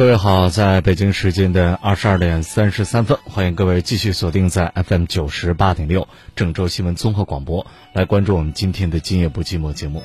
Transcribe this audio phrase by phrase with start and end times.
[0.00, 10.02] 各位好，在北京时间的二十二点三十三分，欢迎各位继续锁定在 FM 九十八点六郑州新闻综合广播，来关注我们今天的《今夜不寂寞》节目。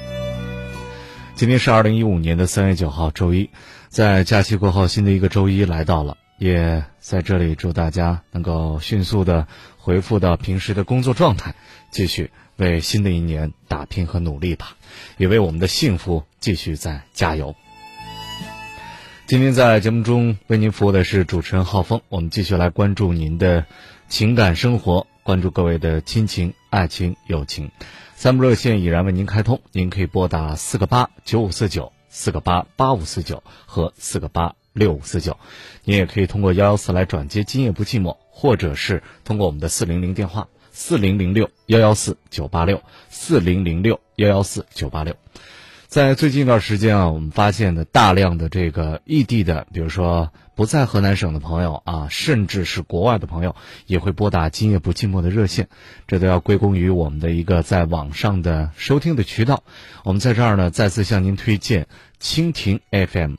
[1.35, 3.49] 今天是二零一五年的三月九号，周一，
[3.87, 11.55] 在假期过后，新的一个周一来到了，也在这里祝大家能够迅速的恢复到平时的工作状态，
[11.89, 14.75] 继续为新的一年打拼和努力吧，
[15.15, 17.55] 也为我们的幸福继续在加油。
[19.27, 23.65] 今天在节目中为您服务的是主持人浩峰，我们继续来关注您的
[24.07, 27.71] 情感生活，关注各位的亲情、爱情、友情。
[28.15, 35.37] 三部热线已然为您开通，您可以拨打四个八九五四九、四个八八五四九和四个八六五四九。
[35.85, 45.15] 您也可以通过幺幺四来转接《今夜不寂寞》，或者是通过我们的四零零电话四零零六幺幺四九八六四零零六幺幺四九八六。
[45.95, 53.55] 在最近一段时间啊，我们发现的大量的这个异地的，比如说不在河南省的朋友啊，甚至是国外的朋友，
[53.87, 55.69] 也会拨打“今夜不寂寞”的热线，
[56.05, 59.63] 这都要归功于我们的一个在网上的收听的渠道。
[60.03, 61.87] 我们在这儿呢，再次向您推荐
[62.21, 63.35] 蜻蜓 FM，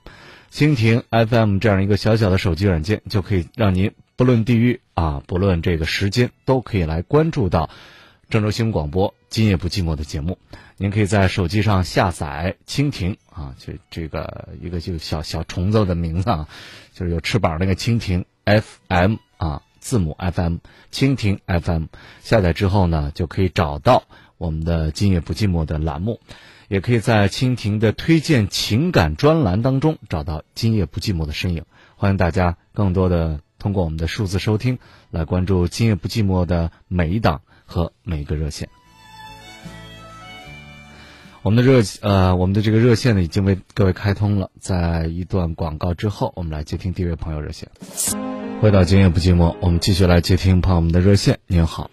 [0.50, 7.68] 蜻蜓 FM 这样一个小小的手机软件，就可以让您不论地域啊，不论这个时间，都可以来关注到
[8.28, 10.36] 郑州新闻广播《今夜不寂寞》的节目。
[10.78, 16.48] 您可以在手机上下载蜻蜓啊，就这个一个就小小虫子的名字啊，
[16.92, 20.56] 就是有翅膀那个蜻蜓 FM 啊，字母 FM，
[20.90, 21.84] 蜻蜓 FM
[22.20, 24.02] 下载之后呢，就可以找到
[24.38, 26.18] 我们的今夜不寂寞的栏目，
[26.66, 31.64] 也可以在蜻蜓的推荐情感专栏当中找到今夜不寂寞的身影。
[31.94, 38.68] 欢迎大家更多的通过我们的数字收听来关注今夜不寂寞的每一档和每一个热线。
[41.42, 44.50] 我们的热呃，我们的这个热线呢，已经为各位开通了。
[44.58, 47.70] 在一段广告之后，我们来接听第一位朋友热线。
[48.60, 51.38] 回到今夜不寂寞，我们继续来接听朋友们的热线。
[51.46, 51.88] 您好，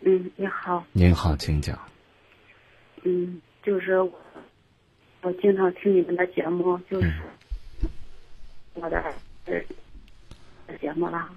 [0.00, 1.78] 嗯，你好，您好，请讲。
[3.04, 7.12] 嗯，就是我经常听你们的节目，就是
[8.74, 9.04] 我的
[10.80, 11.28] 节目了。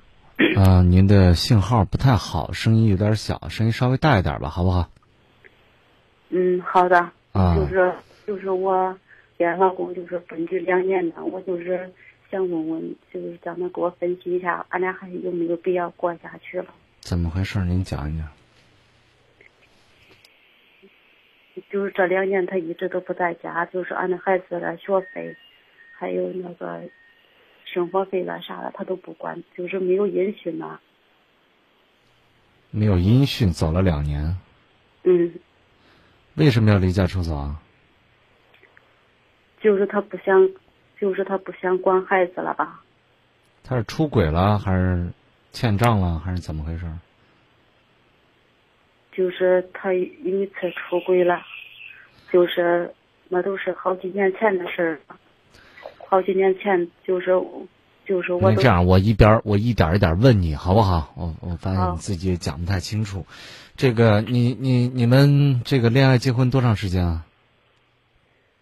[0.57, 4.89] 啊，您的信号不太好，声音有点小，声音稍微大一点吧，好不好？
[6.29, 6.97] 嗯，好的。
[7.31, 7.93] 啊，就是
[8.25, 8.97] 就是我
[9.37, 11.89] 跟老公就是分居两年了，我就是
[12.29, 16.67] 想问问，就是叫他给我分析一下，俺俩还有没有必要过下去了？
[16.99, 17.59] 怎么回事？
[17.65, 18.27] 您讲一讲。
[21.69, 25.35] 就是这两年他一直都不在家，就是俺的孩子的学费，
[25.93, 26.81] 还有那个
[27.71, 30.81] 生活费了啥的，他都不管，就是没有音讯了。
[32.69, 34.37] 没有音讯，走了两年。
[35.03, 35.33] 嗯。
[36.35, 37.61] 为什么要离家出走啊？
[39.61, 40.49] 就是他不想，
[40.99, 42.81] 就是他不想管孩子了吧？
[43.63, 45.11] 他是出轨了，还是
[45.51, 46.85] 欠账了，还是怎么回事？
[49.11, 51.41] 就是他有一次出轨了，
[52.31, 52.93] 就是
[53.27, 55.17] 那都是好几年前的事儿了。
[56.11, 57.27] 好几年前，就是
[58.05, 58.51] 就是我。
[58.53, 61.13] 这样，我一边我一点一点问你好不好？
[61.15, 63.25] 我我发现你自己讲不太清楚。
[63.77, 67.25] 这个，你你你们这个恋爱结婚多长时间啊？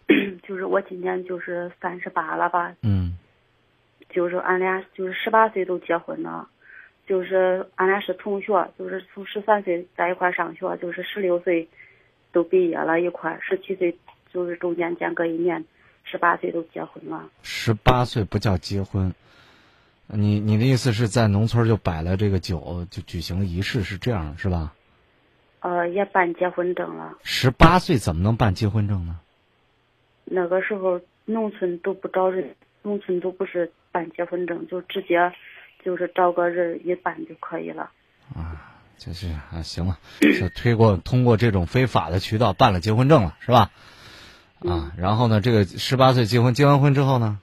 [0.48, 2.76] 就是我今年就是三十八了吧。
[2.84, 3.18] 嗯。
[4.12, 6.48] 就是俺俩就是十八岁都结婚了，
[7.08, 11.68] 就是俺俩是同学，就是从十三岁在一块上学，就是十六岁
[12.32, 13.98] 都毕业了一块，十七岁
[14.32, 15.66] 就是中间间隔一年，
[16.10, 17.30] 十八岁都结婚了。
[17.44, 19.14] 十八岁不叫结婚，
[20.08, 24.74] 你你的意思是在农村就摆了这个酒，就举行了仪式，是这样是吧？
[25.60, 27.18] 呃，也办结婚证了。
[27.22, 29.20] 十八岁怎么能办结婚证呢？
[30.26, 35.32] 那个时候农村都不找人，农村都不是办结婚证，就直接
[35.84, 37.92] 就是找个人一办就可以了。
[38.34, 43.70] 啊，就是啊，行了，就推过通过这种非法的渠道办了结婚证了，是吧？
[44.68, 47.40] 啊，然后呢，这个十八岁结婚，结完婚之后呢？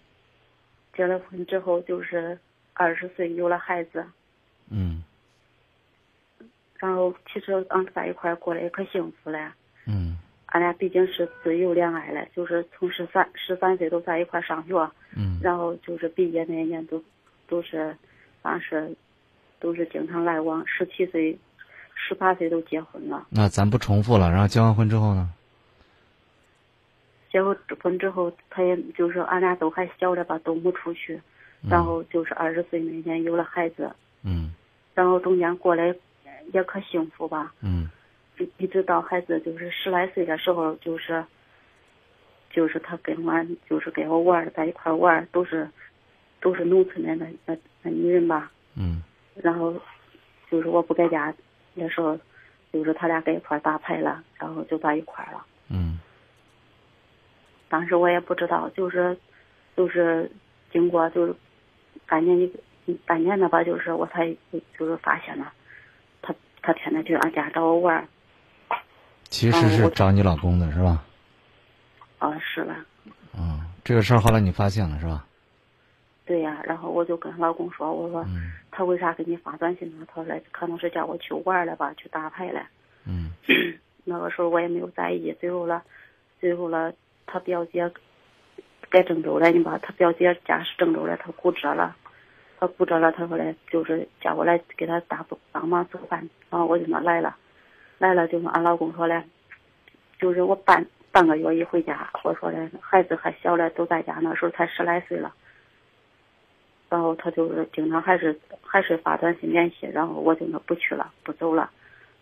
[0.94, 2.38] 结了婚之后就是
[2.74, 4.04] 二十岁有了孩子。
[4.68, 5.02] 嗯。
[6.78, 9.54] 然后其实俺在一块过得也可幸福了。
[9.86, 10.18] 嗯。
[10.46, 14.74] 俺俩毕竟是自由恋爱了，就是从十三十三岁都在一块上学。
[15.14, 15.40] 嗯。
[15.42, 17.02] 然后就是毕业那一年都
[17.48, 17.96] 都是，
[18.42, 18.94] 反正是
[19.58, 20.62] 都是经常来往。
[20.66, 21.38] 十七岁、
[21.94, 23.26] 十八岁都结婚了。
[23.30, 24.30] 那咱不重复了。
[24.30, 25.30] 然后结完婚之后呢？
[27.30, 31.20] 结过婚之后，他也就是俺俩都还小着吧，都没出去。
[31.68, 33.90] 然后就是二十岁那年有了孩子。
[34.22, 34.54] 嗯。
[34.94, 35.94] 然后中间过来。
[36.52, 37.90] 也可幸福吧，嗯，
[38.38, 41.24] 一一直到孩子就是十来岁的时候，就是，
[42.50, 43.32] 就是他跟我，
[43.68, 45.68] 就是跟我玩在一块玩，都是，
[46.40, 49.02] 都是农村的那那那女人吧，嗯
[49.34, 49.74] 然后
[50.48, 51.34] 就是我不在家
[51.74, 52.16] 那时候，
[52.72, 55.44] 就是他俩在一块打牌了，然后就在一块儿了。
[57.66, 59.16] 嗯当时我也不知道，就是
[59.76, 60.30] 就是
[60.72, 61.34] 经过就是
[62.06, 62.58] 半年一个
[63.04, 64.26] 半年的吧，就是我才
[64.78, 65.52] 就是发现了，
[66.22, 68.06] 他他天天去俺家找我玩儿，
[69.24, 71.02] 其实是找你老公的是吧？
[72.18, 72.76] 啊是吧，
[73.36, 75.24] 嗯，这个事儿后来你发现了是吧？
[76.24, 80.06] 对呀，然后我就跟老公说，我说嗯他为啥给你发短信呢？
[80.12, 82.62] 他说可能是叫我去玩儿了吧，去打牌了。
[83.04, 83.30] 嗯
[84.04, 85.82] 那个时候我也没有在意，最后了，
[86.40, 86.92] 最后了，
[87.26, 87.90] 他表姐
[88.90, 91.94] 在郑州了，你把他表姐家是郑州的，他骨折了，
[92.58, 97.36] 他骨折了，他后来就是叫我来给他打帮忙做饭，然后我就那来了，
[97.98, 99.22] 来了就跟俺老公说嘞，
[100.18, 105.34] 就是我半半个月一回家，我说嘞，孩子还小嘞，都在家，那时候才十来岁了，
[106.88, 111.70] 然后他就是经常还是还是发短信联系，然后我就那不去了，不走了，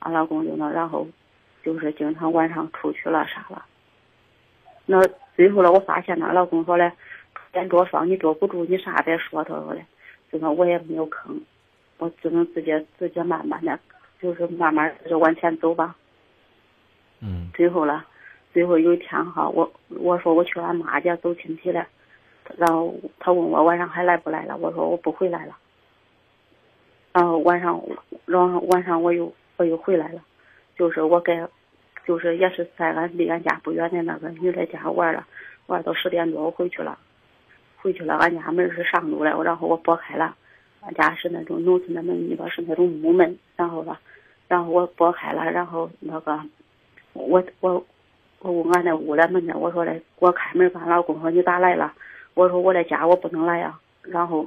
[0.00, 1.06] 俺老公就那然后。
[1.64, 3.64] 就是经常晚上出去了啥了。
[4.86, 5.00] 那
[5.36, 6.92] 最后了，我发现俺老公说嘞，
[7.52, 9.84] 连着双你坐不住，你啥也别说，他说嘞，
[10.30, 11.40] 这个我也没有吭，
[11.98, 13.78] 我只能自己自己慢慢的，
[14.20, 15.96] 就是慢慢就往前走吧。
[17.20, 18.04] 嗯最后了，
[18.52, 21.86] 最后有一天哈，我我说我去俺妈家走亲戚了，
[22.56, 25.56] 然后他问我晚上还来不来了，我说我不回来了。
[27.12, 27.80] 然后晚上，
[28.26, 30.20] 然后晚上我又我又回来了。
[30.76, 31.32] 就是我给，
[32.06, 35.26] 就是也是在俺离俺家不远的那个女的家玩了，
[35.66, 36.98] 玩到十点多我回去了，
[37.76, 40.36] 回去了，俺家门是上路的，然后我拨开了，
[40.82, 43.98] 俺家是那种农村的门，里边是那种木门，然后吧，
[44.48, 46.38] 然后我拨开了，然后那个，
[47.14, 47.86] 我我
[48.40, 51.92] 我问俺那屋的门呢，我说嘞，我开门，俺老公说你咋来了？
[52.34, 54.46] 我说我在家我不能来呀，然后，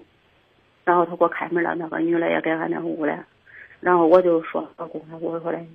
[0.86, 3.26] 然后他给我开门了，那个女的也给俺那屋了，
[3.80, 5.68] 然后我就说老公，我说嘞。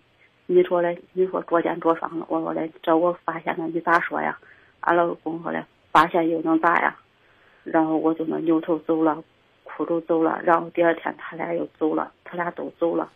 [0.46, 1.00] 你说嘞？
[1.12, 2.26] 你说捉奸捉双了？
[2.28, 4.38] 我说嘞，这我发现了，你咋说呀？
[4.80, 6.96] 俺老公说嘞，发现又能咋呀？
[7.64, 9.22] 然后我就那扭头走了，
[9.62, 10.40] 哭着走了。
[10.42, 13.08] 然后第二天他俩又走了，他俩都走了。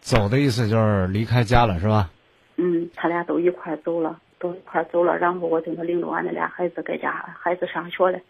[0.00, 2.10] 走的意思就是离开家了是吧？
[2.56, 5.16] 嗯，他俩都一块走了，都一块走了。
[5.16, 7.10] 然后我就那领着俺那俩孩子在家，
[7.40, 8.22] 孩子上学嘞。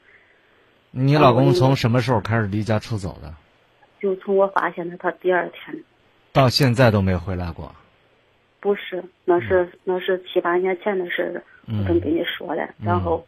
[0.92, 3.34] 你老公从什么时候开始离家出走的？
[4.00, 5.82] 就从我发现他他第二天。
[6.34, 7.72] 到现在都没回来过。
[8.58, 12.68] 不是，那是、那是七八年前的事我正跟你说的。
[12.82, 13.24] 然后，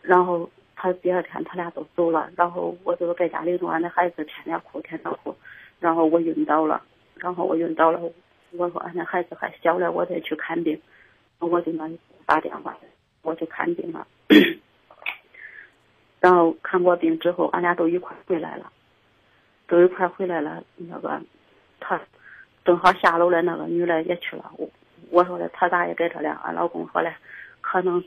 [0.00, 5.36] 然后他第二天他俩都走了，然后我就在家里着俺的孩子，天天哭，天天哭。
[5.78, 6.82] 然后我晕倒了，
[7.16, 8.00] 然后我晕倒了，
[8.52, 10.80] 我说俺那孩子还小了，我得去看病。
[11.38, 11.86] 我就那
[12.24, 12.74] 打电话，
[13.20, 14.06] 我去看病了。
[16.18, 18.72] 然后看过病之后，俺俩都一块回来了，
[19.66, 20.64] 都一块回来了。
[20.76, 21.20] 那个
[21.78, 22.00] 他。
[22.64, 24.70] 正好下楼的那个女的也去了，我
[25.10, 26.30] 我说的他咋也在这了？
[26.44, 27.12] 俺老公说嘞，
[27.60, 28.02] 可能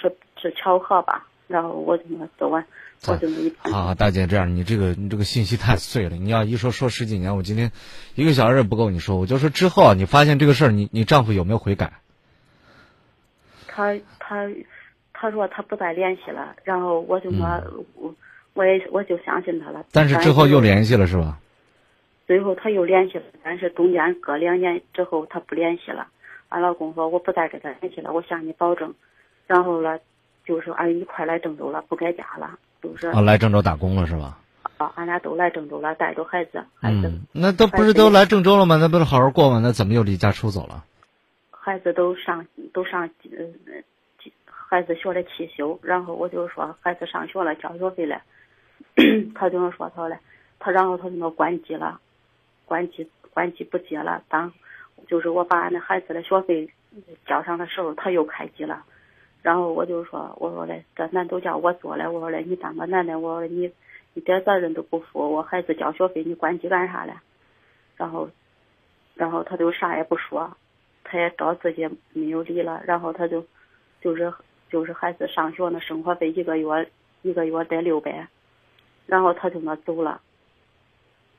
[0.00, 1.26] 是是巧合吧。
[1.46, 2.66] 然后我就那走完，
[3.06, 7.72] 我就那一好，大姐，这样你这个你这个信息太碎了，你要一说说十几年，我今天
[8.14, 9.16] 一个小时也不够你说。
[9.16, 11.94] 我就说之后你发现这个事儿，你你丈夫有没有悔改？
[13.66, 14.46] 他他
[15.14, 17.46] 他说他不再联系了，然后我就说，
[17.94, 18.14] 我
[18.52, 19.86] 我也我就相信他了。
[19.90, 21.38] 但是之后又联系了是吧？
[22.28, 26.06] 最后他又联系了，但是中间隔两年之后他不联系了。
[26.50, 28.94] 俺老公说我不再跟他联系了，我向你保证。
[29.46, 29.98] 然后呢，
[30.44, 32.50] 就是俺一块来郑州了，不在家了，
[32.82, 33.08] 就是。
[33.08, 34.38] 啊，来郑州打工了是吧？
[34.76, 37.08] 啊，俺俩都来郑州了，带着孩子，孩子。
[37.08, 38.76] 嗯，那都不是都来郑州了吗？
[38.78, 39.60] 那不是好好过吗？
[39.62, 40.84] 那怎么又离家出走了？
[41.50, 43.38] 孩子都上都上呃，
[44.44, 48.20] 孩子学了汽修，然后我就说孩子上学了，交学费了，
[49.34, 50.18] 他就说他嘞，
[50.58, 51.98] 他然后他就那关机了。
[52.68, 54.52] 关机关机不接了，当
[55.06, 56.68] 就是我把俺那孩子的学费
[57.26, 58.84] 交上的时候，他又开机了。
[59.42, 63.72] 然后我就说，我说嘞，这难都叫我做了，我说嘞，你当个男的，我说你
[64.14, 67.12] 一点责任都不负，我孩子交学费你关机干啥嘞？
[67.96, 68.28] 然后，
[69.14, 70.56] 然后他就啥也不说，
[71.04, 73.46] 他也找自己没有理了，然后他就
[74.00, 74.32] 就是
[74.68, 76.90] 就是孩子上学那生活费一个月
[77.22, 78.28] 一个月得六百，
[79.06, 80.20] 然后他就那走了。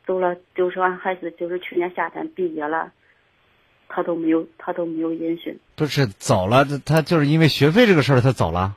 [0.10, 2.92] 走了，就是俺孩子，就是去年夏天毕业了，
[3.88, 5.56] 他都没有，他都没有音讯。
[5.75, 8.75] 不是走了，他就是因为学费这个事儿，他走了。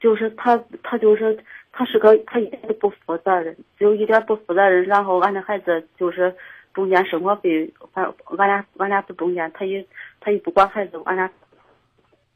[0.00, 1.42] 就是他，他就是
[1.72, 4.84] 他是个，他一点都不负责任，就一点不负责任。
[4.84, 6.36] 然后俺那孩子就是
[6.74, 9.86] 中间生活费，反正俺俩俺俩不中间，他也
[10.20, 11.26] 他也不管孩子，俺俩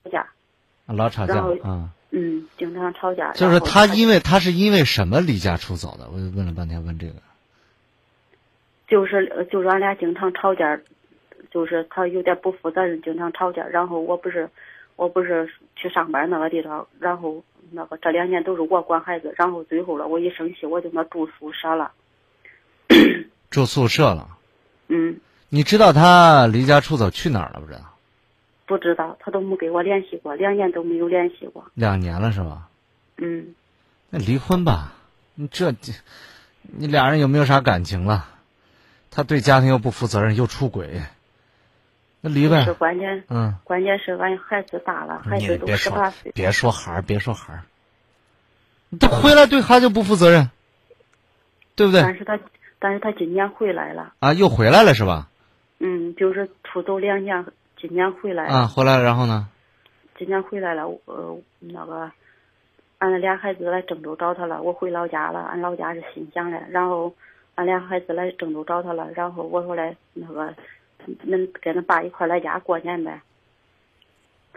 [0.02, 0.26] 吵架。
[0.86, 1.90] 老吵架然后啊。
[2.10, 3.32] 嗯，经常吵架。
[3.32, 6.08] 就是他因为他是因为什么离家出走的？
[6.10, 7.14] 我就问了半天问这个。
[8.88, 10.80] 就是呃就是俺俩经常吵架，
[11.50, 13.66] 就是他有点不负责任，经常吵架。
[13.66, 14.48] 然后我不是
[14.96, 21.92] 我不是去上班那个地方，然后那个这两年都是我管孩子，然后最后了我一生气我就那住宿舍了。
[23.50, 24.28] 住宿舍了。
[24.88, 27.87] 嗯，你知道他离家出走去哪儿了不知道？
[28.68, 31.64] 不知道他都没给我联系过，两年都没有联系过。
[31.74, 32.68] 两年了是吧？
[33.16, 33.54] 嗯，
[34.10, 34.92] 那离婚吧，
[35.34, 35.92] 你这这，
[36.62, 38.28] 你俩人有没有啥感情了？
[39.10, 41.02] 他对家庭又不负责任，又出轨，
[42.20, 42.74] 那离呗是。
[42.74, 46.30] 关键嗯，关键是俺孩子大了，孩子都十八岁。
[46.32, 47.62] 别说孩儿，别说孩儿，
[49.00, 50.50] 他回来对孩子不负责任，
[51.74, 52.02] 对不对？
[52.02, 52.38] 但是他
[52.78, 55.28] 但是他今年回来了，啊，又回来了是吧？
[55.80, 57.46] 嗯，就是出走两年，
[57.80, 58.52] 今年回来了。
[58.52, 59.48] 啊，回来了，然后呢？
[60.18, 62.10] 今年回来了，呃，那个，
[62.98, 67.14] 俺俩孩子来郑州找他了，我回老家了，俺老家是新乡的，然后
[67.54, 70.52] 俺俩孩子来郑州找他了，然后我说来那个，
[71.24, 73.20] 恁跟恁爸一块来家过年呗，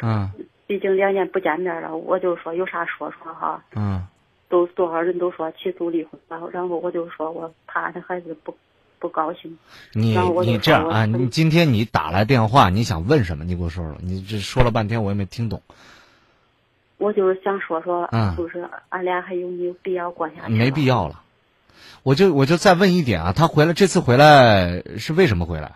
[0.02, 0.32] 嗯
[0.66, 4.08] 毕竟两年不见面了，我就说有啥说说哈，嗯
[4.50, 8.56] 都多少人都说起诉离婚，然后然后我就说我怕俺孩子不
[9.02, 9.58] 不高兴，
[9.94, 10.16] 你
[10.46, 13.44] 你这样啊，你今天你打来电话，你想问什么？
[13.44, 13.98] 你给我说说。
[14.00, 15.62] 你这说了半天，我也没听懂。
[16.98, 20.54] 我就是想说说，嗯就是俺俩还有没有必要过下去？
[20.54, 20.86] 没必。
[20.86, 21.24] 要了。
[22.04, 25.74] 我就我就再问一点啊，他回来这次回来是为什么回来？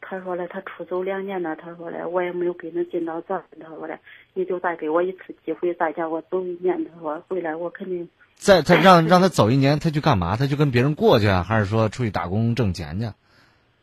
[0.00, 1.56] 他说了，他出走两年了。
[1.56, 3.44] 他说了，我也没有给恁尽到责任。
[3.60, 3.98] 他说嘞，
[4.34, 6.84] 你就再给我一次机会，再叫我走一年。
[6.84, 8.08] 他说回来我肯定
[8.44, 10.36] 再他让让他走一年，他去干嘛？
[10.36, 13.08] 他去跟别人过去啊，还是说出去打工挣钱去？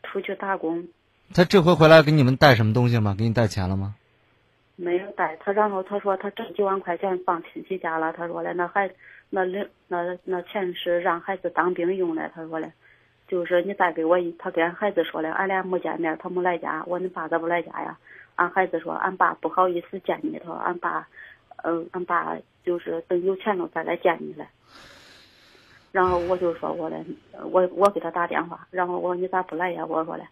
[0.02, 0.86] 出去打工，
[1.32, 3.14] 他这回回来给你们带什么东西吗？
[3.16, 3.94] 给你带钱了吗？
[4.76, 5.50] 没有带他。
[5.52, 8.12] 然后他说他挣几万块钱放亲戚家了。
[8.12, 8.90] 他说嘞，那孩
[9.30, 12.30] 那零那那钱是让孩子当兵用的。
[12.34, 12.70] 他说嘞，
[13.28, 16.82] 就是你再给我一，他跟俺孩子说嘞，俺俩没见面，他没来家。
[16.86, 17.96] 我说你爸咋不来家呀？
[18.34, 20.38] 俺孩子说，俺爸不好意思见你。
[20.38, 21.06] 他说俺爸，
[21.64, 24.48] 嗯、俺爸就是等有钱了再来见你来。
[25.92, 27.04] 然后我就说我嘞，
[27.50, 29.84] 我我给他打电话，然后我说你咋不来呀？
[29.84, 30.22] 我说嘞，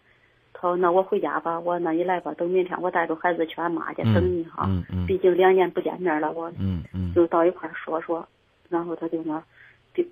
[0.53, 1.59] 他说那我回家吧。
[1.59, 4.65] 我说那你来吧，等明天我带着孩子去俺妈家嗯等你哈。
[4.67, 8.25] 嗯嗯毕竟两年不见面了，我嗯嗯就到一块儿说说。
[8.69, 9.43] 然后他就说，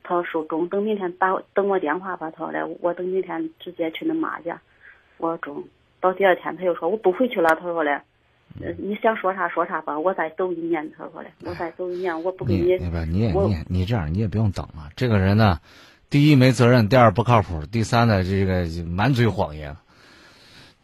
[0.04, 2.30] 他说收中，等明天打等我电话吧。
[2.32, 4.60] 他说嘞，我等明天直接去恁妈家。
[5.18, 5.64] 我说中。
[6.00, 7.56] 到第二天他又说我不回去了。
[7.56, 8.02] 他说嘞，
[8.62, 10.92] 呃你想说啥说啥吧，我再走一年。
[10.98, 12.78] 他说的，我再走一年，我不给你你。
[12.78, 14.90] 那边你也你也你这样你也不用等了。
[14.96, 15.60] 这个人呢，
[16.10, 19.78] 第一没责任，第二不靠谱，第三呢这个满嘴谎言。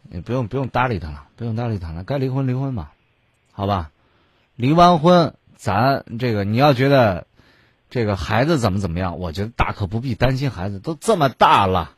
[0.06, 2.92] 你不用不用搭理他了，不用搭理他了，该离婚离婚吧，
[3.52, 3.90] 好吧？
[4.54, 7.26] 离完婚，咱这个你要觉得
[7.88, 11.92] 这个孩子怎么怎么样，我觉得大可不必担心孩子，都这么大了，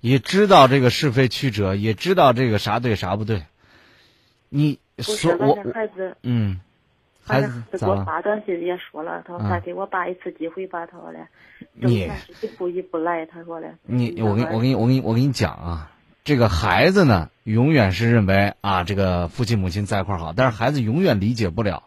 [0.00, 3.44] 也知道这个是非曲折，也知道这个啥对啥不对。
[4.48, 6.60] 你不是，说我俺这孩子，嗯，
[7.24, 8.04] 孩子咋了？
[8.04, 10.86] 发短信也说了，他说嗯再给我爸一次机会吧。
[10.86, 11.18] 他说嘞，
[11.80, 13.26] 挣你钱是一步一步来。
[13.26, 15.90] 他说嘞，你我跟你我跟你我跟你我跟你讲啊，
[16.22, 21.82] 这个孩子呢，永远是认为啊，这个父亲母亲在一块儿好，但是孩子永远理解不了，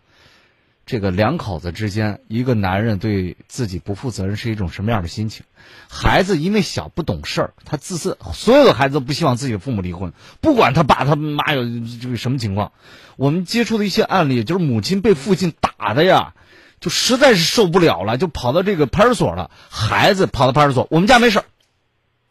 [0.87, 5.45] 这个两口子之间，一个男人对自己不负责任是一种什么样的心情。
[5.89, 11.63] 孩子因为小不懂事儿，他自私，所有的孩子都不希望自己的父母离婚，不管他爸他妈有
[12.01, 12.71] 这个什么情况。
[13.17, 16.33] 我们接触的一些案例，就是母亲被父亲打的呀。
[16.79, 19.51] 就实在是受不了了，就跑到这个派出所了。
[19.69, 21.45] 孩子跑到派出所，我们家没事儿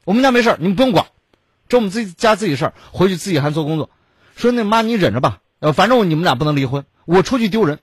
[0.05, 1.07] 我们家没事儿你们不用管，
[1.69, 3.91] 这我们自己家自己事儿，回去自己还做工作。
[4.35, 7.81] 说那妈你忍着吧，呃，反正你们俩不能离婚，我出去丢人。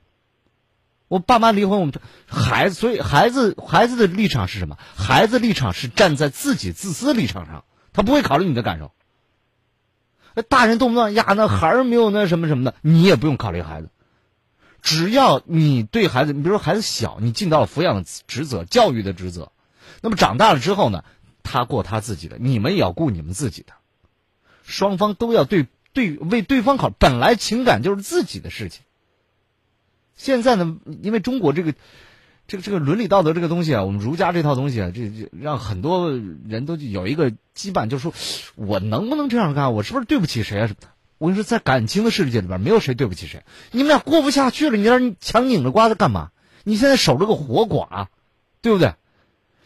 [1.08, 1.94] 我爸妈离婚，我们
[2.26, 4.78] 孩子，所以孩子孩子的立场是什么？
[4.96, 8.92] 孩子立场是站在自己自私立场上，他不会考虑你的感受。
[10.34, 13.90] 那大人动不动呀，那孩儿没有那什么什么的，你也不用考虑孩子。
[14.82, 19.52] 只要你对孩子，你比如说孩子小，你尽到了抚养的职责、教育的职责，
[20.00, 21.04] 那么长大了之后呢，
[21.42, 23.72] 他过他自己的，你们也要顾你们自己的，
[24.62, 26.90] 双方都要对对为对方好。
[26.90, 28.83] 本来情感就是自己的事情，
[30.16, 31.74] 现在呢，因为中国这个
[32.46, 38.14] 这个这个伦理道德这个东西啊，我们儒家这套东西啊，这这让很多人都有一个羁绊，就是说
[38.54, 39.72] 我能不能这样干？
[39.74, 40.88] 我是不是对不起谁啊什么的？
[41.18, 43.44] 我跟你说，在感情的世界里边，没有谁对不起谁。
[43.70, 46.30] 你们俩过不下去了，你让强拧着瓜子干嘛？
[46.64, 48.06] 你现在守着个活寡，
[48.62, 48.94] 对不对？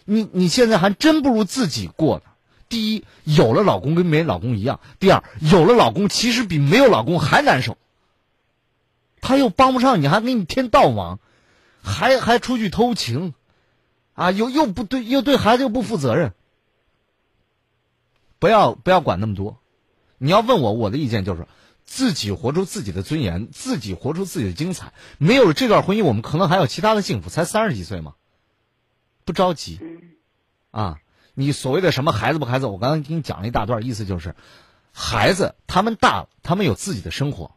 [0.05, 2.23] 你你现在还真不如自己过呢。
[2.69, 7.79] 第一，有了老公跟没老公一样；第二，有了老公其实比没有老公还难受。
[9.21, 11.19] 他又帮不上你，还给你添倒忙，
[11.83, 13.35] 还还出去偷情，
[14.15, 16.33] 啊，又又不对，又对孩子又不负责任。
[18.39, 19.59] 不要不要管那么多，
[20.19, 21.47] 你要问我，我的意见就是，
[21.85, 24.93] 自己活出自己的尊严，自己活出自己的精彩。
[25.19, 27.31] 没有这段婚姻，我们可能还有其他的幸福。
[27.31, 28.15] 才三十几岁嘛，
[29.25, 29.81] 不着急。
[30.71, 31.01] 啊，
[31.35, 34.37] 你所谓的什么孩子不孩子，我刚刚给你讲了一大段，意思就是，
[34.93, 37.57] 孩子他们大了，他们有自己的生活。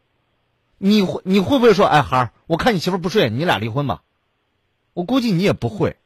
[0.83, 4.01] 你会你会不会说，哎孩儿，我看你媳妇不顺眼，你俩离婚吧？
[4.93, 5.97] 我估计你也不会，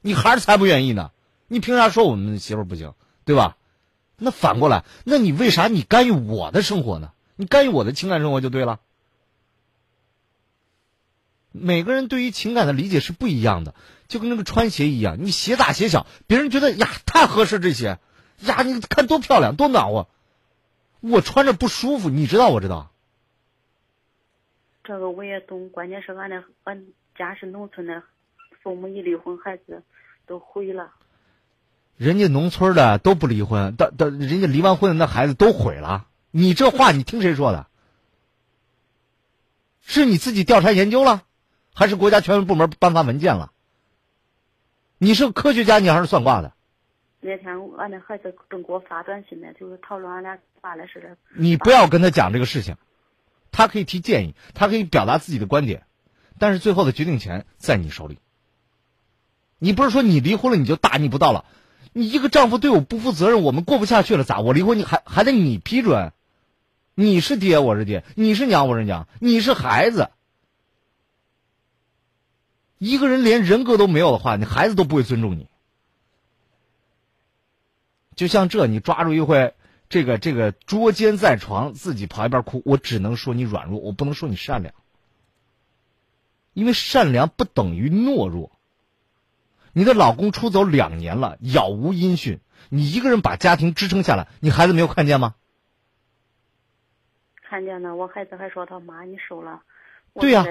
[0.00, 1.10] 你孩儿才不愿意呢。
[1.48, 2.94] 你凭啥说我们媳妇不行，
[3.26, 3.58] 对吧？
[4.16, 7.12] 那反过来，那你为啥你干预我的生活呢？
[7.36, 8.80] 你干预我的情感生活就对了。
[11.52, 13.74] 每个人对于情感的理解是不一样的，
[14.08, 17.98] 就跟那个穿鞋一样，你鞋大鞋小，别人觉得呀太合适这鞋，
[18.40, 20.08] 呀你看多漂亮多暖和，
[21.00, 22.90] 我穿着不舒服，你知道我知道。
[24.86, 28.02] 这个我也懂，关键是俺的俺家是农村的，
[28.62, 29.82] 父母一离婚，孩子
[30.26, 30.92] 都毁了。
[31.96, 36.06] 人家农村的都不离婚，但但人家离完婚，那孩子都毁了。
[36.30, 37.66] 你这话你听谁说的？
[39.80, 41.22] 是你自己调查研究了，
[41.74, 43.52] 还是国家权威部门颁发文件了？
[44.98, 46.52] 你是科学家，你还是算卦的？
[47.20, 51.16] 那天俺的孩子正给我发短信呢，就是讨论俺俩咋的事的。
[51.34, 52.76] 你不要跟他讲这个事情，
[53.50, 55.86] 他可以提建议，他可以表达自己的观点，
[56.38, 58.18] 但是最后的决定权在你手里。
[59.58, 61.44] 你不是说你离婚了你就大逆不道了？
[61.92, 64.40] 你一个丈夫对我不负责任，我们过不下去了，咋？
[64.40, 66.12] 我离婚你还还得你批准？
[66.94, 70.10] 你是爹，我是爹；你是娘，我是娘；你是孩子。
[72.78, 75.48] 一个人连人格都没有的话，你孩子都不会尊重你。
[78.14, 79.54] 就像这，你抓住一回，
[79.96, 84.74] 这个这个捉奸在床，自己跑一边哭，我只能说你软弱，我不能说你善良，
[86.52, 88.52] 因为善良不等于懦弱。
[89.72, 92.40] 你的老公出走两年了，杳无音讯。
[92.68, 95.34] 你一个人把家庭支撑下来，你孩子没有看见吗？
[97.48, 99.62] 看见了，我孩子还说他妈你瘦了。
[100.12, 100.44] 对呀，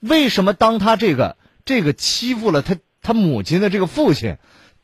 [0.00, 4.36] 为什么当他这个这个欺负了他他母亲的这个父亲，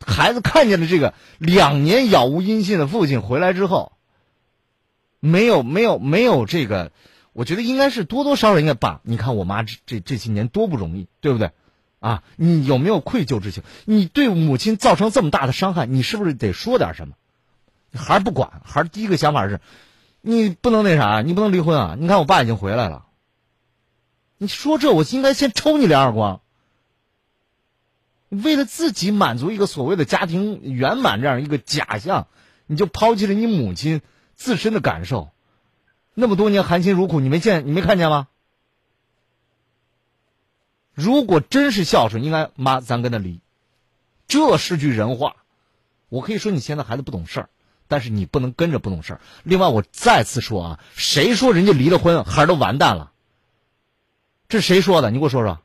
[0.07, 3.93] 孩子看见了这个两年杳无音信的父亲回来之后，
[5.21, 6.93] 没有没有没有这个，
[7.33, 11.51] 我觉得应该是多多少少应该爸，你看我妈这这这些年多不容易，对不对？
[12.01, 13.63] 啊，你有没有愧疚之情？
[13.85, 17.15] 你对母亲造成这么大的伤害，你是不是得说点什么？
[17.95, 19.61] 孩不管，孩第一个想法是，
[20.21, 21.97] 你不能那啥，你不能离婚啊！
[21.99, 23.07] 你看我爸已经回来了，
[24.39, 26.41] 你说这我应该先抽你两耳光。
[28.33, 32.29] 为了自己满足一个所谓的家庭圆满这样一个假象，
[32.67, 34.01] 你就抛弃了你母亲
[34.35, 35.33] 自身的感受，
[36.15, 38.29] 那么多年含辛茹苦，你没见你没看见吗？
[40.95, 43.41] 如果真是孝顺，应该妈，咱跟他离，
[44.29, 45.37] 这是句人话。
[46.09, 47.49] 我可以说你现在孩子不懂事儿，
[47.87, 49.21] 但是你不能跟着不懂事儿。
[49.43, 53.13] 另外，我再次说啊，谁说人家离了婚孩儿都完蛋了？
[54.49, 55.11] 这谁说的？
[55.11, 55.59] 你给我说说。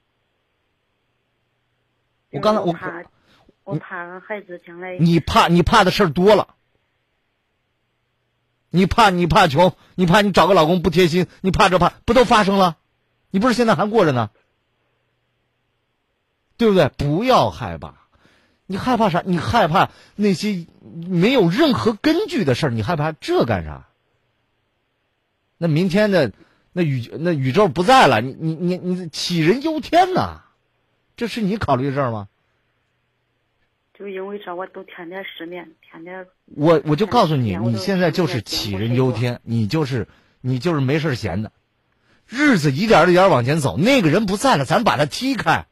[2.32, 3.04] 我刚才我怕，
[3.64, 4.98] 我怕孩子将来。
[4.98, 6.56] 你怕你怕的事儿多了。
[8.70, 12.78] 你怕你怕穷，你怕你找个老公不贴心，你怕这怕不都发生了？
[13.30, 14.30] 你不是现在还过着呢？
[16.58, 16.90] 对不对？
[16.90, 17.94] 不要害怕，
[18.66, 19.24] 你害怕啥？
[19.26, 23.88] 你害怕那些没有任何根据的事儿，你害怕这干啥？
[25.58, 26.34] 那明天的
[26.74, 30.44] 那宇那宇宙不在了，你你你你杞人忧天呐？
[31.18, 32.30] 这是你考虑的事儿吗？
[33.94, 36.28] 就因为这，我都天天失眠，天天。
[36.46, 40.08] 我我就告诉你，你现在就是杞人忧天，你就是
[40.40, 41.52] 你就是没事闲的，
[42.28, 45.66] 日子一点一点往前走，那个人不在了，咱把他踢开。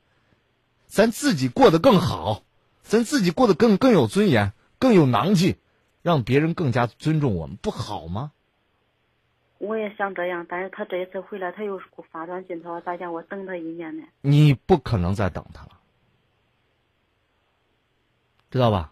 [0.88, 2.42] 咱自己过得更好，
[2.82, 5.58] 咱自己过得更更有尊严，更有囊气，
[6.02, 8.32] 让别人更加尊重我们，不好吗？
[9.58, 13.13] 我也想这样，但是他这一次回来，他又给我发短信，他说咋讲？
[13.13, 14.04] 我等他一年呢。
[14.22, 15.72] 你不可能再等他了，
[18.52, 18.91] 知道吧？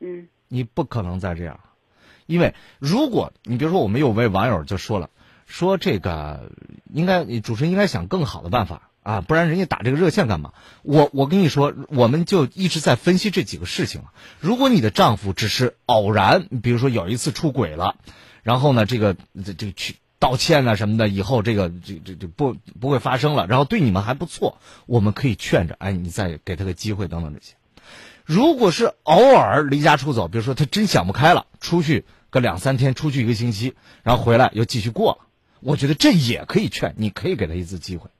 [0.00, 0.28] 嗯。
[0.48, 1.60] 你不可能再这样，
[2.26, 5.10] 因为如果你比如说，我们有位网友就说了，
[5.46, 6.52] 说这个
[6.92, 8.90] 应该主持人应该想更好的办法。
[9.02, 10.54] 啊，不然人家打这个热线干嘛？
[10.82, 14.02] 我我跟你说，我们就一直在分析这几个事情
[14.40, 17.96] 如果你的丈夫只是偶然，比如说有一次出轨了，
[18.44, 27.54] 然后呢，这个这这去道歉啊什么的，以后这个这这这不不会发生了，然后对你们还不错，我们可以劝着，哎，你再给他个机会等等这些。
[28.24, 35.26] 如果是偶尔离家出走，比如说他真想不开了，出去个两三天，出去一个星期，然后回来又继续过了。
[35.60, 38.10] 我觉得这也可以劝，你可以给他一次机会。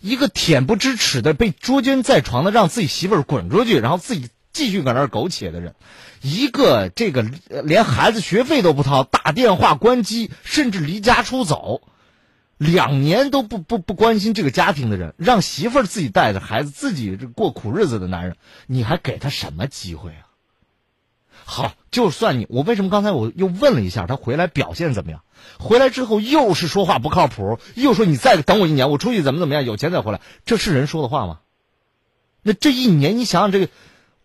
[0.00, 5.74] 一个恬不知耻的被捉奸在床的，让自己媳妇儿滚出去，然后自己继续搁那儿苟且的人，
[6.22, 7.22] 一个这个
[7.62, 11.82] 连孩子学费都不掏，打电话关机，甚至离家出走，
[12.56, 20.24] 两年都不不不关心这个家庭的人，让媳妇儿自己带着孩子自己过苦日子的男人，你还给他什么机会啊？
[21.44, 25.20] 好，就算你，我为什么刚才我又问了一下他回来表现怎么样？
[25.58, 31.40] 回来之后又是说话不靠谱，又说你再等我一年，我出去怎么怎么样，有钱再回来，这是人说的话吗？
[32.48, 33.68] 那这一年你想想这个，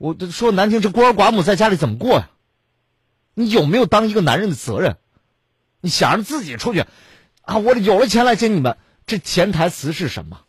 [0.02, 2.32] 我说难听，这孤儿寡母在家里怎么过呀？
[3.36, 4.98] 你有没有当一个男人的责任？
[5.80, 6.86] 你想着自己出去，
[7.44, 10.42] 啊，我有了钱来接你们，这潜台词是什么？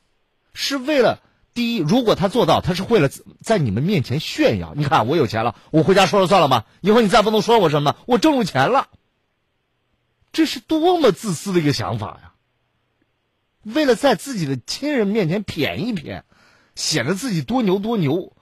[0.54, 1.20] 是为了。
[1.52, 3.10] 第一，如果他做到，他是为了
[3.42, 4.72] 在你们面前炫耀。
[4.74, 6.64] 你看，我有钱了，我回家说了算了吗？
[6.80, 8.88] 以后你再不能说我什么，我挣着钱了。
[10.32, 12.32] 这是多么自私的一个想法呀！
[13.64, 16.22] 为了在自己的亲人面前谝一谝，
[16.74, 18.34] 显得自己多牛多牛，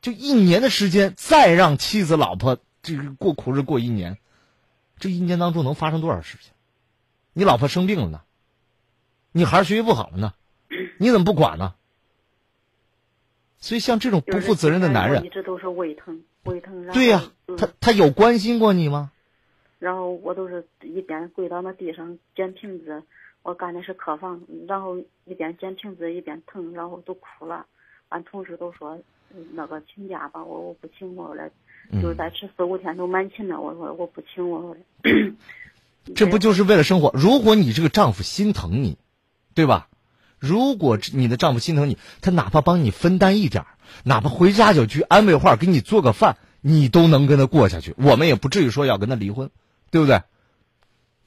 [0.00, 4.18] 就一年的时间，再让妻子老婆这个过苦日过一年，
[4.98, 6.52] 这一年当中能发生多少事情？
[7.32, 8.22] 你老婆生病了呢？
[9.32, 10.34] 你孩儿学习不好了呢？
[10.98, 11.74] 你怎么不管呢？
[13.58, 16.86] 所以，像这种不负责任的男人，一直都是胃疼，胃疼。
[16.92, 19.12] 对呀，他他有关心过你吗？
[19.78, 23.02] 然后我都是一边跪到那地上捡瓶子，
[23.42, 27.66] 我干的是客房，然后一边捡瓶子一边疼，然后都哭了。
[28.10, 28.98] 俺同事都说
[29.54, 31.48] 那个请假吧，我我不请我了，
[32.02, 33.60] 就是再吃四五天都满勤了。
[33.60, 34.80] 我说我不请我了。
[36.14, 37.10] 这不就是为了生活？
[37.14, 38.98] 如果你这个丈夫心疼你，
[39.54, 39.88] 对吧？
[40.38, 43.66] 如果你的丈夫心疼你，他哪怕帮你分担一点
[44.02, 47.94] 哪怕回家就去安慰话，给你做个饭，你都能跟他过下去。
[47.98, 49.50] 我们也不至于说要跟他离婚，
[49.90, 50.22] 对不对？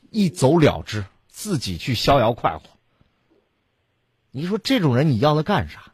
[0.09, 2.63] 一走了之，自己去逍遥快活。
[4.31, 5.92] 你说这种人你要他干啥？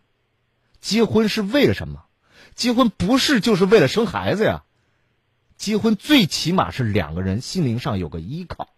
[0.82, 2.06] 结婚是为了什么？
[2.56, 4.64] 结婚不是就是为了生孩子呀？
[5.56, 8.70] 结婚最起码是两个人心灵上有个依靠，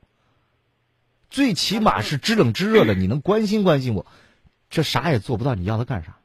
[1.29, 4.05] 最起码是知冷知热的，你能关心关心我。
[4.69, 6.17] 这啥也做不到，你要他干啥？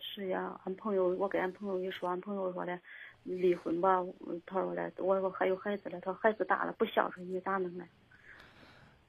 [0.00, 2.78] 是呀，俺朋友，我跟俺朋友一说，俺朋友说的，
[3.22, 4.02] 离婚吧。
[4.46, 7.84] 他说的，我说还有孩子了，他说孩子大了不孝顺，你咋弄呢？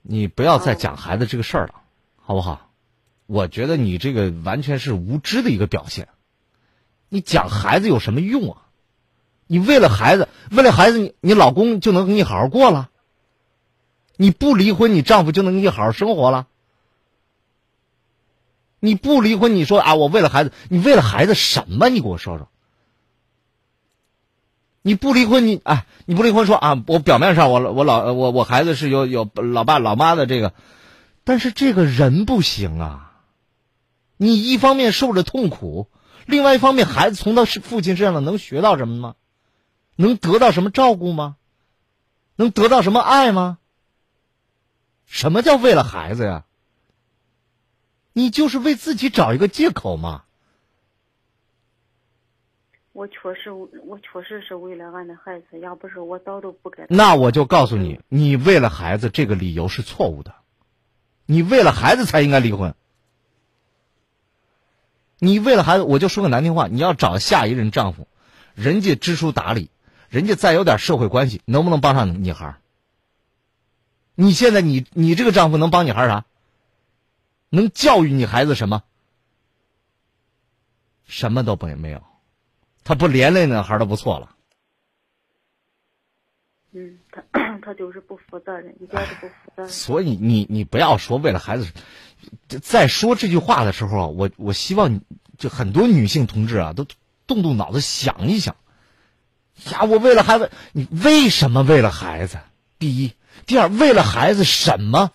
[0.01, 1.81] 你不要再讲孩子这个事儿了，
[2.15, 2.68] 好不好？
[3.29, 6.07] 我觉得你这个完全是无知的一个表现。
[7.09, 8.65] 你讲孩子有什么用啊？
[9.45, 12.89] 你为了孩子，为了孩子，你你老公就能跟你好好过了？
[14.15, 16.47] 你不离婚，你丈夫就能跟你好好生活了？
[18.79, 21.87] 你不离婚，你说啊，我为了孩子，你为了孩子什么？
[21.89, 22.49] 你给我说说。
[24.81, 30.53] 你不离婚，你哎，你不离婚，说啊，我表面上我我老我我孩子是有有老爸老妈的这个，
[31.23, 33.05] 但是这个人不行啊。
[34.21, 35.89] 你一方面受着痛苦，
[36.25, 39.15] 另外一方面孩子从他父亲身上能学到什么吗？
[39.95, 41.37] 能得到什么照顾吗？
[42.35, 43.59] 能得到什么爱吗？
[45.05, 46.43] 什么叫为了孩子呀？
[48.11, 50.23] 你就是为自己找一个借口嘛？
[52.91, 56.85] 我确实，我确实是为了俺的孩子，要不是我早都不该。
[56.89, 60.35] 那我就告诉你，你为了孩子这个理由是错误的，
[61.25, 62.75] 你为了孩子才应该离婚。
[65.19, 68.07] 你为了孩子，我就说个难听话，你要找下一任丈夫，
[68.55, 69.69] 人家知书达理，
[70.09, 72.57] 人家再有点社会关系，能不能帮上你孩
[74.15, 76.25] 你现在，你你这个丈夫能帮你孩啥？
[77.49, 78.83] 能教育你孩子什么？
[81.07, 82.03] 什么都没没有，
[82.83, 84.35] 他不连累那孩儿都不错了。
[86.71, 87.23] 嗯，他
[87.63, 89.69] 他就是不负责任，一点都不负责任。
[89.69, 91.65] 所以你你不要说为了孩子，
[92.57, 95.01] 在说这句话的时候，我我希望你
[95.37, 96.85] 就很多女性同志啊，都
[97.27, 98.55] 动动脑子想一想。
[99.71, 102.39] 呀，我为了孩子，你为什么为了孩子？
[102.79, 103.13] 第一，
[103.45, 105.11] 第二，为了孩子什么？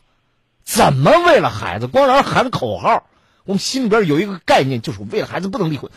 [0.63, 1.87] 怎么为了孩子？
[1.87, 3.07] 光让人喊口号，
[3.45, 5.91] 我们心里边有一个概念，就是为了孩子不能离婚。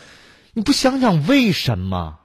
[0.54, 2.18] 你不想想为什么？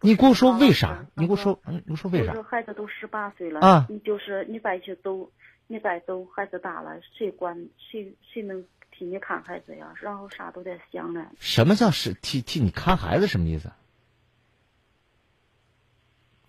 [0.00, 1.06] 你给我说为啥？
[1.14, 2.34] 你给我说，嗯，你说为啥？
[2.50, 3.86] 孩子都十八岁了啊！
[3.88, 5.30] 你就是你再去走，
[5.72, 7.70] 你再走，孩子大了，谁管？
[7.78, 9.94] 谁谁能替你看孩子呀？
[10.02, 11.24] 然后啥都得想呢。
[11.40, 13.26] 什么叫是替替你看孩子？
[13.26, 13.72] 什么意思？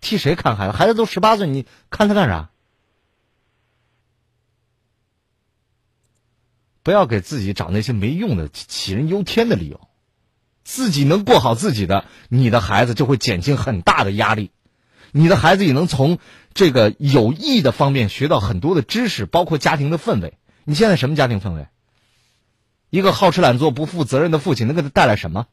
[0.02, 0.76] 替谁看孩子？
[0.76, 2.50] 孩子都十八岁，你看他干啥？
[6.82, 9.88] 不要给自己找那些没用的杞人忧天的理由，
[10.64, 14.50] 自己能过好自己的，你的孩子就会减轻很大的压力。
[15.16, 16.18] 你的孩子也能从
[16.54, 20.34] 这个有益的方面学到很多的知识，包括家庭的氛围。
[20.64, 21.68] 你现在什么家庭氛围？
[22.90, 25.46] 一个好吃懒做、不负责任的父亲能给他带来什么？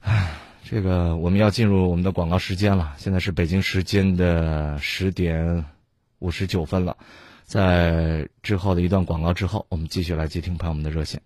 [0.00, 2.94] 唉，这个我们要进入我们的广告时间了。
[2.98, 5.64] 现在是北京时间的十点
[6.18, 6.98] 五十九分了，
[7.44, 11.22] 在之后的一段广告之后，我们继续来接听朋友们的热线。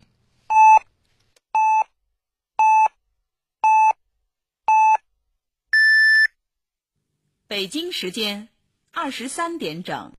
[7.55, 8.49] 北京时间
[8.93, 10.13] 二十三点整。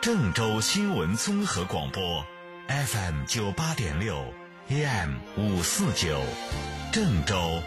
[0.00, 2.24] 郑州新闻综合广播
[2.68, 4.32] ，FM 九八点六
[4.68, 6.22] ，AM 五四九，
[6.92, 7.60] 郑州，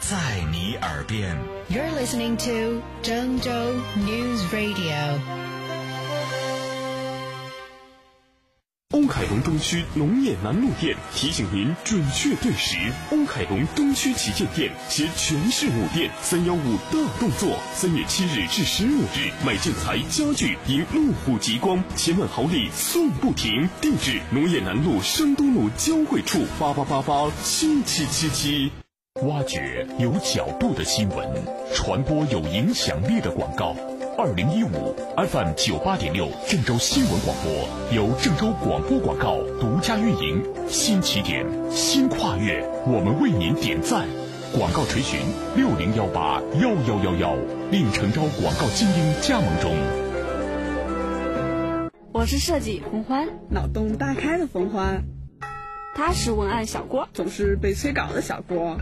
[0.00, 1.36] 在你耳边。
[1.68, 3.50] You're listening to 郑州
[3.98, 5.51] News Radio.
[8.92, 12.76] 欧凯龙东区农业南路店提醒您准确对时。
[13.10, 23.66] 欧凯龙东区旗舰店携全市五店“三幺五”大动作，三月七日至十五日买建材家具赢路虎极光，千万好礼送不停。
[23.80, 28.70] 地址：农业南路山东路交汇处八八八八七七七七。
[29.22, 31.26] 挖掘有角度的新闻，
[31.74, 33.74] 传播有影响力的广告。
[34.18, 44.06] 二零一五 FM 九八点六郑州新闻广播由郑州广播广告独家运营，新起点，新跨越，我们为您点赞。
[44.52, 45.18] 广告垂询
[45.56, 47.36] 六零幺八幺幺幺幺，
[47.70, 49.72] 令诚招广告精英加盟中。
[52.12, 55.04] 我是设计冯欢，脑洞大开的冯欢，
[55.94, 58.76] 他是文案小郭，总是被催稿的小郭。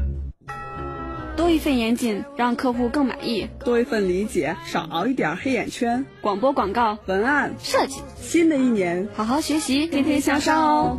[1.36, 6.04] 多一份严谨，让客户更满意；多一份理解，少熬一点黑眼圈。
[6.20, 10.98] 广播广告、文案、设计，新的一年好好学习，天天向上哦。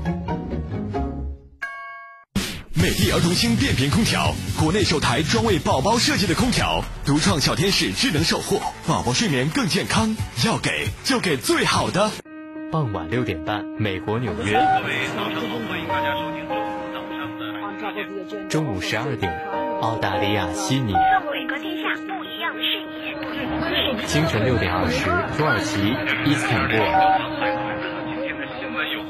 [2.74, 10.16] 美的儿童星变频空调，国内首台专为宝宝设计的空调，独创小天使智能守护，宝宝睡眠更健康。
[10.44, 12.10] 要给就给最好的。
[12.72, 14.54] 傍晚六点半，美国纽约。
[14.54, 18.48] 各位早上好，欢迎大家收听中午早上的。
[18.50, 19.32] 中午十二点，
[19.82, 20.94] 澳大利亚悉尼。
[20.94, 24.06] 伟哥天下不一样的视野。
[24.06, 26.86] 清晨六点二十，土耳其伊斯坦布尔。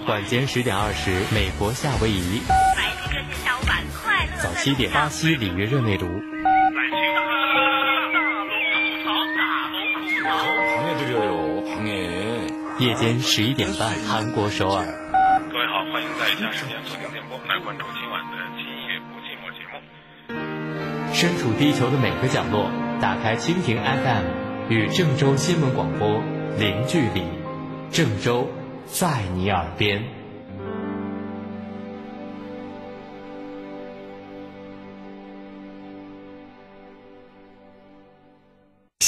[0.07, 2.41] 晚间十点二十，美国夏威夷。
[4.41, 6.07] 早七点，巴西里约热内卢。
[12.79, 14.86] 夜间十一点半，韩国首尔。
[15.51, 18.10] 各位好，欢迎在以下时间锁定电波来关注今
[21.21, 26.19] 身处地球的每个角落，打开蜻蜓 FM，与郑州新闻广播
[26.57, 27.21] 零距离。
[27.91, 28.47] 郑州，
[28.88, 30.01] 在你耳边。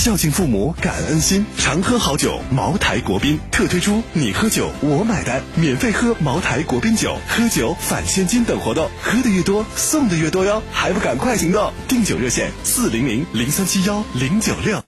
[0.03, 2.41] 孝敬父母，感恩心，常喝好酒。
[2.51, 10.61] 茅台国宾特推出“你喝酒我买单”，免费喝茅台国宾酒，喝酒返现金等活动，喝的越多送的越多哟！
[10.73, 11.71] 还不赶快行动！
[11.87, 14.83] 订酒热线：四零零零三七幺零九六。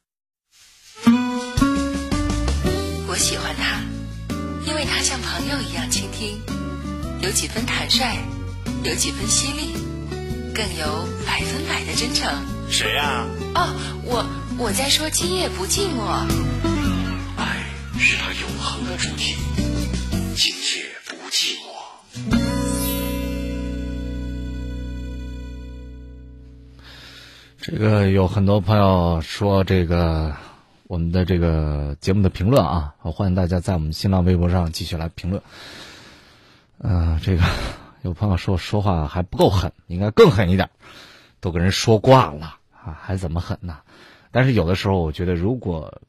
[3.07, 3.79] 我喜欢他，
[4.67, 6.41] 因为他像朋友一样倾听，
[7.21, 8.17] 有几分坦率，
[8.83, 9.77] 有几分犀利，
[10.53, 12.54] 更有百分百的真诚。
[12.69, 13.55] 谁呀、啊？
[13.55, 13.75] 哦，
[14.05, 14.25] 我。
[14.57, 16.01] 我在说今夜不寂寞。
[17.35, 17.65] 爱
[17.99, 19.35] 是他永恒的主题，
[20.33, 21.65] 今夜不寂寞。
[27.59, 30.33] 这个有很多朋友说这个
[30.87, 35.41] 我们的这个节目的评论啊，欢迎大家在我们新浪微博上继续来评论。
[36.77, 37.43] 嗯、呃，这个
[38.03, 40.69] 有朋友说说话还不够狠，应该更狠一点，
[41.45, 43.81] 都跟人说惯了啊，还怎么狠呢？
[44.31, 46.01] 但是有的时候，我觉得如果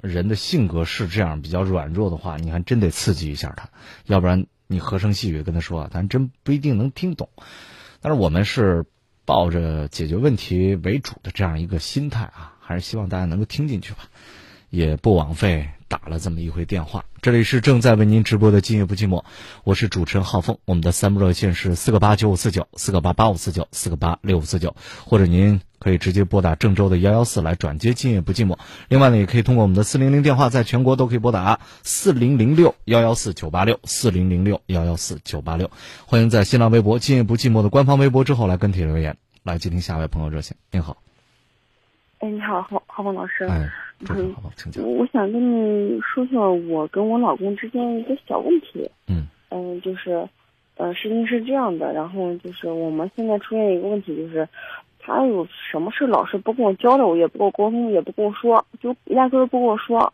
[0.00, 3.70] 人的性格是这样比较软弱的话，你还真得刺激一下他，
[4.06, 7.28] 要不然你和声细语跟他说，咱真不一定能听懂。
[8.00, 8.84] 但是我们是
[9.24, 14.04] 抱着解决问题为主的这样一个心态啊，还是希望大家能够听进去吧，
[14.70, 17.04] 也不枉费打了这么一回电话。
[17.20, 19.20] 这里是正在为您直播的《今夜不寂寞》，
[19.62, 20.56] 我是主持人浩峰。
[20.64, 24.74] 我们的三部热线是四个八九五四九、四个八八五四九、四个八六五四九，
[25.04, 28.54] 或者您可以直接拨打郑州的幺幺四来转接《今夜不寂寞》。
[28.88, 35.70] 另外呢，也可以通过我们的四零零电话，在全国都可以拨打四零零六幺幺四九八六四零零六幺幺四九八六。
[36.06, 40.56] 欢迎在新浪微博“今夜不寂寞”的官方微博之后来跟帖留言，来接听下一位朋友热线。
[40.70, 40.96] 您好，
[42.22, 43.44] 哎，你好，浩浩峰老师。
[43.46, 44.84] 哎，主持人好，请讲。
[44.84, 48.88] 我想跟你说说我跟我老公之间一个小问题。
[49.08, 49.26] 嗯。
[49.50, 50.24] 嗯，就是，
[50.76, 54.48] 呃，事情是这样的，然后就是我们现在出现一个问题，就是
[55.00, 60.12] 他有什么事老是不跟我交流，也不跟我沟通，也不跟我说，就压根儿不跟我说。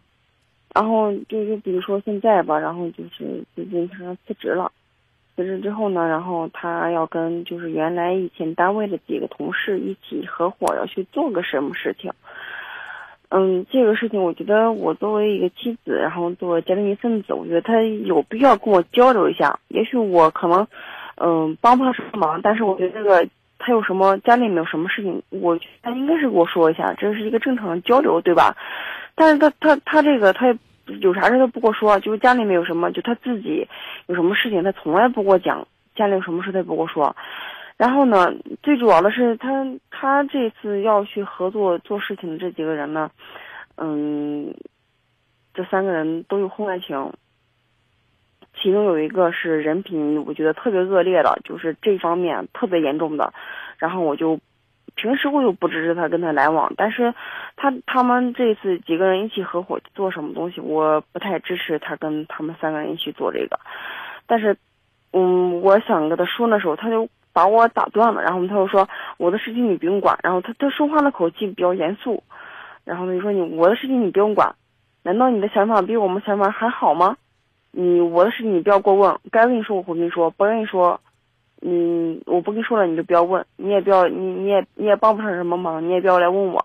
[0.75, 4.73] 然后就就比如说现在吧，然后就是最近他辞职了，
[5.39, 12.11] 辞职之后呢，然后他要跟就是原来以前单位的几个同事一起合伙要去做个什么事情。
[13.29, 19.61] 嗯，这个事情我觉得我作为一个妻子，然后作为家庭一份子，我觉得他有必要跟我交流一下。
[19.69, 20.67] 也许我可能，
[21.17, 23.29] 嗯，帮不上什么忙，但是我觉得这个
[23.61, 28.57] 他有什么家里面有什么事情，我他应该是跟我说一下，这是一个正常的交流，对吧？
[29.15, 30.59] 但是他他他这个他也
[31.01, 33.67] 有啥事都不跟我说，就是家里面有什么，就他自己
[34.07, 37.15] 有什么事情，他从来不跟我讲，家里有什么事他也不跟我说。
[37.77, 43.11] 然后呢，最主要的是他他这次要去合作做事情的这几个人呢，
[43.77, 44.53] 嗯，
[45.55, 47.13] 这三个人都有婚外情，
[48.61, 53.33] 其中有一个是人品我觉得特别恶劣的，就是这方面特别严重的。
[53.77, 54.41] 然后我就
[54.99, 57.15] 平时我又不支持他跟他来往，但是
[57.57, 63.59] 他他们这次几个人一起合伙做什么东西，我不太支持他跟他们三个人一起做这个。
[64.27, 64.57] 但是，
[65.13, 67.09] 嗯，我想跟他说的时候，他就。
[67.31, 72.25] 把我打断了，然后他就说我的事情你不用管，然后他他说话的口气比较严肃，
[72.85, 74.57] 然后他就说你我的事情你不用管，
[75.05, 77.17] 难道你的想法比我们想法还好吗？
[77.71, 81.01] 你我的事情你不要过问，该跟你说我会跟你说，不愿意说，
[81.63, 86.65] 嗯，我不跟你说了你就不要问，你也不要你你也你也帮不上什么忙，你也不要来问我。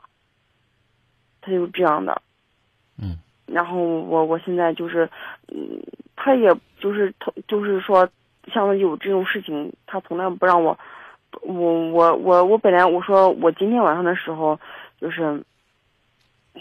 [1.42, 2.22] 他就这样的，
[3.02, 5.10] 嗯，然后我我现在就是，
[5.48, 5.82] 嗯，
[6.16, 8.08] 他也就是他就是说。
[8.52, 10.78] 像有这种事情，他从来不让我，
[11.44, 14.60] 我我我我本来我说我今天晚上的时候，
[15.00, 15.42] 就是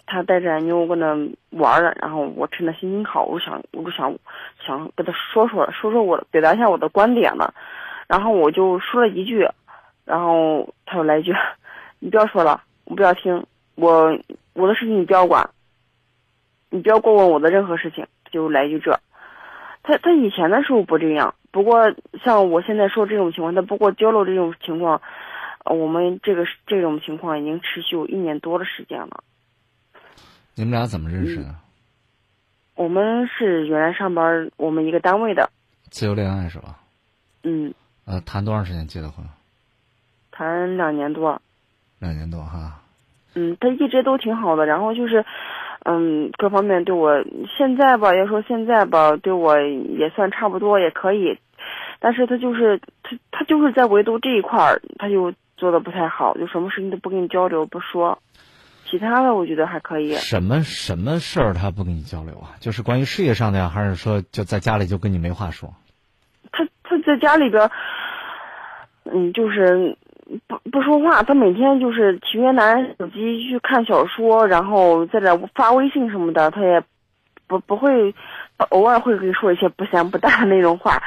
[0.07, 1.09] 他带着俺妞跟那
[1.51, 4.15] 玩了，然后我趁他心情好，我想我就想
[4.65, 7.53] 想跟他说说说说我表达一下我的观点嘛，
[8.09, 9.49] 然后我就说了一句，
[10.05, 11.33] 然后他又来一句，
[12.01, 14.19] 你不要说了，我不要听，我
[14.53, 15.49] 我的事情你不要管，
[16.71, 18.99] 你不要过问我的任何事情，就来一句这。
[19.83, 25.01] 他他以前的时候不这样，不过像我现在说这种情况，他不过交流这种情况，
[25.65, 29.25] 我们这个这种情况已经持续有一年多的时间了。
[30.55, 31.55] 你们俩怎么认识的？
[32.75, 35.51] 我们是原来上班，我们一个单位的。
[35.91, 36.79] 自由恋爱是吧？
[37.43, 37.73] 嗯。
[38.05, 39.25] 呃，谈多长时间结的婚？
[40.31, 41.41] 谈两年多。
[41.99, 42.81] 两年多哈。
[43.35, 45.25] 嗯，他一直都挺好的，然后就是。
[45.85, 47.25] 嗯，各方面对我
[47.59, 51.37] 现在吧，要说现在吧，对我也算差不多，也可以。
[51.99, 58.17] 但是他就是他，他就是在唯独这一块儿，他就做的不太好，就什么事情都不跟你交流，不说。
[58.89, 60.15] 其他的我觉得还可以。
[60.15, 62.55] 什么什么事儿他不跟你交流啊？
[62.61, 65.75] 就是关于事业上的呀，还是说就在家里就跟你没话说？
[66.53, 67.69] 他他在家里边，
[69.05, 69.97] 嗯，就是。
[70.47, 76.83] 不不说话，他每天就是提着拿手机去看小说，然后在这发微信什么的，他也
[77.47, 78.15] 不不会，
[78.71, 81.03] 偶尔会跟你说一些不咸不淡的那种话。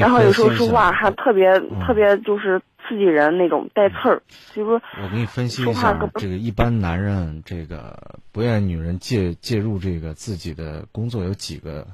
[0.00, 4.20] 然后有时候说话还特别特别就是刺激人那种带刺儿，
[4.52, 11.86] 就是我给你分析一下，这个一般男人这个不愿女人介介入这个自己的工作有几个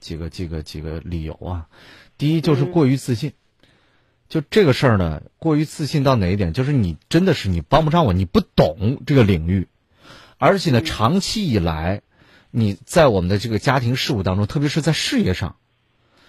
[0.00, 1.64] 几个几个几个理由啊，
[2.18, 3.32] 第一就是过于自信。
[4.28, 6.52] 就这个事儿呢，过于自信到哪一点？
[6.52, 9.68] 就是你真的是你帮不上我，你不懂这个领域，
[10.38, 12.02] 而且呢，长期以来，
[12.50, 15.56] 你在我们的这个家庭事务当中，特别是在事业上，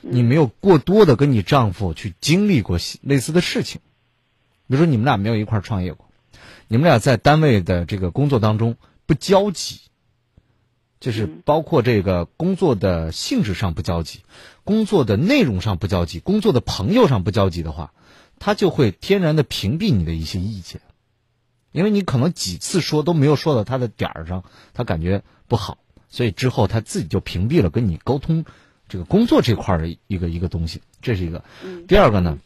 [0.02, 3.82] 你没有过多的跟你丈夫去经历过类似的事情。
[4.68, 6.08] 比如说，你们俩没有一块创业过，
[6.68, 9.82] 你们俩在单位的这个工作当中不交集。
[11.00, 14.22] 就是包括这个工作的性质上不交集，
[14.68, 17.94] 工作的内容上不交集，工作的朋友上不交集的话，
[18.38, 20.82] 他就会天然的屏蔽你的一些意见，
[21.72, 25.78] 因为你可能几次说都没有说到他的点儿上，他感觉不好，
[26.10, 28.44] 所以之后他自己就屏蔽了跟你沟通
[28.90, 31.46] 这个工作这块的一个一个东西，这是一个。
[31.88, 32.38] 第二个呢，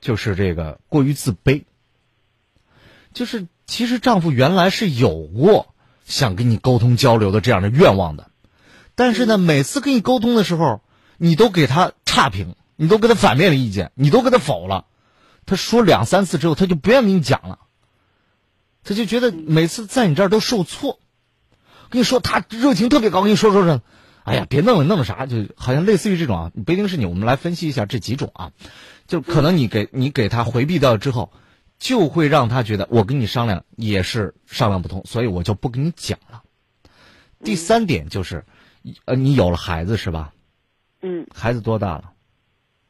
[0.00, 1.64] 就是这个过于自卑，
[3.12, 5.74] 就是其实丈夫原来是有过。
[6.06, 8.30] 想跟你沟通交流的这样的愿望的，
[8.94, 10.82] 但是呢，每次跟你沟通的时候，
[11.16, 14.86] 你都给他差评，你都给他反面的意见，你都给他否了。
[15.46, 17.60] 他说两三次之后，他就不愿意跟你讲了。
[18.82, 21.00] 他就觉得每次在你这儿都受挫。
[21.90, 23.82] 跟你说他热情特别高，跟你说说说，
[24.24, 25.26] 哎呀，别弄了，弄了啥？
[25.26, 27.06] 就好像类似于这种啊，不一定是你。
[27.06, 28.52] 我们来分析一下这几种啊，
[29.06, 31.32] 就可能你给你给他回避掉之后。
[31.76, 36.42] 就会让他觉得我跟你商量也是商量不通，所以我就不跟你讲了。
[37.42, 38.46] 第三点就是，
[39.04, 40.32] 呃，你有了孩子是吧？
[41.04, 41.26] 嗯。
[41.32, 42.10] 孩子多大了？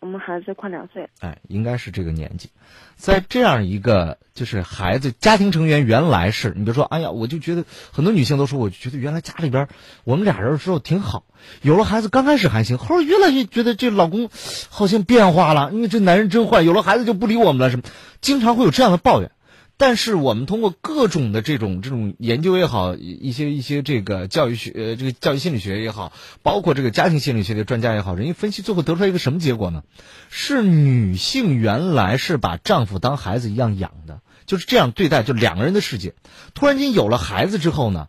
[0.01, 1.09] 我们孩子快两岁。
[1.21, 2.51] 哎，应该是这个年纪，
[2.95, 9.67] 在这样一个就是孩子家庭成员原来是你比如说，哎呀，我就觉得很多女性都说，我就觉得原来家里边
[10.05, 11.25] 我们俩人的时候挺好，
[11.63, 14.29] 有了孩子刚开始还行，后来越来越觉得这老公
[14.69, 17.83] 好像变化了，因为这男人真坏，有了孩子就不理我们了，什么，
[18.21, 19.31] 经常会有这样的抱怨。
[19.77, 26.13] 但是我们通过各种的这种这种研究也好，一些一些这个教育学呃这个教育心理学也好，
[26.43, 29.83] 包括这个家庭心理学的专家也好，人家分析最后得出来一个什么结果呢？
[30.31, 36.15] 是女性原来是把丈夫当孩子一样养的，就是这样对待，就两个人的世界。
[36.55, 38.07] 突然间有了孩子之后呢，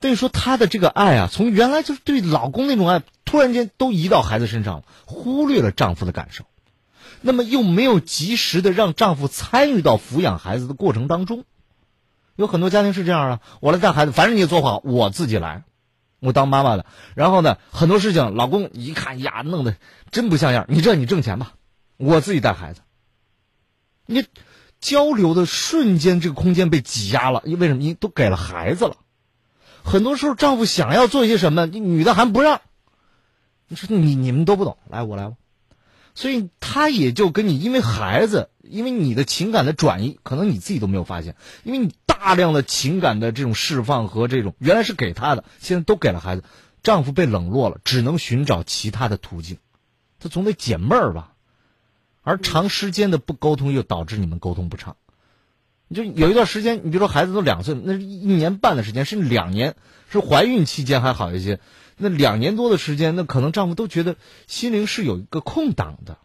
[0.00, 6.44] 等于说她的这个爱啊，从原来就是对老公那种爱，突然间都移到孩子身上了，忽略了丈夫的感受。
[7.20, 11.44] 那么又没有及时的让丈夫参与到抚养孩子的过程当中，
[12.36, 15.64] 有很多家庭是这样啊，我来带孩子，反正你也做不好，我自己来，
[16.20, 16.86] 我当妈妈的。
[17.14, 19.76] 然后呢，很多事情老公一看呀，弄得
[20.10, 21.54] 真不像样，你这你挣钱吧，
[21.96, 22.82] 我自己带孩子。
[24.06, 24.24] 你
[24.80, 27.82] 交流的瞬间，这个空间被挤压了，因为什么？
[27.82, 28.96] 你都给了孩子了，
[29.82, 32.60] 很多时候丈夫想要做一些什么，女的还不让。
[33.66, 35.34] 你说你你们都不懂，来我来吧。
[36.18, 46.42] 所以他也就跟你，因为孩子，因为你的情感的转移，可能你自己都没有发现，因为你大量的情感的这种释放和这种原来是给他的，现在都给了孩子，
[46.82, 49.58] 丈夫被冷落了，只能寻找其他的途径，
[50.18, 51.34] 他总得解闷儿吧。
[52.24, 54.96] 而长时间的不沟通，又导致你们沟通不畅。
[55.86, 59.76] 你就有一段时间，你比如说孩子都两岁，那是一年半的时间，甚至两年，
[60.10, 61.60] 是怀孕期间还好一些。
[61.98, 66.18] 那两年多的时间，那可能丈夫都觉得心灵是有一个空档的，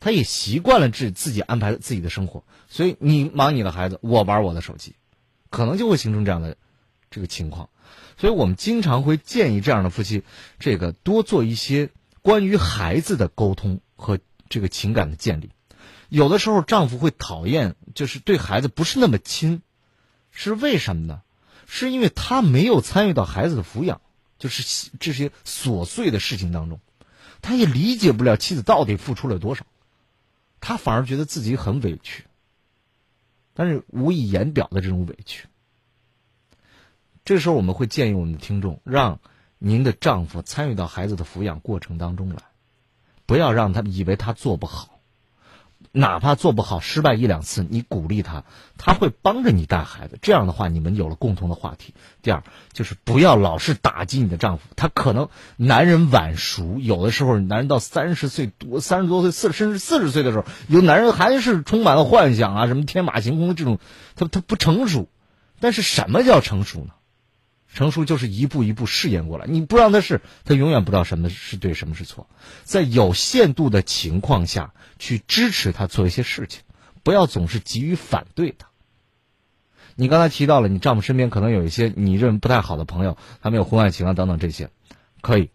[0.00, 4.94] 他也习惯了自自己安排自己的生活，所以你忙你的孩子，我玩我的手机，
[5.50, 6.56] 可能就会形成这样的
[7.10, 7.68] 这个情况。
[8.16, 10.22] 所以我们经常会建议这样的夫妻，
[10.58, 11.90] 这个多做一些
[12.22, 15.50] 关于孩子的沟通和这个情感的建立。
[16.08, 19.62] 有的时候丈夫会讨厌，就是对孩子不是那么亲，
[20.30, 21.22] 是为什么呢？
[21.66, 24.00] 是因为他没有参与到孩子的抚养。
[24.38, 26.80] 就是这些琐碎的事情当中，
[27.42, 29.66] 他也理解不了妻子到底付出了多少，
[30.60, 32.24] 他反而觉得自己很委屈，
[33.54, 35.48] 但是无以言表的这种委屈。
[37.24, 39.20] 这时候我们会建议我们的听众，让
[39.58, 42.42] 您的丈夫参与到孩子的抚养过程当中来，
[43.26, 44.97] 不要让他以为他做不好。
[45.92, 48.44] 哪怕做不好，失败一两次，你鼓励他，
[48.76, 50.18] 他会帮着你带孩子。
[50.20, 51.94] 这样的话，你们有了共同的话题。
[52.22, 54.64] 第二，就是不要老是打击你的丈夫。
[54.76, 63.78] 他可能男人晚熟，有的时候男人到三十岁多、三十多岁、四甚至四十岁的时候，有男人还是充满了幻想啊，什么天马行空的这种，
[64.14, 65.08] 他他不成熟。
[65.60, 66.90] 但是什么叫成熟呢？
[67.72, 69.46] 成熟就是一步一步试验过来。
[69.46, 72.28] 你不让他试，他永远不知道什么是对，什么是错。
[72.64, 74.72] 在有限度的情况下。
[75.00, 76.62] 去支持他做一些事情，
[77.04, 78.66] 不要总是急于反对他。
[79.94, 84.70] 你刚才提到了，你丈夫身边可能有一些你认为不太好的朋友，他们有婚外情啊等等这些，
[85.20, 85.50] 可以。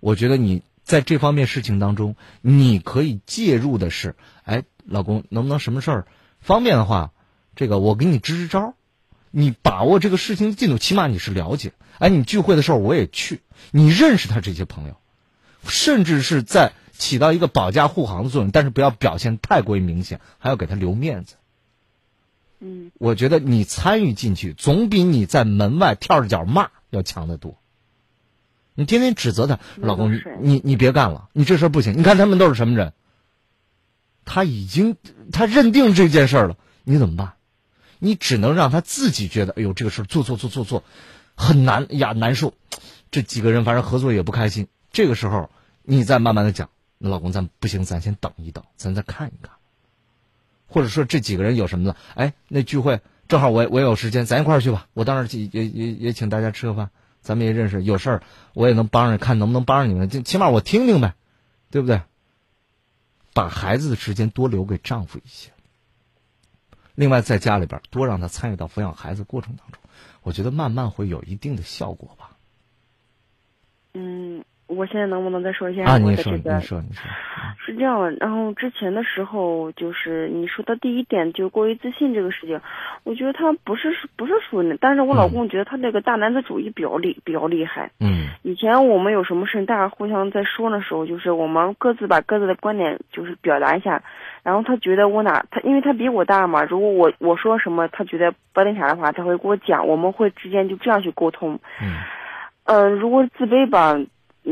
[0.00, 6.08] 我觉得你在这方面事情当中，你可以介入的是，哎，老公能不能什么事儿
[6.40, 7.12] 方便的话，
[7.54, 8.74] 这个我给你支支招，
[9.30, 11.72] 你把握这个事情的进度，起码你是了解。
[11.98, 14.96] 哎，你聚会的时候我也去，你认识他这些朋友，
[15.66, 16.72] 甚至是在。
[17.00, 21.36] 起到一个保驾护航的作用，但是不要表现太过于明显，还要给他留面子。
[22.58, 27.56] 嗯，我觉得你参与进去，总比你在门外跳着脚骂要强得多。
[28.74, 30.12] 你天天指责他，老公，
[30.42, 31.96] 你你别干了，你这事儿不行。
[31.96, 32.92] 你看他们都是什么人？
[34.26, 34.98] 他已经
[35.32, 37.32] 他认定这件事儿了，你怎么办？
[38.00, 40.82] 你只能让他自己觉得，哎呦，这个事儿做做做做做
[41.36, 42.54] 很难呀，难受。
[43.12, 44.66] 这几个人反正合作也不开心。
[44.90, 45.50] 这个时候，
[45.82, 46.68] 你再慢慢的讲。
[46.98, 49.52] 那老公，咱不行，咱先等一等，咱再看一看。
[50.66, 51.96] 或者说这几个人有什么呢？
[52.14, 54.88] 哎，那聚会正好我我有时间，咱一块儿去吧。
[54.92, 56.90] 我当时也也也请大家吃个饭，
[57.20, 58.22] 咱们也认识，有事儿
[58.54, 60.08] 我也能帮着，看能不能帮着你们。
[60.08, 61.14] 就起码我听听呗，
[61.70, 62.02] 对不对？
[63.32, 65.52] 把孩子的时间多留给丈夫一些。
[66.94, 69.80] 另外，在家里边多让他参与到抚养孩子过程当中，
[70.22, 72.36] 我觉得慢慢会有一定的效果吧。
[73.94, 74.44] 嗯。
[74.70, 75.98] 我现在能不能再说一下啊？
[75.98, 77.04] 你说，你说，你说，
[77.58, 78.10] 是这样的。
[78.20, 82.60] 然后之前的时候，就是你说的第一点，就过于自信这个事情，
[83.02, 87.90] 我觉得他不是不是说那，但是我老公觉得他那个大男子主义比较厉比较厉害。
[87.98, 88.28] 嗯。
[88.42, 94.02] 以前我们有什么事，大家互相在说的时候，就是我们各自把各自的观点就是表达一下，
[94.42, 101.58] 然后他觉得我哪他因为他比我大嘛，如果我我说什么，他觉得不那啥的话，他会给我讲，我们会之间就这样去沟通。
[101.82, 101.98] 嗯。
[102.64, 103.98] 嗯，如果自卑吧。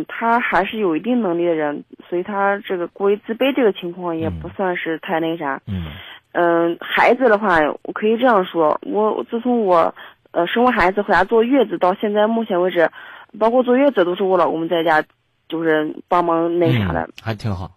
[0.06, 5.60] 他还是有一定能力的人，所以他这个过于自卑这个情况也不算是太那啥。
[5.66, 5.86] 嗯
[6.32, 9.94] 嗯，孩子的话，我可以这样说，我自从我
[10.30, 12.90] 呃生完孩子回家坐月子到现在目前为止，
[13.38, 15.02] 包括坐月子都是我老公在家，
[15.48, 17.70] 就是帮忙那啥的，嗯还挺好。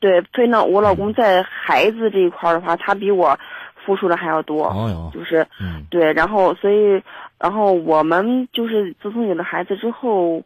[0.00, 3.36] 对，所以呢，我老公在孩子这一块儿的话，他比我
[3.84, 7.02] 付出的还要多，哦哟，就是嗯对，然后所以，
[7.40, 10.40] 然后我们就是自从有了孩子之后，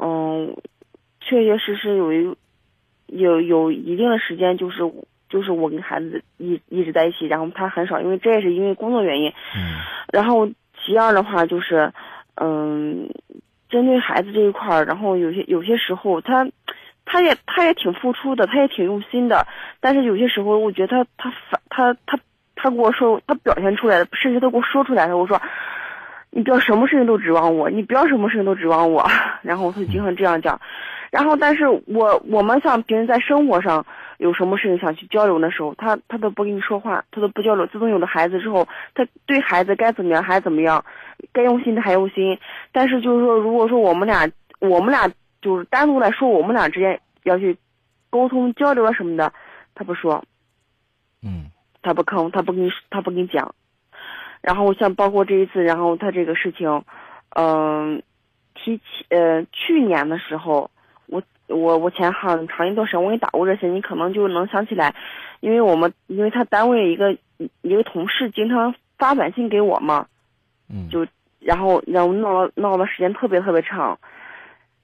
[0.00, 0.56] 嗯，
[1.20, 2.34] 确确实实有一
[3.06, 4.78] 有有一定的时间，就是
[5.28, 9.32] 就是我跟孩子一一直在一起，然后他很少，因为这也是因为工作原因。
[9.54, 9.80] 嗯
[10.12, 10.48] 然后
[10.84, 11.92] 其二的话就是，
[12.34, 13.08] 嗯，
[13.68, 16.48] 针对孩子这一块儿，然后有些有些时候他。
[17.12, 19.44] 他也他也挺付出的，他也挺用心的，
[19.80, 22.16] 但是有些时候我觉得他他反他他
[22.54, 25.40] 他跟我说，他表现出来的，甚至他给我说出来的，我说，
[26.30, 29.06] 你不要什么事情都指望我，你不要什么事情都指望我，
[29.42, 30.60] 然后他经常这样讲，
[31.10, 33.84] 然后但是我我们像平时在生活上
[34.18, 37.66] 有什么事情想去交流的时候，他他都不跟你说话，他都不交流。
[37.66, 40.84] 自从有了孩子之后，他对孩子该怎么样还怎么样，
[41.32, 42.38] 该用心的还用心，
[42.72, 45.10] 但是就是说，如果说我们俩我们俩。
[45.42, 47.56] 就是单独来说，我们俩之间要去
[48.10, 49.32] 沟通交流啊什么的，
[49.74, 50.22] 他不说，
[51.22, 51.46] 嗯，
[51.80, 53.54] 他不吭，他不跟你，他不跟你讲。
[54.40, 56.82] 然后像包括这一次，然后他这个事情，
[57.36, 58.02] 嗯、
[58.54, 60.70] 提起呃去年的时候，
[61.06, 64.94] 我我我前很长一段时间我给你打过热线，你可能就能想起来，
[65.40, 67.16] 因为我们因为他单位一个
[67.62, 70.06] 一个同事经常发短信给我嘛，
[70.68, 71.06] 嗯，就
[71.38, 73.98] 然后然后闹了闹的时间特别特别长。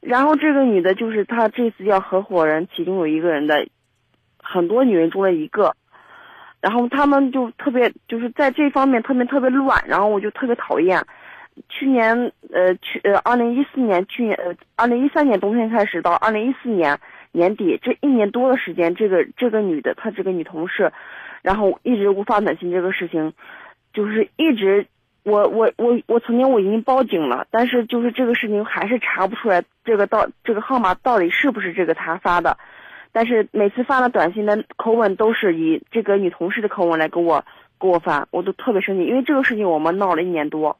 [0.00, 3.66] 然后这个女的，就是她这次要合伙人，其中有一个人的，
[4.38, 5.74] 很多女人中的一个，
[6.66, 11.00] 然后他们就特别就是在这方面特别特别乱，然后我就特别讨厌。
[11.68, 16.98] 去年呃去呃二零一四年去年呃二零一三年冬天开始到二零一四年
[17.30, 20.92] 年底这一年多的时间，这个这个女的她这个女同事，
[21.40, 23.32] 然后一直给我发短信这个事情，
[23.92, 24.88] 就是一直。
[25.22, 32.58] 我我我我曾经我已经报警了，但是就是这个事情还是查不出来这个到这个号码到底是不是这个他发的，
[33.16, 37.42] 但是每次发了短信的口吻都是以这个女同事的口吻来给我
[37.80, 40.76] 给我发，我都特别生气，因为这个事情我们闹了一年多，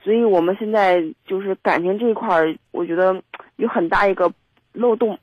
[0.00, 3.20] 所以我们现在就是感情这一块儿，我觉得
[3.56, 4.32] 有很大一个
[4.74, 5.18] 漏洞，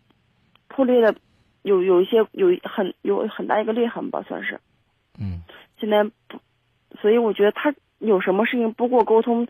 [0.67, 1.15] 破裂的
[1.61, 4.59] 有有一些有很有很大一个裂痕吧，算是，
[5.17, 5.41] 嗯，
[5.79, 6.37] 现在不，
[6.99, 7.73] 所以我觉得他。
[7.99, 9.47] 有什么事情不过沟通，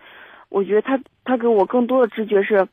[0.50, 2.68] 我觉得他他给我更多的直觉是，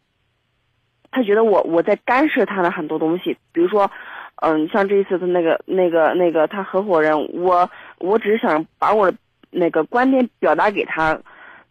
[1.10, 3.90] 他觉得我我在干涉他的很多东西，比如说，
[4.36, 9.16] 嗯，像这一次的那个那个那个他合伙人，我我只是想把我的
[9.50, 11.18] 那个观点表达给他，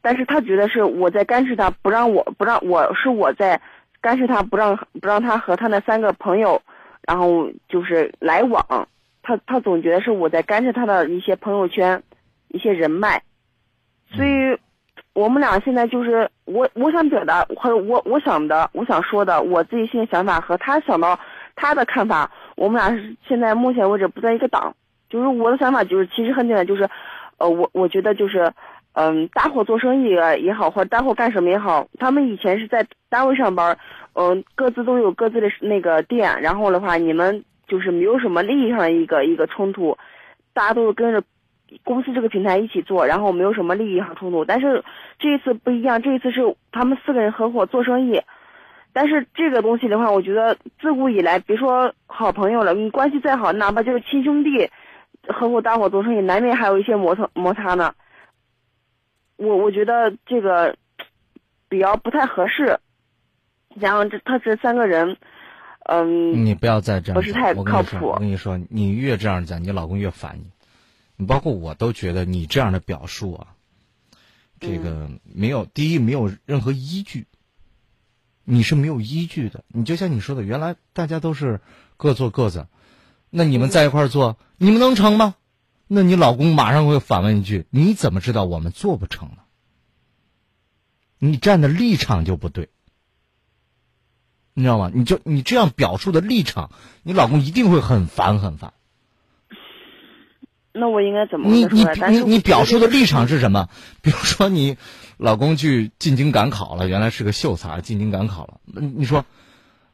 [0.01, 3.59] 但是他觉得是我在干涉他，不让我不让我是我在
[4.01, 6.61] 干涉他，不让不让他和他那三个朋友，
[7.07, 8.87] 然后就是来往，
[9.23, 12.03] 他他总觉得是我在干涉他的一些朋友圈，
[12.49, 13.21] 一些人脉。
[14.11, 14.57] 所以，
[15.19, 21.19] 我们俩现在就是我我想表达和我我想的我想说的我自己心里想法和他想到
[21.57, 24.73] 他的看法，我们俩是现在目前为止不在一个档。
[25.09, 26.89] 就是我的想法就是其实很简单，就是，
[27.37, 28.49] 呃，我我觉得就是，
[28.93, 30.11] 嗯，大伙做生意
[30.41, 33.77] 也好，或者大伙干什么也好，他们以前是在单位上班，
[34.13, 39.97] 嗯，各自都有各自的那个店，然后的话，你们就是没有什么利益上的一个一个冲突，
[40.53, 41.21] 大家都是跟着。
[41.83, 44.45] 公司这个平台一起做，然后没有什么利益上冲突。
[44.45, 44.83] 但是
[45.17, 48.21] 这一次不一样，这一次是他们四个人合伙做生意。
[48.91, 54.69] 但是这个东西的话，我觉得自古以来，别说好朋友了，你关系再好，哪怕就是亲兄弟，
[55.27, 57.93] 合伙搭伙做生意，难免还有一些摩擦摩擦呢。
[59.37, 60.75] 我我觉得这个
[61.69, 62.79] 比较不太合适。
[63.75, 65.15] 然后这他这三个人，
[65.85, 68.07] 嗯，你不要再这样，不是太靠谱。
[68.07, 70.49] 我跟你说，你越这样讲，你老公越烦你。
[71.21, 73.47] 你包括我都觉得你这样的表述啊，
[74.57, 77.27] 这个没有、嗯、第一没有任何依据，
[78.45, 79.65] 你是没有依据的。
[79.67, 81.59] 你就像你说的，原来大家都是
[81.97, 82.69] 各做各的，
[83.29, 85.35] 那你们在一块儿做，嗯、你们能成吗？
[85.87, 89.39] 那你老公马上会反问一句：你怎么知道我们做不成呢？
[91.17, 92.69] 你站的立场就不对，
[94.53, 94.89] 你知道吗？
[94.93, 96.71] 你就你这样表述的立场，
[97.03, 98.71] 你老公一定会很烦很烦。
[100.79, 103.67] 那我应该怎么你你你你表述的立场是什么？
[104.01, 104.77] 比如说你
[105.17, 108.53] 老公去进京赶考了，原来是个秀才，进京赶考了。
[108.65, 109.25] 你说，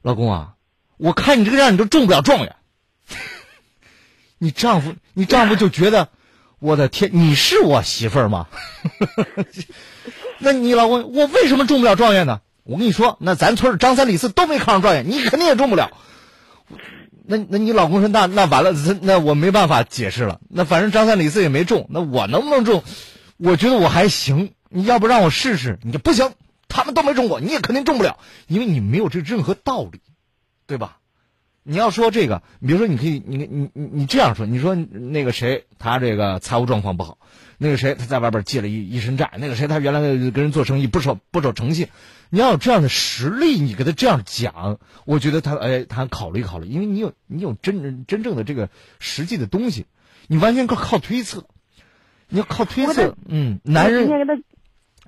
[0.02, 0.54] 老公啊，
[0.98, 2.56] 我看你这个样，你都中不了状元。
[4.38, 6.10] 你丈夫，你丈夫就觉得，
[6.60, 8.48] 我的天，你是我媳妇儿吗？
[10.40, 12.42] 那你老公，我为什么中不了状元呢？
[12.64, 15.92] 我跟你说，那咱村张三李四都没考上状元，你肯定也中不了。
[17.28, 20.40] 那那你老公说那那完了，那我没办法解释了。
[20.50, 22.84] 那反正张三李四也没中，那我能不能中？
[23.38, 24.54] 我觉得我还行。
[24.70, 25.80] 你要不让我试试？
[25.84, 26.34] 你就不行，
[26.68, 28.18] 他们都没中过，你也肯定中不了，
[28.48, 30.02] 因为你没有这任何道理，
[30.68, 30.98] 对吧？
[31.64, 37.18] 你要说这个，比如说你可以，你你你你这样说，你说那个谁他这个财务状况不好，
[37.58, 41.88] 那个谁他在外边借了一一身债，那个谁他原来跟人做生意不守不守诚信，
[42.30, 48.70] 你要有这样的实力，你跟他这样讲，我觉得他哎他考虑考虑，因为你有你有真真正的这个
[49.00, 49.86] 实际的东西，
[50.28, 51.46] 你完全靠靠推测，
[52.30, 54.08] 你要靠推测，嗯，男人。
[54.08, 54.44] 今天跟他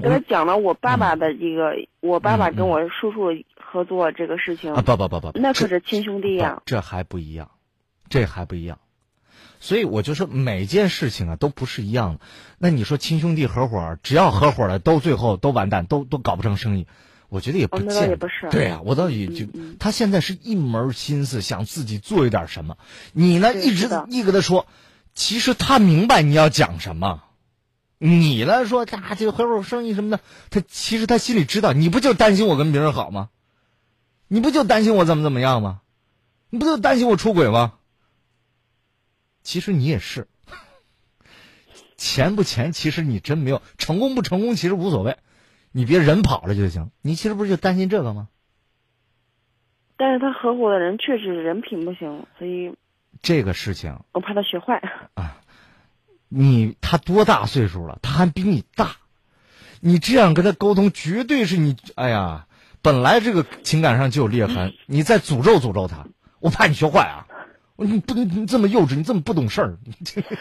[0.01, 3.43] 跟他讲了我爸爸的这个，我爸爸跟我叔叔。
[3.69, 7.51] 合作这个事情啊，不不不不，那可是亲兄弟呀，这还不一样，
[8.07, 8.79] 这还不一样，
[9.59, 12.19] 所以我就说每件事情啊都不是一样的。
[12.59, 16.87] 那你说亲兄弟合伙，只要合伙了，都最后都完蛋，都都搞不成生意，
[17.29, 18.09] 我觉得也不见。
[18.09, 18.47] 也不是。
[18.49, 19.45] 对啊，我倒也就
[19.79, 22.77] 他现在是一门心思想自己做一点什么，
[23.13, 24.67] 你呢一直一跟他说，
[25.13, 27.23] 其实他明白你要讲什么，
[27.97, 30.19] 你呢说啊这个合伙生意什么的，
[30.49, 33.29] 他其实他心里知道，你不就担心我跟别人好吗？
[34.29, 35.81] 你不就担心我怎么怎么样吗？
[36.49, 37.73] 你不就担心我出轨吗？
[39.43, 40.27] 其实你也是，
[41.97, 45.17] 钱不钱，其实你真没有成功不成功，其实无所谓，
[45.71, 46.91] 你别人跑了就行。
[47.01, 48.27] 你其实不是就担心这个吗？
[49.97, 52.75] 但是他合伙的人确实人品不行，所以
[53.21, 54.81] 这个事情我怕他学坏
[55.15, 55.37] 啊。
[56.29, 57.99] 你他多大岁数了？
[58.01, 58.97] 他还比你大，
[59.79, 62.45] 你这样跟他沟通，绝对是你哎呀。
[62.83, 66.07] 本来这个情感上就有裂痕，你再诅咒诅咒他，
[66.39, 67.26] 我怕你学坏啊！
[67.85, 69.77] 你不能你这么幼稚，你这么不懂事儿。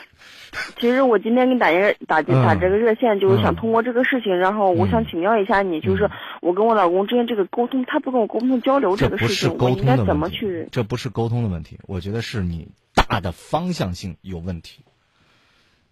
[0.81, 6.11] 其实我今天给你打一个打打这个热线，就是想通过这个事情，然后我想请教一下你，就是
[6.41, 10.69] 我跟我老公之间这个沟通，他不跟我沟通交流这个事情，我应该怎么去？
[10.73, 14.83] 这不是沟通的问题，我觉得是你大的方向性有问题。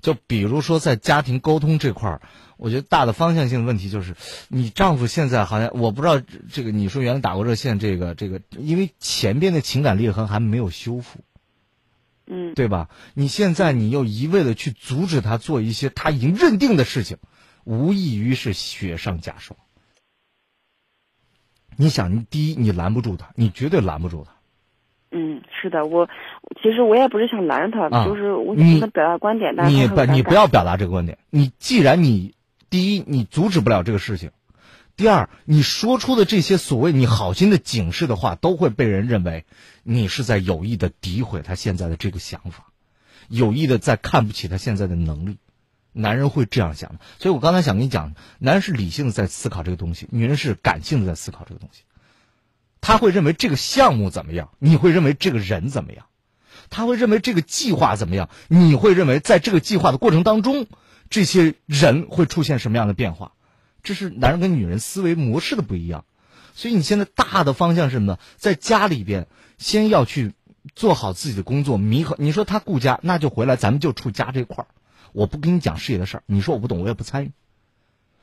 [0.00, 2.20] 就比如说在家庭沟通这块儿。
[2.56, 4.14] 我觉得大的方向性的问题就是，
[4.48, 6.22] 你丈夫现在好像我不知道
[6.52, 11.18] 这个，你说原来打过热线，这个这个，因为前边的情感裂痕还没有修复，
[12.26, 12.88] 嗯，对吧？
[13.14, 17.18] 你现在你又一味的去阻止他做一些他已经认定的事情，
[17.64, 19.58] 无异于是雪上加霜。
[21.76, 24.32] 你想，你第一你拦不住他，你绝对拦不住他。
[25.10, 26.08] 嗯，是的，我
[26.62, 31.18] 其实我也不是想拦着他，就是我想跟他表达观点，但是你不，你不要表达这个观点。
[31.30, 32.34] 你既然你。
[32.70, 34.30] 第一，你阻止不了这个事情；
[34.96, 39.44] 第二，你说出的这些所谓你好心的警示的话，都会被人认为
[39.82, 42.66] 你是在有意的诋毁他现在的这个想法，
[43.28, 45.38] 有意的在看不起他现在的能力。
[45.92, 51.82] 男人会这样想的，所以我刚才想跟你讲，男人是理性的在思考这个东西，女人是感性的在思考这个东西。
[52.80, 56.06] 他会认为这个项目怎么样，你会认为这个人怎么样；
[56.70, 60.66] 他会认为这个计划怎么样，你会认为在这个计划的过程当中。
[61.10, 63.32] 这些人会出现什么样的变化？
[63.84, 66.04] 这是男人跟女人思维模式的不一样。
[66.54, 68.18] 所以你现在大的方向是什么呢？
[68.36, 69.28] 在家里边，
[69.58, 70.32] 先要去
[70.74, 72.16] 做好自己的工作，弥合。
[72.18, 74.68] 你说他顾家，那就回来，咱们就处家这块儿。
[75.12, 77.32] 我不跟你讲事业的事儿，你说我不懂，我也不参与。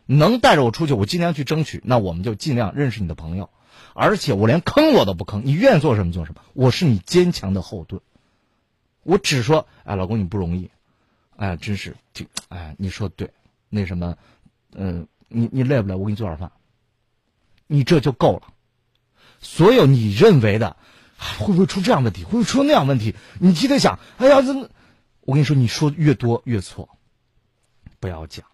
[0.05, 1.81] 能带着我出去，我尽量去争取。
[1.85, 3.49] 那我们就尽量认识你的朋友，
[3.93, 5.43] 而且我连坑我都不坑。
[5.45, 8.01] 你愿意做什么做什么，我是你坚强的后盾。
[9.03, 10.69] 我只说，哎，老公你不容易。
[11.35, 13.31] 哎，真是挺哎，你说对，
[13.69, 14.17] 那什么，
[14.73, 15.95] 嗯，你你累不累？
[15.95, 16.51] 我给你做点饭，
[17.67, 18.43] 你这就够了。
[19.39, 20.75] 所有你认为的，
[21.39, 22.23] 会不会出这样问题？
[22.23, 23.15] 会不会出那样问题？
[23.39, 24.53] 你记得想，哎呀，这？
[25.21, 26.89] 我跟你说，你说越多越错，
[27.99, 28.45] 不要讲。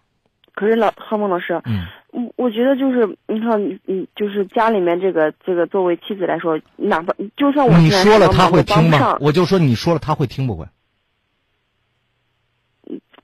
[0.54, 9.16] 可是老何梦老师，嗯，我我觉得就是你看，你，就是家里面这个这个作为妻子来说，哪怕就算我你说了他会听吗？
[9.20, 10.66] 我就说你说了他会听不会？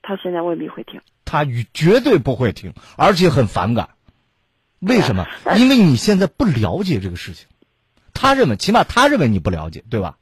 [0.00, 1.00] 他现在未必会听，
[1.35, 3.89] 他绝对不会听，而且很反感。
[4.78, 5.26] 为什么？
[5.59, 7.47] 因为你现在不了解这个事情，
[8.12, 10.16] 他认为，起码他认为你不了解，对吧？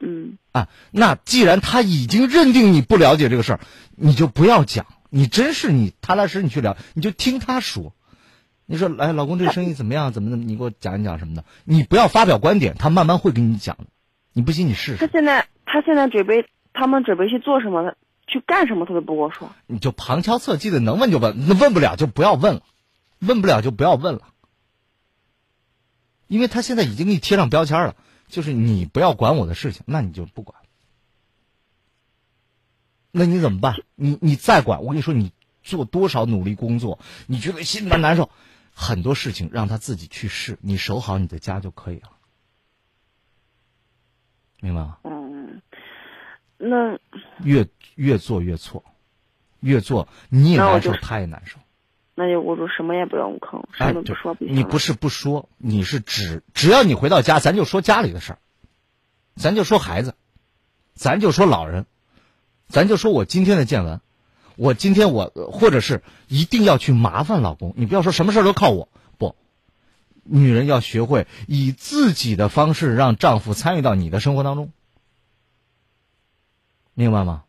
[0.00, 0.38] 嗯。
[0.52, 3.60] 啊，那既然他已经认定你不了解这个事儿，
[3.94, 4.86] 你就不要讲。
[5.10, 7.92] 你真是你踏踏实实你去聊，你就听他说。
[8.64, 10.12] 你说，哎，老公，这个生意怎么样？
[10.12, 10.44] 怎么怎么？
[10.44, 11.44] 你给我讲一讲什么的。
[11.64, 13.84] 你不要发表观点，他慢慢会跟你讲的。
[14.32, 14.98] 你不信，你试试。
[14.98, 17.94] 他现在，他现在准备，他们准备去做什么？
[18.28, 22.62] 去干什么他都不跟我说，你就旁敲侧击的能问就问，那问不了就不要问了，
[23.18, 24.28] 问不了就不要问了，
[26.28, 27.96] 因为他现在已经给你贴上标签了，
[28.28, 30.60] 就是你不要管我的事情，那你就不管，
[33.10, 33.74] 那你怎么办？
[33.96, 38.30] 你你再管，我跟你说，你做多少努力工作，你觉得心里面难受，
[38.72, 42.10] 很多事情让他自己去试，你守好你的家就可以了。
[44.60, 44.98] 明白吗？
[45.04, 45.62] 嗯，
[46.58, 46.98] 那
[47.42, 48.84] 越越做越错，
[49.60, 51.58] 越做你也难受，他也难受。
[52.14, 58.38] 那就我说什么也不用吭，什么不说不你不是不说，你是只只要你回到家，咱就说家里的事儿，
[59.36, 60.16] 咱就说孩子，
[60.94, 61.86] 咱就说老人，
[62.66, 64.00] 咱就说我今天的见闻，
[64.56, 69.36] 我今天我或者是一定要去麻烦老公，你不要说什么事儿都靠我，不，
[70.24, 74.72] 女人要学会以自己的方式让丈夫参与到你的生活当中，
[76.98, 77.44] 明白吗？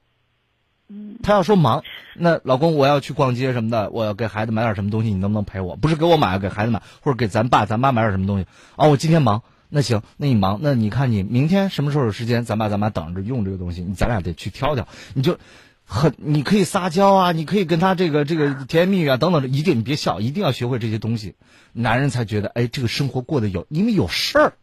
[0.91, 1.84] 嗯他要说忙，
[2.16, 5.76] 那老公我要去逛街什么的，我要给孩子买点什么东西，你能不能陪我？
[5.76, 8.45] 不是给我买，给孩子买，或者给咱爸咱妈买点什么东西？
[8.76, 15.39] 啊，我今天忙，那行，那你忙，那你看你明天什么时候有时间，咱爸咱妈等着用这个东西，你咱俩得去挑挑，你就
[15.84, 21.34] 很你可以撒娇啊，你可以跟他这个这个甜言蜜语啊等等，一定你别笑，一定要学会这些东西，
[21.74, 24.54] 男人才觉得哎，这个生活过得有，因为有事儿，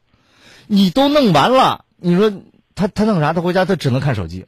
[0.69, 2.33] 你都弄完了，你说
[2.77, 3.33] 他他弄啥？
[3.33, 4.47] 他回家他只能看手机，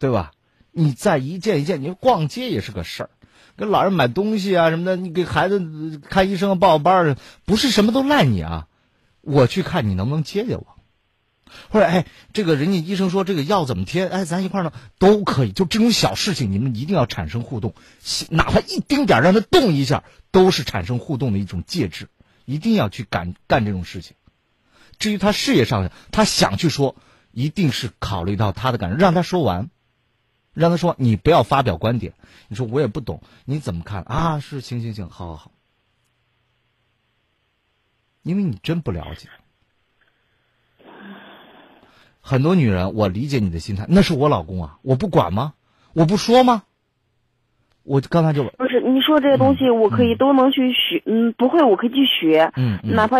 [0.00, 0.32] 对吧？
[0.72, 3.10] 你再一件一件，你逛街也是个事儿，
[3.56, 8.66] 给老人买东西啊什么的，你给孩子看医生报班儿，不是什么都赖你啊。
[9.20, 10.66] 我去看你能不能接接我，
[11.68, 15.52] 或者哎，这个人家医生说这个药怎么贴，哎，咱一块儿呢都可以。
[15.52, 17.74] 就这种小事情，你们一定要产生互动，
[18.30, 22.08] 哪怕一丁点儿让他动一下，都是产生互动的一种介质。
[22.46, 24.16] 一定要去干干这种事情。
[24.98, 26.96] 至于他事业上，他想去说，
[27.32, 29.70] 一定是考虑到他的感受，让他说完。
[30.52, 32.12] 让他说，你不要发表观点。
[32.48, 34.40] 你说我也不懂，你怎么看啊？
[34.40, 35.52] 是，行行行，好好好。
[38.22, 39.28] 因为你真不了解。
[42.20, 45.54] 很多女人，我理解你的心态，那是我老公啊，我不管吗？
[45.94, 46.64] 我不说吗？
[47.82, 53.16] 我刚才就不是你说这些东西，我可以都能去学，嗯，不会我可以去学，嗯，哪怕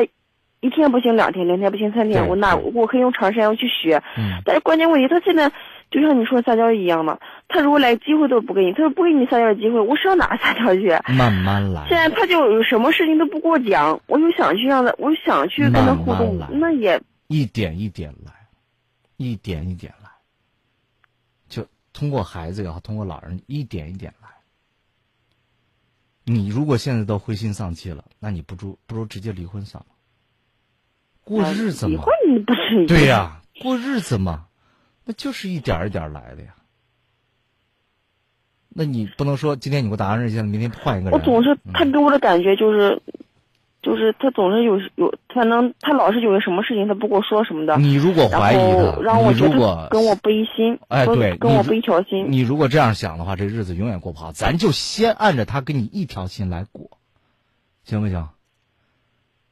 [0.61, 5.51] 一天不行，两天，两天不行，三天，我那我可以用长时间我去学，嗯，但是关键问题，他现在。
[5.91, 10.89] 就像你说撒娇一样嘛，他如果连机会都不给你，他说不给你撒娇的机会，我上哪撒娇去？
[11.19, 11.85] 慢慢来。
[11.89, 18.33] 现在他就有什么事情都不给我讲，我就想去让他，我想去跟他互动，那也一点一点来，
[19.17, 20.09] 一点一点来，
[21.49, 24.29] 就通过孩子也好，通过老人一点一点来。
[26.23, 29.93] 你如果现在都灰心丧气了，那你不如不如直接离婚算了，
[31.31, 31.93] 过日子嘛。
[31.93, 32.87] 离婚不是？
[32.87, 34.47] 对呀，过日子嘛。
[35.05, 36.55] 那就是一点一点来的呀。
[38.69, 41.19] 那你不能说今天你给我打完热线，明天换一个人。
[41.19, 43.03] 我总是他给我的感觉就是，
[43.83, 47.77] 就是他总是有有，反正他老是有个什么事情他不跟我说什么的。
[47.79, 52.27] 你如果怀疑他，你如果跟我不一心，哎，对，跟我不一条心。
[52.31, 54.33] 你如果这样想的话，这日子永远过不好。
[54.33, 56.99] 咱就先按着他跟你一条心来过，
[57.85, 58.29] 行不行？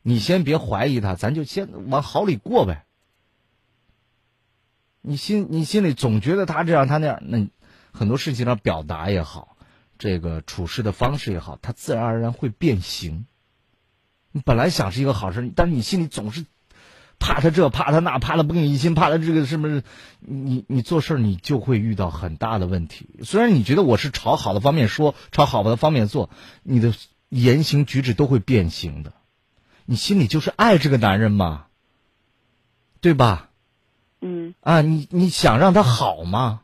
[0.02, 2.84] 你先别怀疑他，咱就先往好里过呗。
[5.00, 7.46] 你心你心里总觉得他这样他那样，那
[7.92, 9.56] 很多事情上表达也好，
[9.98, 13.26] 这个处事的方式也好，他自然而然会变形。
[14.32, 16.44] 你本来想是一个好事，但是你心里总是
[17.18, 19.82] 怕他这怕他那，怕他不给你一心，怕他这个是不是？
[20.20, 23.08] 你你做事你就会遇到很大的问题。
[23.22, 26.28] 虽然你觉得我是朝好的方面说，朝好的方面做，
[26.62, 26.94] 你的
[27.28, 29.14] 言行举止都会变形的。
[29.90, 31.64] 你心里就是爱这个男人嘛，
[33.00, 33.48] 对吧？
[34.20, 36.60] 嗯啊，你你想让他好吗？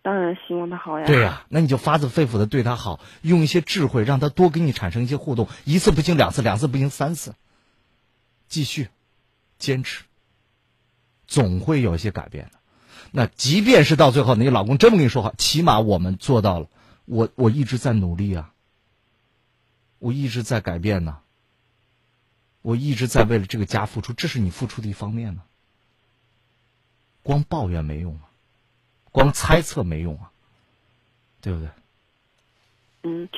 [0.00, 1.04] 当然希望他好呀。
[1.04, 7.34] 对呀，那你就发自肺腑的对他好，用一些智慧让他多跟你产生一些互动，一次不行两次，两次不行三次，
[8.48, 8.88] 继续
[9.58, 10.04] 坚持，
[11.26, 12.52] 总会有一些改变的。
[13.10, 16.68] 那即便是到最后，你老公真不跟你说话，起码我们做到了。
[17.04, 18.54] 我我一直在努力啊，
[19.98, 21.18] 我一直在改变呢，
[22.66, 25.42] 我一直在为了这个家付出，这是你付出的一方面呢。
[27.22, 28.26] 光抱怨没用啊，
[29.12, 30.30] 光猜测没用啊，
[31.40, 31.68] 对不对？
[33.04, 33.28] 嗯，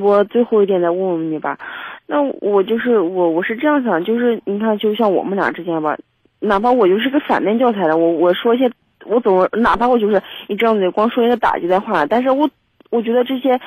[0.00, 1.58] 我最后一点再问问你吧。
[2.06, 5.98] 那我就是我，我是这样想，就是你看，就像我们俩之间吧，
[6.38, 8.72] 哪怕我就是个反面教材的，我我说一些，
[9.04, 12.48] 我总哪怕我就是你这样子光说一些打击的话，但是我
[12.88, 13.60] 我觉得这些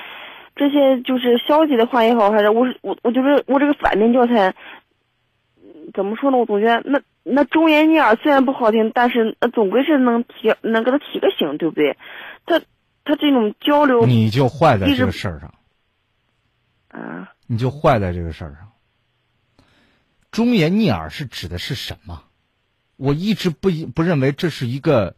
[0.56, 4.56] 这些就是消极的话也好，还是我我我就是我这个反面教材，
[5.94, 6.38] 怎么说呢？
[6.38, 7.02] 我总觉得那。
[7.26, 11.98] 那忠言逆耳虽然不好听，但是那总归是能提，能给他提个醒，对不对？
[12.46, 12.60] 他
[13.06, 15.54] 他这种交流，你就坏在这个事儿上，
[16.90, 18.74] 啊，你就坏在这个事儿上。
[20.32, 22.24] 忠言逆耳是指的是什么？
[22.98, 25.16] 我一直不不认为这是一个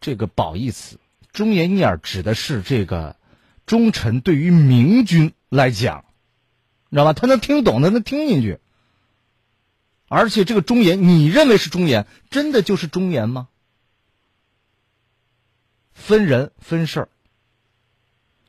[0.00, 1.00] 这个褒义词。
[1.32, 3.16] 忠言逆耳指的是这个
[3.66, 6.04] 忠臣对于明君来讲，
[6.90, 7.12] 你知道吧？
[7.12, 8.60] 他能听懂，他能听进去。
[10.14, 13.48] 而且这个忠言，你认为是忠言，真的就是忠言吗？
[15.92, 17.08] 分人分事儿。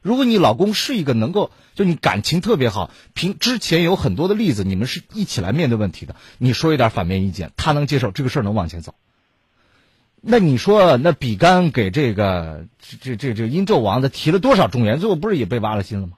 [0.03, 8.93] 如果你老公是一个能够，就你感情特别好，凭之前有很多的例子，你们是一起来面对问题的，你说一点反面意见，他能接受，这个事儿能往前走。
[10.21, 12.67] 那你说，那比干给这个
[13.01, 16.17] 这这这殷纣王的提了多少忠言，最后不是也被挖了心了吗？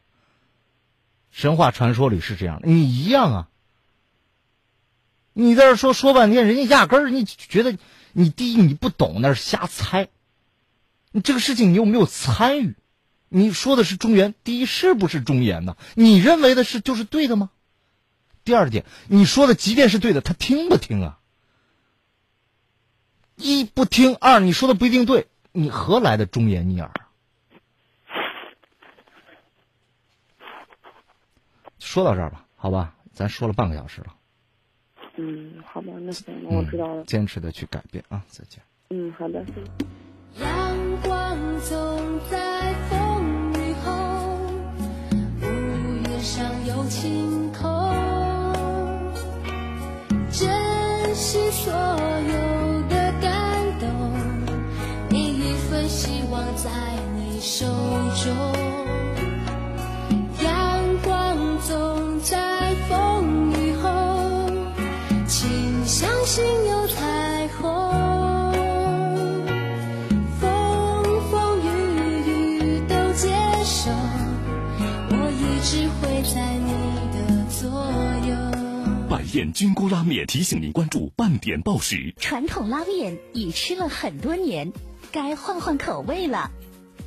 [1.31, 3.47] 神话传说里是这样的，你一样啊。
[5.39, 7.77] 你在这说说半天，人家压根儿你觉得
[8.11, 10.09] 你第一你不懂，那是瞎猜。
[11.11, 12.75] 你这个事情你又没有参与，
[13.29, 15.77] 你说的是忠言，第一是不是忠言呢？
[15.93, 17.51] 你认为的是就是对的吗？
[18.43, 21.19] 第二点，你说的即便是对的，他听不听啊？
[23.35, 26.91] 一不听，二你说的不一定对，你何来的忠言逆耳？
[31.77, 34.15] 说到这儿吧，好吧，咱说了半个小时了。
[35.17, 37.03] 嗯，好吧，那行，那我知道了。
[37.05, 38.23] 坚持的去改变啊！
[38.27, 38.61] 再见。
[38.91, 39.43] 嗯，好的。
[40.39, 43.91] 阳光总在风雨后，
[45.41, 45.45] 屋
[46.07, 47.65] 檐上有晴空。
[50.31, 53.89] 珍惜所有的感动，
[55.09, 56.69] 每一份希望在
[57.15, 57.65] 你手
[58.23, 58.86] 中。
[66.29, 67.63] 请相信有彩虹。
[70.41, 71.67] 风风雨
[72.27, 73.29] 雨都接
[73.63, 73.89] 受，
[75.09, 76.73] 我一直会在你
[77.13, 77.17] 的
[77.49, 77.69] 左
[78.27, 78.35] 右。
[79.09, 82.13] 百宴菌菇拉面提醒您关注半点报时。
[82.17, 84.73] 传统拉面已吃了很多年，
[85.13, 86.51] 该换换口味了。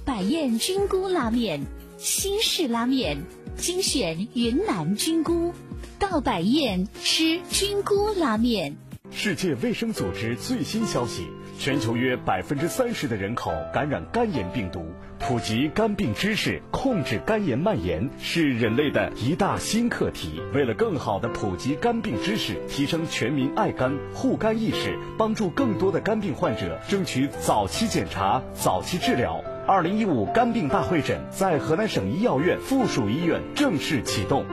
[0.07, 1.61] 百宴菌菇拉面，
[1.99, 3.19] 新式拉面，
[3.59, 5.53] 精选云南菌菇，
[5.99, 8.79] 到百宴吃菌菇拉面。
[9.13, 11.27] 世界卫生组织最新消息：
[11.59, 14.95] 全球约百分之三十的人口感染肝炎病毒。
[15.19, 20.41] 普及肝病知识，控制肝炎蔓延，是人类的一大新课题。
[20.55, 29.43] 为了更好地普及肝病知识，提升全民爱肝护肝意识，帮助更多的肝病患者争取早期检查、早期治疗。
[29.67, 34.47] 二零一五肝病大会诊在河南省医药院附属医院正式启动，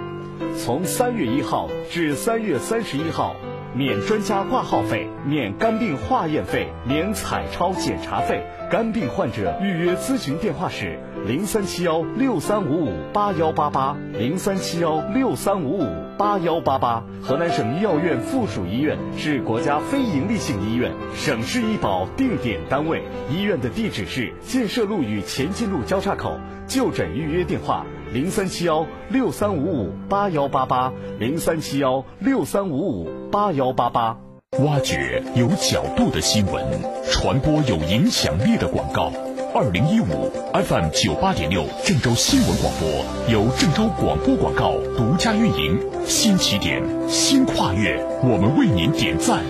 [0.57, 3.35] 从三月一号至三月三十一号。
[3.75, 8.43] 免专家挂号费，免肝病化验费，免彩超检查费。
[8.69, 15.87] 肝病患者预约咨询电话是零三七幺六三五五八幺八八零三七幺六三五五
[16.17, 17.03] 八幺八八。
[17.21, 23.03] 河南省医药院附属医院是国家非营利性医院，省市医保定点单位。
[23.29, 26.37] 医院的地址是建设路与前进路交叉口。
[26.67, 27.85] 就诊预约电话。
[28.13, 34.17] 零三七幺六三五五八幺八八，零三七幺六三五五八幺八八。
[34.63, 36.63] 挖掘有角度的新闻，
[37.11, 39.11] 传播有影响力的广告。
[39.53, 42.87] 二零一五 FM 九八点六郑州新闻广播
[43.29, 45.77] 由郑州广播广告独家运营。
[46.05, 49.43] 新起点，新跨越，我们为您点赞。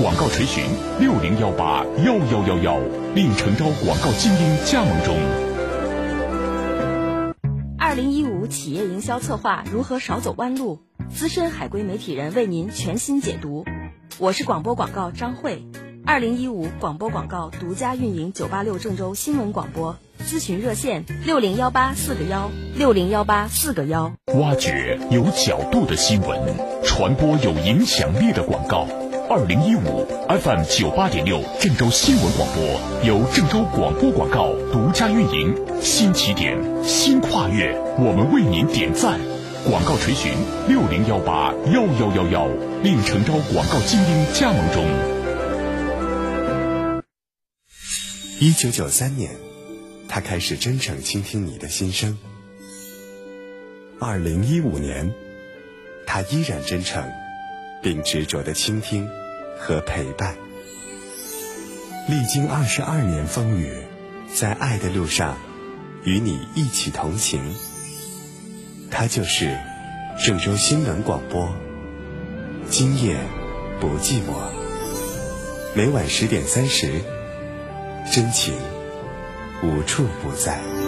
[0.00, 0.62] 广告垂询
[1.00, 2.78] 六零幺八幺幺幺幺，
[3.16, 5.43] 令诚招广告精英加盟中。
[9.04, 10.78] 销策划如何少走弯路？
[11.10, 13.66] 资深海归媒体人为您全新解读。
[14.16, 15.62] 我是广播广告张慧。
[16.06, 24.14] 二零一五广播广告独家运营九八六郑州新闻广播，咨询热线六零幺八四个幺六零幺八四个幺。
[24.40, 28.88] 挖掘有角度的新闻，传播有影响力的广告。
[29.30, 32.62] 二零一五 FM 九八点六郑州新闻广播
[33.06, 35.54] 由郑州广播广告独家运营。
[35.80, 39.18] 新起点，新跨越，我们为您点赞。
[39.64, 40.30] 广告垂询
[40.68, 42.48] 六零幺八幺幺幺幺，
[42.82, 44.84] 令诚招广告精英加盟中。
[48.40, 49.30] 一九九三年，
[50.06, 52.18] 他开始真诚倾听你的心声。
[53.98, 55.14] 二零一五年，
[56.06, 57.02] 他依然真诚。
[57.84, 59.10] 并执着的倾听
[59.58, 60.34] 和陪伴，
[62.08, 63.74] 历经二十二年风雨，
[64.32, 65.36] 在爱的路上
[66.02, 67.54] 与你一起同行。
[68.90, 69.58] 他就是
[70.24, 71.54] 郑州新闻广播，
[72.70, 73.18] 今夜
[73.78, 74.32] 不寂寞。
[75.74, 77.02] 每晚十点三十，
[78.10, 78.54] 真情
[79.62, 80.83] 无处不在。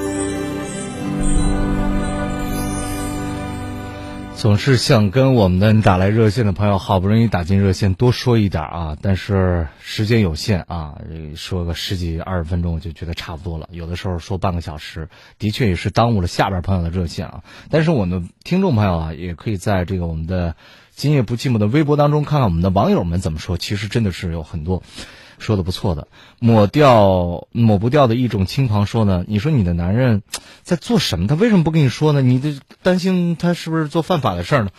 [4.37, 11.01] 总是想跟我们的打来热线的朋友，好不容易打进热线，多说一点啊，但是时间有限啊，
[11.35, 13.67] 说个十几二十分钟我就觉得差不多了。
[13.73, 15.09] 有的时候说半个小时，
[15.39, 17.45] 的确也是耽误了下边朋友的热线啊。
[17.71, 20.55] 但是我们的听众朋友啊，也可以在这个我们的
[20.95, 23.57] 今夜不寂寞的微博当中，看看我们的网友们怎么说。
[23.57, 24.83] 其实真的是有很多
[25.39, 26.09] 说的不错的。
[26.39, 30.23] 抹掉抹不掉的一种轻狂说呢，你说你的男人
[30.63, 31.27] 在做什么？
[31.27, 32.23] 他为什么不跟你说呢？
[32.23, 34.71] 你的担心他是不是做犯法的事儿呢？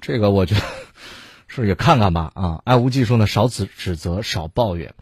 [0.00, 0.60] 这个我觉得
[1.48, 2.60] 是也看看吧啊。
[2.64, 4.94] 爱无忌说呢，少指指责，少抱怨。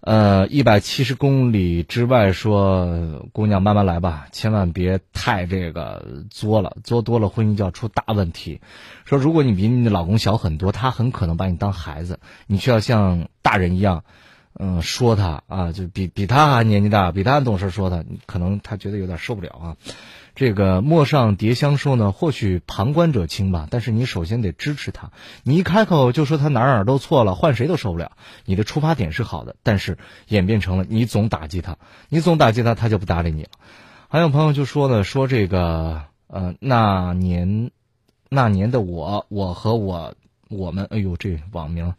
[0.00, 8.60] 呃，一百七十公里之外说，姑娘慢慢来吧，千万别太这个作了，作多了婚姻就要出大问题。
[9.04, 12.18] 说如果你比你的老公小很多，他很可能把你当孩子，
[12.48, 14.02] 你却要像大人一样，
[14.54, 19.76] 嗯，说他啊，就比比他还年纪大，比他还懂事说他，可能他觉得有点受不了啊。
[20.34, 25.10] 这个陌上蝶香说呢，或许旁观者清吧，但是你首先得支持他。
[25.42, 28.12] 你一开口就说他哪哪都错了，换谁都受不了。
[28.46, 29.98] 你的出发点是好的，但是
[30.28, 31.76] 演变成了你总打击他，
[32.08, 33.50] 你总打击他，他就不搭理你了。
[34.08, 37.70] 还有朋友就说呢，说这个呃那年
[38.28, 40.14] 那年的我，我和我
[40.48, 41.94] 我们，哎呦这网名，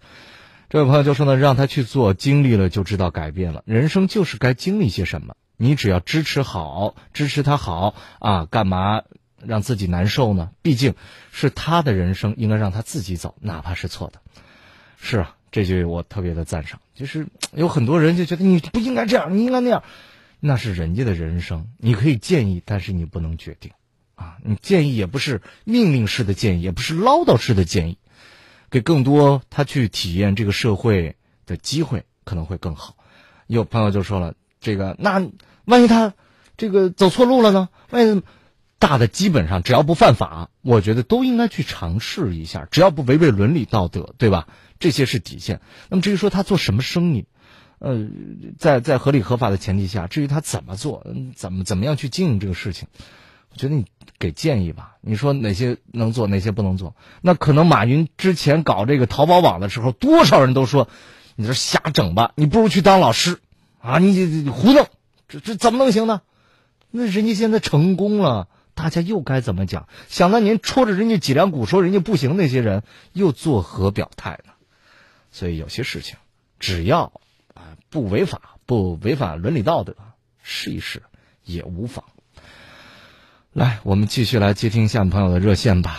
[0.74, 3.62] 这位朋友就说呢，让他去做，经历了就知道改变了。
[3.68, 5.36] 人生就是该经历些什么。
[5.56, 9.04] 你只要支持好，支持他好啊，干嘛
[9.38, 10.50] 让自己难受呢？
[10.64, 10.96] 毕竟，
[11.32, 14.20] 是他的人生，应该让他自己走，哪怕是错的。
[15.00, 16.80] 是啊，这句我特别的赞赏。
[16.96, 19.84] 就是有很多人就觉得你不应该这样，你应该那样，
[20.40, 23.74] 那是人家的人生，你可以建议，但是你不能决定
[24.16, 24.38] 啊。
[24.44, 28.00] 你建议也不是命令式的建议，也不是唠叨式的建议，
[28.74, 31.16] 给更多他去体验这个社会
[31.46, 32.98] 的机会，可能会更好。
[33.46, 34.34] 有朋友就说了。
[34.60, 35.22] 这个那
[35.66, 36.14] 万一他
[36.56, 37.68] 这个走错路了呢？
[37.90, 38.24] 万一
[38.80, 44.48] 大的基本上只要不犯法，我觉得都应该去尝试一下，只要不违背伦理道德，对吧？
[44.80, 45.60] 这些是底线。
[45.90, 47.26] 那么至于说他做什么生意，
[47.80, 48.08] 呃，
[48.58, 51.06] 在在合理合法的前提下，至于他怎么做，
[51.36, 52.88] 怎么怎么样去经营这个事情，
[53.54, 53.86] 我觉得你
[54.20, 54.98] 给建议吧。
[55.02, 56.96] 你说哪些能做，哪些不能做？
[57.22, 60.90] 那可能马云之前搞这个淘宝网的时候，多少人都说
[61.36, 63.40] 你这瞎整吧，你不如去当老师。
[63.80, 64.88] 啊，你你胡弄，
[65.28, 66.22] 这这怎么能行呢？
[66.90, 69.90] 那人家现在成功了，大家又该怎么讲？
[70.08, 74.54] 想当年戳着人家脊梁骨说人家不行，那些人又作何表态呢？
[75.32, 76.16] 所以有些事情，
[76.60, 77.12] 只要
[77.54, 79.96] 啊不违法、不违反伦理道德，
[80.42, 81.04] 试一试
[81.44, 82.06] 也无妨。
[83.56, 85.92] 来，我们继续来接听下面朋友的热线吧。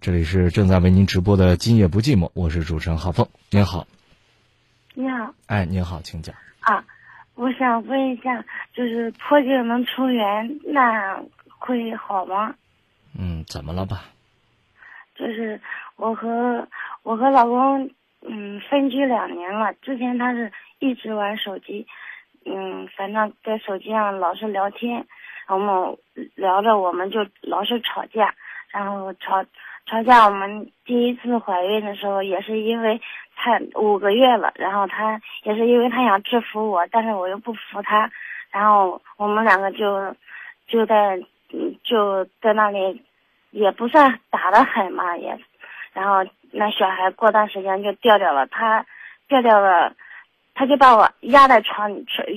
[0.00, 3.84] 这里是正在为您直播的《今夜不寂寞》，我是主持人浩峰，您好。
[4.94, 5.34] 你好。
[5.46, 6.32] 哎，您好，请讲。
[6.60, 6.84] 啊。
[7.34, 11.20] 我想问一下，就是破镜能重圆，那
[11.58, 12.54] 会好吗？
[13.18, 14.04] 嗯，怎么了吧？
[15.16, 15.60] 就是
[15.96, 16.68] 我和
[17.02, 17.90] 我和老公，
[18.20, 19.74] 嗯，分居两年了。
[19.82, 21.88] 之前他是一直玩手机，
[22.46, 25.08] 嗯，反正在手机上老是聊天，
[25.54, 25.96] 我们
[26.34, 28.34] 聊着我们就老是吵架，
[28.70, 29.44] 然后吵
[29.86, 30.26] 吵架。
[30.26, 33.00] 我们第一次怀孕的时候也是因为。
[33.42, 38.10] 他五个月了，然后他也是因为他想制服我，但是我又不服他，
[38.50, 40.14] 然后我们两个就
[40.66, 41.18] 就在
[41.82, 43.02] 就在那里，
[43.50, 45.38] 也不算打得很嘛，也，
[45.94, 48.84] 然后那小孩过段时间就掉掉了，他
[49.26, 49.94] 掉掉了，
[50.60, 51.90] 他就把我压在床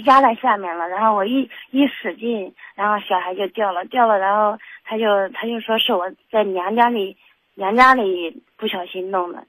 [0.06, 7.18] 压在下面了，然后我一一使劲，然后小孩就掉了掉了，然后他就他就说是我在娘家里
[7.56, 9.44] 娘家里不小心弄的。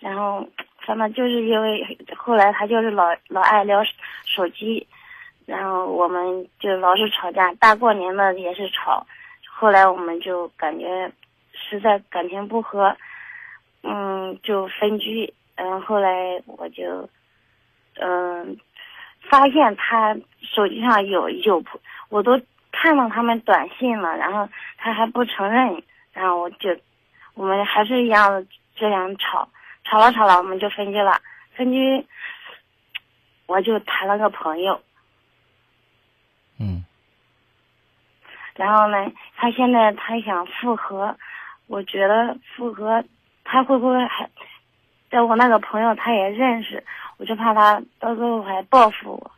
[0.00, 0.48] 然后，
[0.86, 3.84] 反正就是因为后来他就是老老爱聊
[4.24, 4.86] 手机，
[5.44, 9.06] 然后我们就老是吵架，大过年的也是吵。
[9.44, 11.12] 后来我们就感觉
[11.52, 12.96] 实在感情不和，
[13.82, 15.34] 嗯，就分居。
[15.56, 17.06] 嗯，后来我就
[18.00, 18.58] 嗯
[19.28, 21.62] 发现他手机上有有，
[22.08, 22.40] 我都
[22.72, 25.82] 看到他们短信了，然后他还不承认，
[26.12, 26.76] 然后我就
[27.34, 29.48] 我们还是一样这样吵。
[29.84, 31.20] 吵了吵了，我们就分居了。
[31.54, 32.06] 分居，
[33.46, 34.80] 我就谈了个朋友。
[36.58, 36.84] 嗯。
[38.54, 41.16] 然后呢，他现在他想复合，
[41.66, 43.04] 我觉得复合，
[43.44, 44.28] 他会不会还？
[45.10, 46.84] 在我那个朋友他也认识，
[47.18, 49.30] 我就怕他到时候还报复我。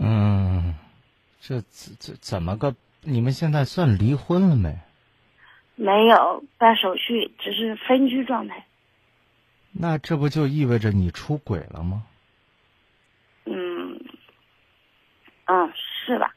[0.00, 0.74] 嗯，
[1.40, 1.60] 这
[2.00, 2.74] 这怎么个？
[3.02, 4.76] 你们现在算离婚了没？
[5.76, 8.64] 没有办手续，只是分居状态。
[9.72, 12.06] 那这不就意味着你出轨了吗？
[13.44, 14.00] 嗯，
[15.44, 15.72] 嗯，
[16.06, 16.34] 是吧？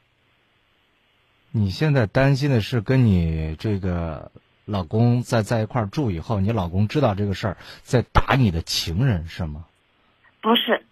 [1.50, 4.30] 你现在担心的是跟你这个
[4.68, 9.64] 老公在在一块儿住以后，你老公知道这个事儿，在打你的情人是吗？
[10.42, 10.82] 不是，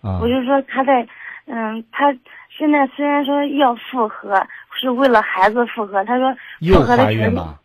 [0.00, 1.06] 啊，我就说他在，
[1.46, 2.12] 嗯，他
[2.58, 4.48] 现在虽然说要复合，
[4.80, 7.60] 是为了孩子复合，他说又怀孕了。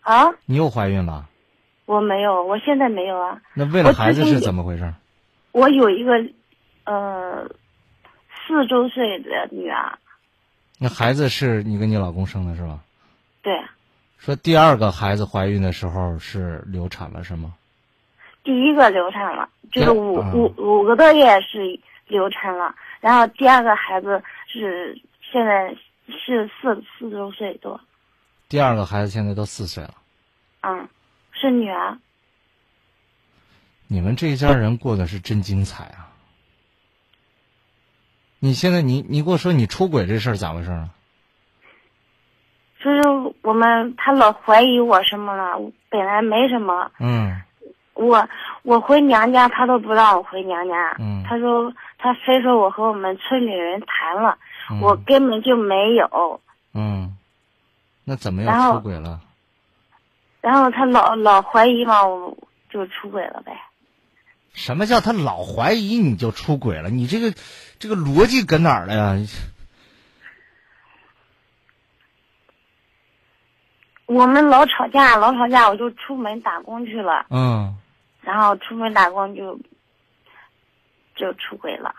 [0.00, 0.34] 啊？
[0.46, 1.28] 你又怀孕了？
[1.86, 3.40] 我没有，我现在没有啊。
[3.54, 4.92] 那为了孩子是怎么回事？
[5.52, 6.12] 我有一个
[6.84, 7.48] 呃
[8.46, 9.96] 四周岁的女儿。
[10.78, 12.80] 那孩子是你跟你老公生的是吧？
[13.42, 13.52] 对。
[14.18, 17.54] 说第二个孩子怀孕的时候是流产了是吗？
[18.44, 25.74] 第一个流产了，就是五五五个多月是流产了，然后第二个孩子是现在
[26.08, 27.80] 是四四周岁多。
[28.48, 29.94] 第二个孩子现在都四岁了。
[30.62, 30.88] 嗯，
[31.32, 31.98] 是女儿。
[33.86, 36.12] 你们这一家人过得是真精彩啊！
[38.38, 40.90] 你现在你你给我说你出轨这事儿咋回事啊？
[42.80, 43.00] 就是
[43.42, 45.58] 我们他老怀疑我什么了，
[45.88, 46.90] 本来没什么。
[46.98, 47.40] 嗯。
[47.94, 48.28] 我
[48.62, 50.96] 我回娘家，他都不让我回娘家。
[50.98, 51.24] 嗯。
[51.26, 54.38] 他说他非说我和我们村里人谈了，
[54.70, 56.40] 嗯、我根本就没有。
[56.74, 57.16] 嗯。
[58.04, 59.20] 那怎么又出轨了？
[60.40, 62.36] 然后他老老怀疑嘛，我
[62.70, 63.52] 就出轨了呗。
[64.54, 66.90] 什么叫他老怀疑你就出轨了？
[66.90, 67.34] 你这个
[67.80, 69.26] 这个逻辑搁哪儿了呀？
[74.08, 77.26] 我们老吵架，老吵架，我就出门打工去了。
[77.28, 77.76] 嗯。
[78.22, 79.60] 然后出门打工就
[81.14, 81.94] 就出轨了。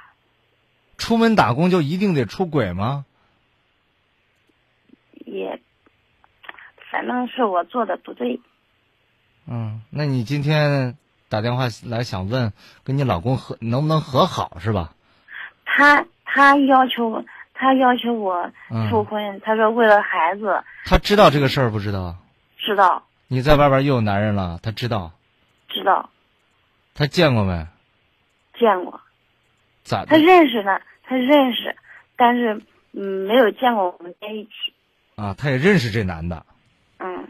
[0.98, 3.06] 出门打工就一定得出轨吗？
[5.24, 5.62] 也，
[6.90, 8.42] 反正是我做的不对。
[9.46, 10.98] 嗯，那你今天
[11.30, 12.54] 打电话来想问，
[12.84, 14.96] 跟你老公和能不能和好是吧？
[15.64, 17.24] 他他要求。
[17.60, 18.50] 他要求我
[18.90, 20.64] 复婚，嗯、他说为了孩子。
[20.86, 22.16] 他知道这个事儿不知道？
[22.58, 23.04] 知道。
[23.28, 25.12] 你在外边又有男人了，他知道。
[25.68, 26.10] 知道。
[26.96, 27.68] 他见过没？
[28.58, 29.02] 见过。
[29.84, 30.06] 咋？
[30.06, 31.76] 他认识呢，他认识，
[32.16, 32.62] 但是
[32.94, 34.52] 嗯，没有见过我们在一起。
[35.16, 36.46] 啊，他也认识这男的。
[36.98, 37.28] 嗯。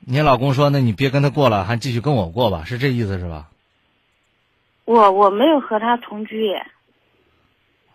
[0.00, 3.48] 你老公说：“那你别跟他过了，还继续跟我过吧？”是这意思是吧？
[4.84, 6.52] 我我没有和他同居。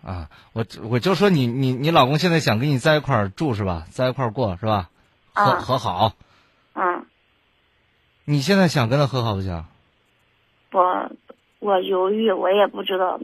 [0.07, 3.85] 啊，我我就说你你你老公现在想跟你在一块儿住是吧？
[3.89, 4.89] 在一块儿过是吧？
[5.33, 6.13] 和和好。
[6.75, 7.05] 嗯。
[8.23, 9.65] 你现在想跟他和好不行？
[10.71, 11.11] 我
[11.59, 13.19] 我犹豫，我也不知道。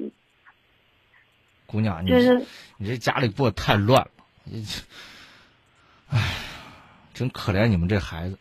[1.66, 4.12] 姑娘，你就是你这家里过得太乱了，
[4.44, 4.82] 你这，
[6.10, 6.36] 唉，
[7.14, 8.38] 真可怜你们这孩子。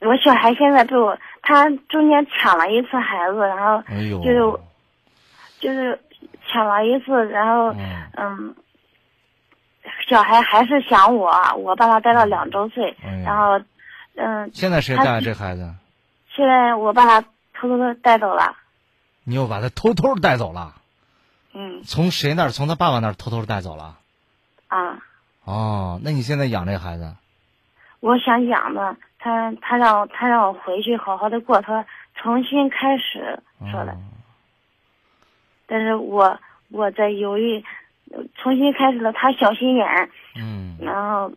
[0.00, 3.82] 我小孩现在被我他中间抢了一次孩子，然后
[4.22, 4.60] 就是
[5.60, 5.98] 就是。
[6.46, 7.74] 抢了一次，然后
[8.16, 8.54] 嗯，
[10.08, 13.60] 小孩还是想我，我把他带到两周岁，然后
[14.16, 14.50] 嗯。
[14.52, 15.74] 现在谁带这孩子？
[16.34, 17.22] 现在我把他
[17.54, 18.56] 偷偷的带走了。
[19.24, 20.74] 你又把他偷偷的带走了？
[21.52, 21.82] 嗯。
[21.84, 22.50] 从谁那儿？
[22.50, 23.96] 从他爸爸那儿偷偷的带走了？
[24.68, 24.98] 啊。
[25.44, 27.14] 哦，那你现在养这孩子？
[28.00, 33.92] 我想养的，他他让他让我回去好好的过，他重新开始说的。
[33.92, 33.96] 哦
[35.66, 36.38] 但是我
[36.68, 37.64] 我在犹豫，
[38.36, 39.86] 重新开始了，他小心眼，
[40.36, 41.32] 嗯，然后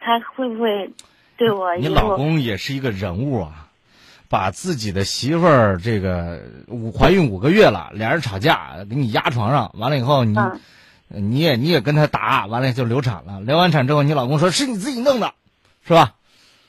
[0.00, 0.90] 他会不会
[1.36, 1.74] 对我？
[1.76, 3.68] 你老公也是一个人物啊，
[4.28, 15.32] 把自己的媳妇儿这个五怀孕五个月了，俩人吵架，给你压床上，完了以后你，嗯、你也你也跟他打，完了就流产了，流完产之后，你老公说是你自己弄的，
[15.86, 16.14] 是吧？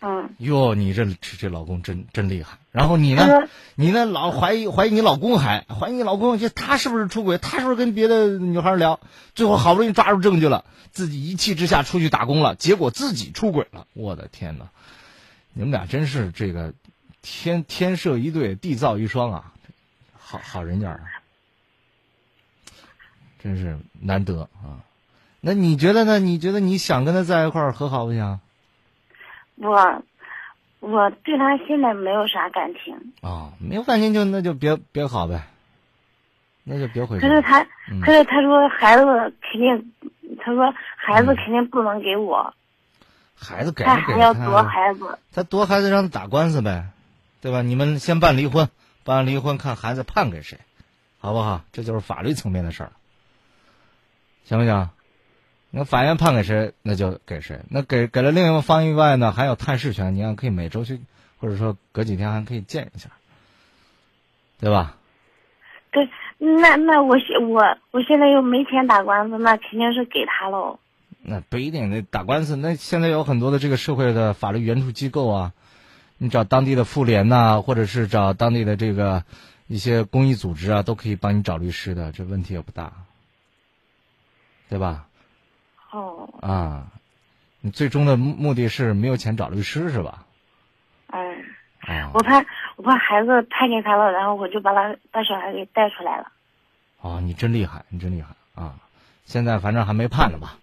[0.01, 0.29] 嗯。
[0.37, 2.58] 哟，你这这这老公真真厉害。
[2.71, 3.47] 然后你呢？
[3.75, 4.05] 你呢？
[4.05, 7.37] 老怀疑怀疑你老公还怀疑你老公，就他是不是出轨？
[7.37, 8.99] 他是不是跟别的女孩聊？
[9.33, 13.87] 最后好不容易抓住证据了，自己一气之下出去打工了，结果自己出轨了。
[13.93, 14.69] 我的天哪！
[15.53, 16.73] 你们俩真是这个
[17.21, 19.53] 天天设一对，地造一双啊！
[20.15, 20.99] 好好人家啊，
[23.43, 24.85] 真是难得啊。
[25.41, 26.19] 那你觉得呢？
[26.19, 28.39] 你觉得你想跟他在一块儿和好不行？
[29.55, 30.03] 我。
[30.79, 35.47] 我对他现在没有啥感情啊，没有感情就那就别别好呗，
[36.63, 37.27] 那就别回去。
[37.27, 37.61] 可是他，
[37.91, 39.05] 嗯、可是他说孩子
[39.41, 39.93] 肯定，
[40.41, 42.53] 他说孩子肯定不能给我。
[43.35, 46.87] 孩子给他还要夺孩子，他夺孩子让他打官司呗，
[47.39, 47.61] 对吧？
[47.61, 48.69] 你们先办离婚，
[49.05, 50.59] 办完离婚看孩子判给谁，
[51.19, 51.61] 好不好？
[51.71, 52.91] 这就是法律层面的事儿，
[54.43, 54.89] 行不行？
[55.71, 57.59] 那法院判给谁，那就给谁。
[57.69, 60.99] 那给给了另一方以外呢，还有探视权，你看可以每周去，
[61.39, 63.09] 或者说隔几天还可以见一下，
[64.59, 64.95] 对吧？
[65.91, 70.79] 对，那那我现我我现在又没钱打官司，那肯定是给他喽。
[71.21, 75.53] 那不一定，那打官司，那现在有很多的这个社会的法律援助机构啊，
[76.17, 79.23] 你找当地的妇联呐、啊，或者是找当地的这个
[79.67, 82.93] 一些公益组织啊，都可以帮你找律师的，这问题也不大，
[84.69, 85.05] 对吧？
[85.91, 86.29] 哦。
[86.41, 86.87] 啊，
[87.61, 90.25] 你最终的目的是没有钱找律师是吧？
[92.13, 92.43] 我怕
[92.75, 96.31] 我怕孩子判给他了，然后我就把他把小孩给带出来了。
[97.01, 98.75] 哦，你真厉害，你真厉害啊！
[99.25, 100.57] 现在反正还没判呢吧？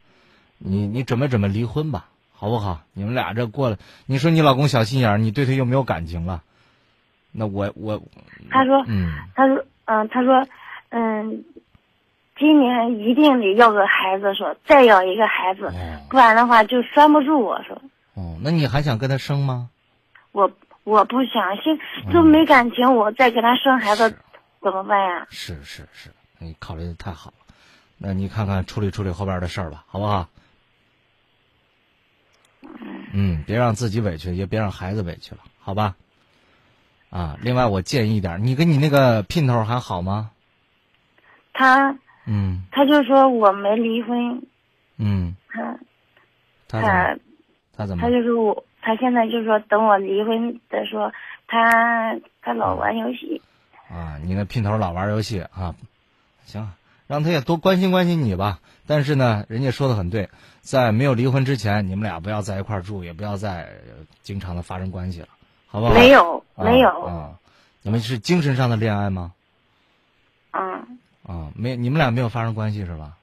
[0.58, 2.80] 你你准备准备离婚吧，好不好？
[2.92, 6.42] 你们俩这过了，你说你老公小心眼儿，你对他又没有感情了，
[7.32, 8.00] 那我我
[8.50, 10.46] 他说，嗯，他说，嗯，他说，
[10.90, 11.44] 嗯，
[12.38, 15.72] 今年一定得要个孩子，说再要一个孩子，
[16.10, 17.80] 不然的话就拴不住我说。
[18.14, 19.70] 哦，那你还想跟他生吗？
[20.32, 20.50] 我
[20.84, 21.78] 我不想，现
[22.12, 24.18] 都没感情，我再给他生孩子
[24.60, 25.26] 怎么办呀？
[25.30, 27.54] 是是是，你考虑的太好了，
[27.98, 30.28] 那你看看处理处理后边的事儿吧，好不好？
[33.12, 35.94] 嗯，别让自己委屈，也别让孩子委屈了，好吧？
[37.08, 40.30] 啊，另外我建议一点，你跟你那个姘头还好吗？
[41.54, 41.96] 他，
[42.26, 44.42] 嗯，他就说我没离婚，
[44.98, 45.78] 嗯，他
[46.68, 47.18] 他他
[47.76, 48.02] 他怎么？
[48.02, 51.12] 他就说我，他现在就说等我离婚再说
[51.46, 53.40] 他他老玩游戏。
[53.88, 55.76] 啊，你那姘头老玩游戏啊，
[56.44, 56.68] 行，
[57.06, 58.58] 让他也多关心关心你吧。
[58.88, 60.28] 但是呢，人家说的很对，
[60.60, 63.68] 在没有离婚之前，你们俩不要在一块儿住，也不要再
[64.22, 65.28] 经常的发生关系了，
[65.68, 65.94] 好不好？
[65.94, 66.88] 没有，没有。
[67.02, 67.38] 啊，
[67.82, 69.32] 你们是精神上的恋爱吗？
[70.50, 70.98] 嗯。
[71.26, 73.16] 啊，没，你们俩没有发生关系是吧？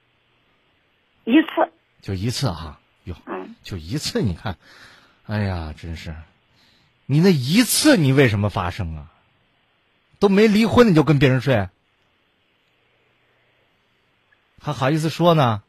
[1.24, 1.72] 一次。
[2.02, 4.58] 就一次哈，哟，嗯，就一次，你看，
[5.26, 6.14] 哎呀，真是，
[7.06, 9.08] 你那一次你为什么发生啊？
[10.20, 11.70] 都没离婚你就跟别人睡，
[14.62, 15.64] 还好意思说呢？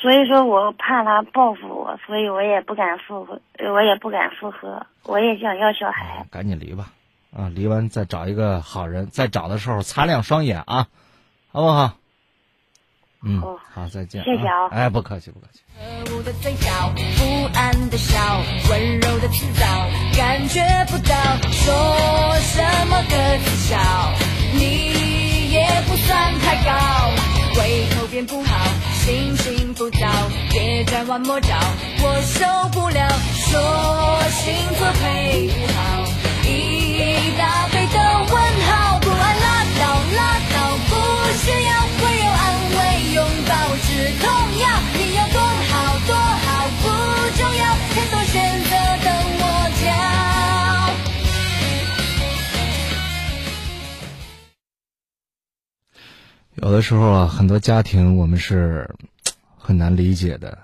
[0.00, 6.26] 所以说我怕他报复我，所以我也不敢复合，我也不敢复合，我也想要小孩。
[6.30, 6.92] 赶紧离吧，
[7.36, 10.86] 啊，离完再找一个好人，再找的时候擦亮双眼啊，
[11.50, 11.94] 好不好？
[13.26, 13.40] 嗯，
[13.72, 14.22] 好，再见。
[14.22, 14.68] 谢谢啊。
[14.70, 15.60] 哎，不客气，不客气。
[16.06, 16.70] 可恶的嘴角，
[17.16, 18.20] 不安的笑，
[18.70, 19.66] 温柔的辞藻，
[20.16, 21.14] 感觉不到
[21.50, 23.78] 说什么的技巧，
[24.52, 27.10] 你也不算太高，
[27.58, 30.06] 胃口变不好，心情浮躁，
[30.50, 31.48] 别转弯抹角，
[32.02, 36.03] 我受不了，说星座配不好，
[44.24, 44.64] 痛药，
[44.94, 45.38] 你有多
[45.68, 45.72] 好
[46.06, 46.46] 多好
[46.80, 46.84] 不
[47.36, 48.32] 重要，太多选
[48.64, 48.70] 择
[49.04, 49.06] 等
[49.38, 49.44] 我
[49.76, 49.84] 挑。
[56.54, 58.94] 有的时候啊，很多家庭我们是
[59.58, 60.56] 很难理解的，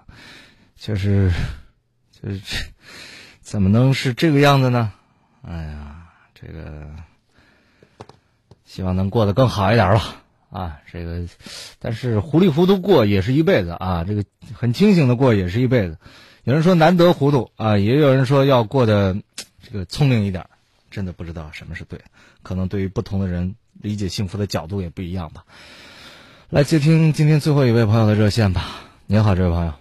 [0.79, 1.31] 就是
[2.11, 2.65] 就是
[3.43, 4.91] 怎么能是这个样子呢？
[5.47, 6.89] 哎呀，这个
[8.65, 10.20] 希望能过得更好一点吧。
[10.51, 11.27] 啊，这个
[11.79, 15.99] 但是糊里糊涂过也是一辈子啊，这个很清醒的过也是一辈子。
[16.45, 19.17] 有人说难得糊涂啊，也有人说要过得
[19.63, 20.45] 这个聪明一点。
[20.91, 22.01] 真的不知道什么是对，
[22.43, 25.45] 可能对于不同的人理解幸福的角度也不一样吧。
[26.49, 28.63] 来接听今天最后一位朋友的热线吧。
[29.07, 29.73] 您好，这位朋友。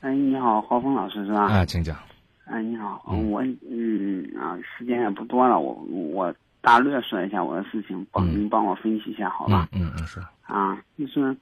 [0.00, 1.46] 哎，你好，何峰老师是吧？
[1.50, 1.96] 啊，请讲。
[2.44, 5.72] 哎，你好，我嗯啊，时间也不多了，我
[6.12, 6.34] 我
[6.68, 9.66] 大略说一下我的事情，帮您帮我分析一下，好吧？
[9.72, 10.20] 嗯嗯，是。
[10.42, 11.34] 啊，就是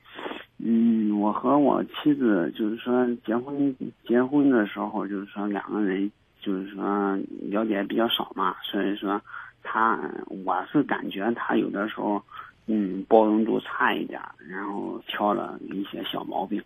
[0.59, 3.75] 嗯，我和我妻子就是说结婚
[4.07, 6.09] 结婚的时候，就是说两个人
[6.41, 7.19] 就是说
[7.51, 9.21] 了解比较少嘛，所以说
[9.65, 9.99] 他
[10.45, 12.23] 我是感觉他有的时候。
[12.69, 16.61] 嗯，包容度差一点，然后挑了一些小毛病，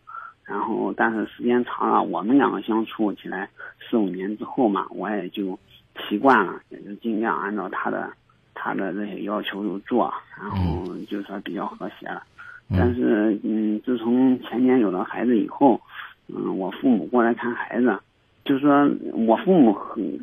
[0.45, 3.47] 然后但是时间长了，我们两个相处起来
[3.79, 5.59] 四五年之后嘛，我也就
[6.09, 8.11] 习惯了，也就尽量按照他的
[8.55, 12.23] 他的这些要求就做，然后就说比较和谐了。
[12.71, 15.81] 但是嗯，自从前年有了孩子以后，
[16.29, 17.99] 嗯，我父母过来看孩子，
[18.45, 18.91] 就是说
[19.27, 19.77] 我父母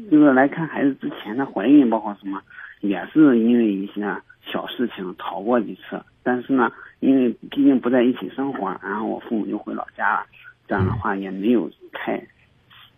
[0.10, 2.42] 就是来看孩子之前的怀孕，包括什么，
[2.82, 4.16] 也是因为一些。
[4.50, 6.72] 小事情吵过几次，但是呢，
[7.02, 10.26] 因为毕竟不在一起生活，然后我父母就回老家了，
[10.70, 12.26] 这样的话也没有太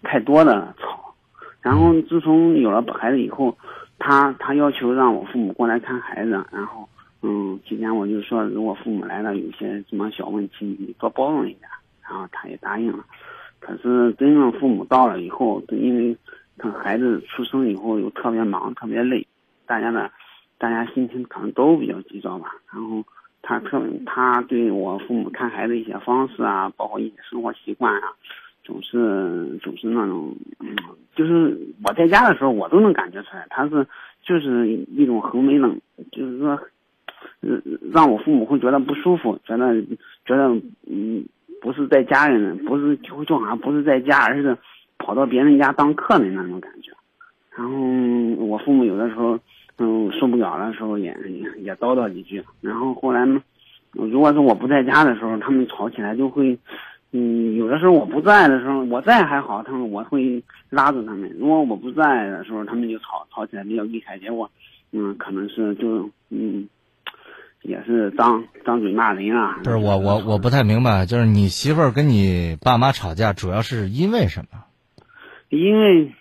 [0.04, 1.12] 太多的吵。
[1.60, 3.58] 然后自从有了孩子以后，
[4.00, 6.90] 他他要求让我父母过来看孩子，然后
[7.22, 11.70] 嗯，今天我就说，如果父母来了，有些什么小问题，你多包容一点。
[12.02, 13.06] 然后他也答应了。
[13.60, 16.18] 可是真正父母到了以后，因为
[16.58, 19.28] 等孩子出生以后又特别忙，特别累，
[19.68, 20.10] 大家呢。
[20.62, 23.02] 大家心情可能都比较急躁吧，然后
[23.42, 28.12] 他特他对我父母看孩子一些方式啊，包括一些生活习惯啊，
[28.70, 30.76] 总是总是那种，嗯，
[31.16, 33.88] 就是我在家的时候我都能感觉出来，他是
[34.22, 35.76] 就是一种很没冷，
[36.12, 36.60] 就是说，
[37.42, 37.60] 嗯，
[37.92, 39.82] 让我父母会觉得不舒服，觉得
[40.24, 40.50] 觉得
[40.86, 41.26] 嗯
[41.64, 44.56] 不是在家人，不是就就好像不是在家，而是
[45.00, 46.92] 跑到别人家当客人那种感觉。
[47.56, 47.76] 然后
[48.46, 49.40] 我父母有的时候，
[49.80, 51.18] 嗯，受不了的时候也
[51.58, 52.44] 也叨叨几句。
[52.62, 53.42] 然后后来呢，
[53.94, 56.58] 如果是我不在家的时候，他们吵起来就会，
[57.12, 64.18] 嗯，有的时候我不在的时候，我在还好，他们我会拉着他们；如果我不在的时候，他们就吵吵起来比较厉害。
[64.20, 64.50] 结果，
[64.92, 66.68] 嗯，可能是就嗯，
[67.64, 69.60] 也是张张嘴骂人啊。
[69.64, 74.64] 不是我我我不太明白，就是你媳妇儿跟你爸妈吵架，主要是因为什么？
[75.50, 76.14] 因为。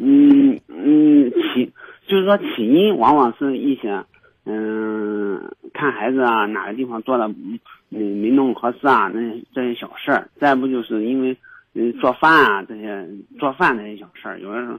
[0.00, 1.72] 嗯嗯，起
[2.08, 4.02] 就是说起因往往是一些，
[4.44, 7.58] 嗯，看孩子啊，哪个地方做的嗯
[7.90, 9.20] 没弄合适啊，那
[9.54, 10.28] 这些小事儿。
[10.36, 11.36] 再不就是因为
[11.74, 13.08] 嗯做饭啊这些
[13.38, 14.78] 做饭这些小事儿，有的时候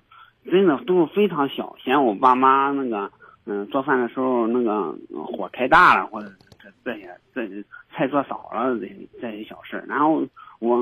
[0.51, 3.09] 真的都是非常小，嫌我爸妈那个
[3.45, 6.27] 嗯做饭的时候那个火开大了，或者
[6.61, 7.47] 这这些这
[7.93, 9.85] 菜做少了这些这些小事儿。
[9.87, 10.27] 然后
[10.59, 10.77] 我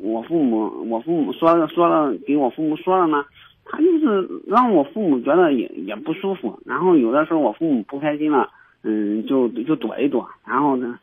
[0.00, 3.24] 我父母我父母说了说了给我父母说了呢。
[3.64, 8.50] 他就是让我父母觉得也也不舒服，然后有的时候我父母不开心了，
[8.82, 10.98] 嗯，就就躲一躲，然后呢，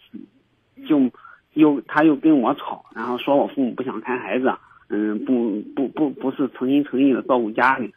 [0.88, 1.10] 就
[1.54, 4.54] 又他又跟我吵，然后说我父母不想看孩子，
[4.90, 7.94] 嗯，不不不不是诚心诚意的照顾家里。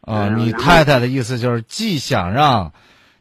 [0.00, 2.72] 啊，你太太的意思就是既想让。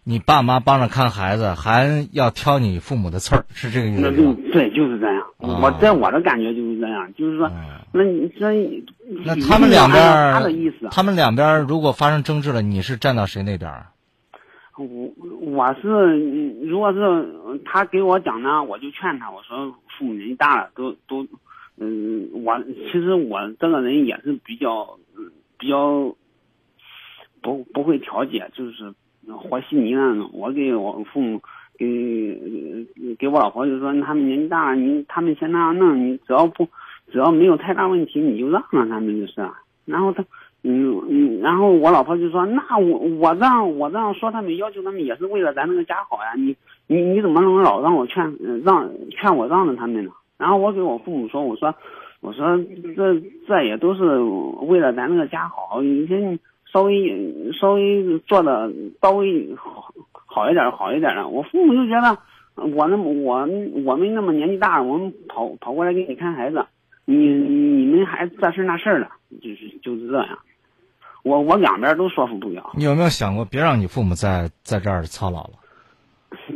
[0.07, 4.35] 你爸妈帮着看孩子，还要挑你父母的刺儿， 是这个意思吗？
[4.53, 5.23] 对，就是这样。
[5.39, 7.49] 我在我的感觉就是这样，就是说，
[7.91, 8.53] 那你这
[9.25, 9.99] 那他们两边
[10.31, 13.71] 他的意思，他们两边如果发生争执了，你是站到谁那边？
[14.77, 14.85] 我
[15.41, 16.19] 我是，
[16.67, 21.25] 如果是他给我讲呢，我就劝他，我说父母年纪大了，都都，
[21.77, 24.99] 嗯，我其实我这个人也是比较，
[25.57, 26.15] 比较
[27.41, 28.93] 不不会调解，就是。
[29.27, 31.41] 和稀泥那种，我给我父母
[31.77, 32.85] 给
[33.17, 36.67] 给我老婆就说，他们年纪大了，你他们先那样弄，你只要不
[37.11, 39.47] 只要没有太大问题，你就让让他们就是。
[39.85, 40.23] 然后他，
[40.63, 46.55] 嗯嗯，然后我老婆就说，那我我让我这样说他们，要求他们也是为了咱那个家好呀，你
[46.87, 50.11] 你你怎么能老让我劝让劝我让着他们呢？
[50.37, 51.75] 然后我给我父母说，我说
[52.21, 52.57] 我说
[52.95, 54.19] 这这也都是
[54.67, 56.39] 为了咱那个家好，你先。
[56.71, 58.71] 稍微稍微做的
[59.01, 62.17] 稍微好好一点好一点的，我父母就觉得
[62.75, 63.39] 我那么我
[63.85, 66.65] 我们那么年纪大，我们跑跑过来给你看孩子，
[67.05, 69.09] 你你们还这事那事的，
[69.41, 70.39] 就是就是这样。
[71.23, 72.71] 我我两边都说服不了。
[72.75, 75.53] 你有没有想过别让你父母在在这儿操劳了？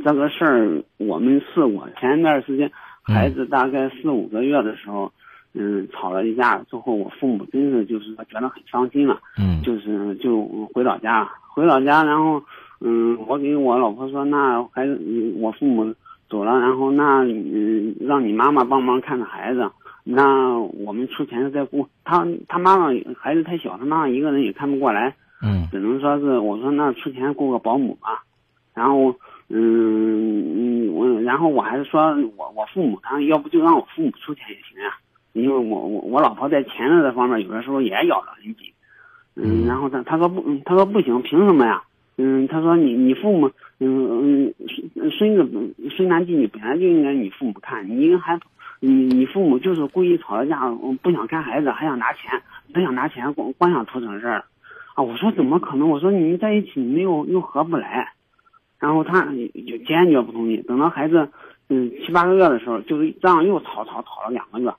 [0.04, 2.70] 这个事儿我们试过，前一段时间
[3.04, 5.12] 孩子大概四五个月的时候。
[5.54, 9.20] 嗯，吵了一架之后，我父母真是就是说觉得很伤心了。
[9.38, 12.42] 嗯，就是就回老家，回老家，然后
[12.82, 15.00] 嗯，我给我老婆说，那孩子，
[15.38, 15.94] 我父母
[16.30, 19.70] 走了，然后那嗯，让你妈妈帮忙看着孩子，
[20.04, 25.16] 那我们出钱再雇他，他妈妈孩子太小，他妈妈一个人也看不过来。
[25.42, 28.24] 嗯，只能说是我说那出钱雇个保姆吧，
[28.74, 29.16] 然后
[29.48, 34.96] 嗯嗯我然后我还是说我我父母，他要不就让我父母出钱也行呀。
[35.34, 38.74] 因为我我我老婆在钱的这方面有的时候也咬得很紧，
[39.36, 41.84] 嗯，然后他他说不，他说不行，凭什么呀？
[42.18, 43.50] 嗯，他说你你父母，
[43.80, 44.54] 嗯嗯，
[45.12, 48.38] 孙子孙男弟女本来就应该你父母看，你还
[48.82, 50.70] 你你父母就是故意吵了架，
[51.02, 52.42] 不想看孩子，还想拿钱，
[52.74, 54.44] 不想拿钱，光光想图省事儿，
[54.96, 55.90] 啊，我说怎么可能？
[55.90, 58.14] 我说你们在一起没有又合不来，
[58.80, 60.58] 然后他就坚决不同意。
[60.58, 61.30] 等到孩子
[61.70, 64.70] 嗯七八个月的时候，就是这样又吵吵吵了两个月。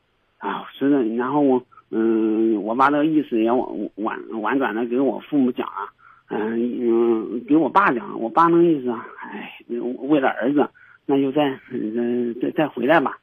[0.40, 5.92] 啊，是的，然后我，嗯，我把这个意思也婉婉婉转的给我父母讲了，
[6.30, 9.52] 嗯嗯，给我爸讲，我爸那意思，哎，
[10.08, 10.66] 为了儿子，
[11.04, 13.18] 那就再，嗯，再再回来吧，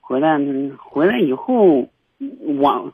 [0.00, 0.40] 回来，
[0.78, 1.86] 回来以后，
[2.18, 2.92] 我，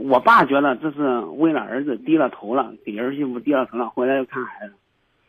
[0.00, 4.72] 我爸觉得这是为了儿子低了头了，给儿媳妇低了头了，回来又看孩子，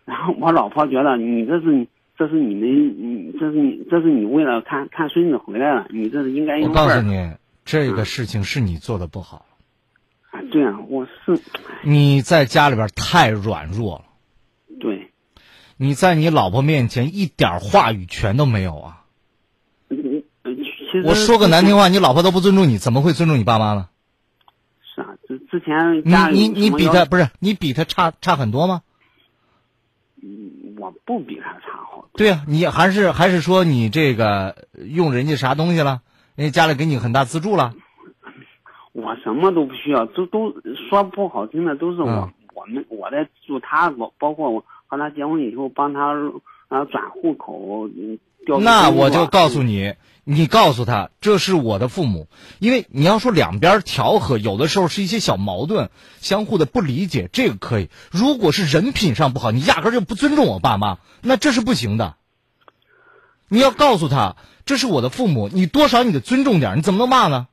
[0.06, 1.86] 然后我老婆觉得你这是。
[2.18, 6.60] 这是你们，你这是你，这是你为了看看孙子回来了，你这是应该。
[6.62, 7.34] 我告诉你，
[7.64, 9.46] 这个事情是你做的不好。
[10.32, 11.40] 啊，对啊，我是。
[11.84, 14.06] 你在家里边太软弱了。
[14.80, 15.12] 对。
[15.78, 19.04] 你在你老婆面前一点话语权都没有啊。
[19.90, 20.24] 嗯
[21.04, 23.90] 我说个难听话，你老婆都不尊重你，怎么会尊重你爸妈呢？
[24.82, 28.82] 是啊，之之前你你你比他不是你比他差差很多吗？
[30.24, 31.97] 嗯，我不比他差好。
[32.18, 34.56] 对啊，你还是还是说你这个
[34.90, 36.02] 用人家啥东西了？
[36.36, 37.74] 人家家里给你很大资助了？
[38.94, 40.52] 我什么都不需要，都都
[40.90, 46.16] 说不好听的都是我我们我在助他，包包括我和他结婚以后帮他
[46.68, 47.88] 啊转户口，
[48.46, 48.60] 调。
[48.60, 49.94] 那我就告诉你，
[50.30, 52.28] 你告诉他这是我的父母，
[52.60, 55.90] 因为你要说两边调和，有的时候是一些小矛盾，
[56.20, 57.90] 相互的不理解，这个可以。
[58.12, 62.18] 如果是人品上不好，你压根就不尊重我爸妈，那这是不行的。
[63.48, 64.36] 你要告诉他
[64.66, 67.48] 这是我的父母，你多少你得尊重点，你怎么能骂呢？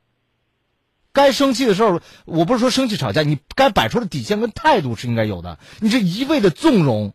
[1.13, 5.59] 该生气的时候，我不是说生气吵架，你该摆出的底线跟态度是应该有的。
[5.79, 7.13] 你这一味的纵容，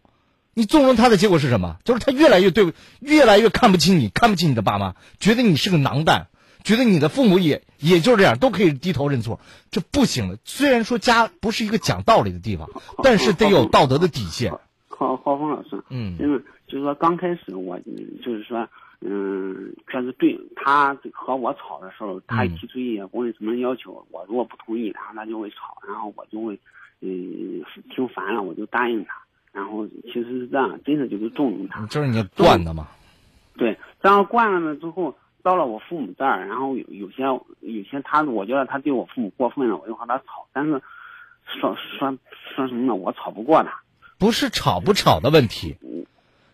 [0.61, 1.79] 你纵容他的结果是什么？
[1.85, 6.27] 就是他越来越对，越来越看不起你，看不起你的爸妈，觉得你是个囊蛋，
[6.65, 10.39] 觉得你的父母也也就是这样，都可以低头认错，这不行的。
[10.45, 12.69] 虽然说家不是一个讲道理的地方，
[13.03, 14.53] 但是得有道德的底线。
[14.89, 17.79] 郝郝峰老师，嗯，因为就是说刚开始我
[18.23, 18.69] 就是说。
[19.03, 26.61] 嗯，确实对他和我吵的时候，他提出一些我的什么要求，我如果不同意他，他就会吵，然后我就会，
[27.01, 27.65] 嗯，
[27.97, 29.15] 听烦了，我就答应他。
[29.53, 31.85] 然后其实是这样，真的就是纵容他。
[31.87, 32.89] 就是你惯的嘛。
[33.57, 37.23] 对，这样惯了呢之后，到了我父母这儿，然后有有些
[37.61, 40.47] 有些他，我觉得他对我父母过分了，我就和他吵。
[40.53, 40.83] 但是
[41.61, 42.17] 说说
[42.55, 42.95] 说什么呢？
[42.95, 43.81] 我吵不过他。
[44.19, 45.77] 不是吵不吵的问题。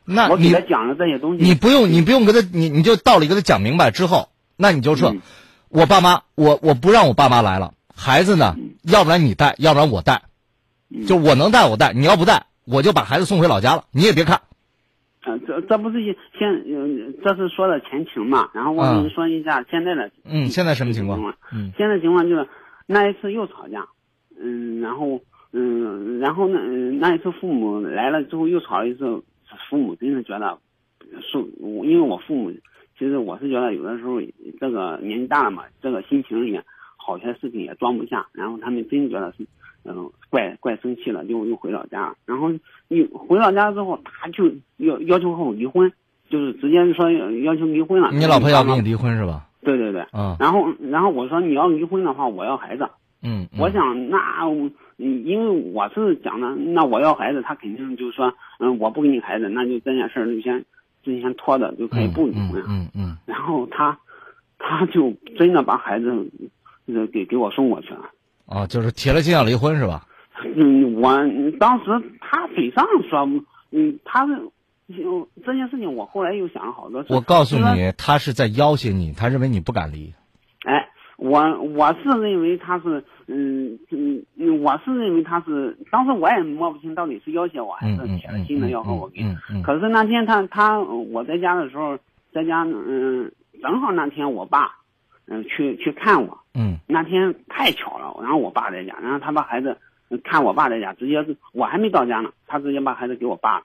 [0.04, 5.16] 那我给他讲了这些东西，你不用，你不用跟他，你你就道理跟他讲明白之后，那你就说，
[5.68, 10.22] 我爸妈，我我不让我爸妈来了，孩子呢，要不然你带，要不然我带，
[11.08, 14.40] 就我能带我带，你要不带，我就把孩子送回老家了，你也别看。
[15.26, 16.00] 嗯，这这不是
[16.38, 20.10] 现，嗯，这是说的前情嘛，然后我跟你说一下现在的。
[20.24, 21.34] 嗯，现在什么情况？
[21.52, 22.48] 嗯，现在情况就是
[22.86, 23.86] 那一次又吵架，
[24.40, 25.20] 嗯，然后
[25.52, 26.58] 嗯，然后那，
[26.98, 29.22] 那一次父母来了之后又吵了一次。
[29.70, 30.58] 父母真是觉得
[31.32, 31.40] 受，
[31.84, 32.52] 因为我父母
[32.98, 34.20] 其实我是觉得有的时候
[34.60, 36.62] 这个年纪大了嘛，这个心情也
[36.96, 39.46] 好些事情也装不下，然后他们真觉得是
[39.88, 42.14] 嗯怪怪生气了，就又回老家。
[42.24, 42.50] 然后
[42.88, 45.92] 又回老家之后，他就要要求和我离婚，
[46.28, 48.10] 就是直接说要求离婚了。
[48.12, 49.46] 你老婆要跟你离婚是吧？
[49.62, 50.06] 对对对。
[50.12, 50.36] 嗯。
[50.40, 52.88] 然后然后我说你要离婚的话，我要孩子。
[53.22, 53.46] 嗯。
[53.58, 54.18] 我想那。
[54.98, 60.64] 嗯，因为我是讲的，那我要孩子，他肯定就是说，嗯，我不给你孩子，那就这件事儿就先
[61.02, 62.64] 就先拖着，就可以不离婚。
[62.66, 63.14] 嗯嗯。
[63.26, 63.98] 然后他，
[64.58, 66.26] 他就真的把孩子，
[67.12, 68.08] 给给我送过去了。
[68.46, 70.06] 哦，就是铁了心要离婚是吧？
[70.56, 71.10] 嗯，我
[71.58, 71.84] 当时
[72.20, 73.28] 他嘴上说，
[73.70, 74.42] 嗯，他是，
[75.44, 77.04] 这件事情我后来又想了好多。
[77.08, 80.14] 我告诉你，他是在要挟你，他认为你不敢离。
[80.64, 80.88] 哎。
[81.18, 89.24] 我我是认为他是，嗯嗯嗯，我是认为他是，当时我也摸不清到底是要挟我还是铁了心的要和我离。
[89.62, 91.98] 可是那天他他我在家的时候，
[92.34, 93.32] 在家嗯，
[93.62, 94.72] 正好那天我爸，
[95.26, 96.38] 嗯去去看我。
[96.56, 96.78] 嗯。
[96.86, 99.76] 那天太巧了，然后我爸在家，然后他把孩子
[100.24, 103.64] 看我爸在家，直接是我还没到家呢，他直接把孩子给我爸了。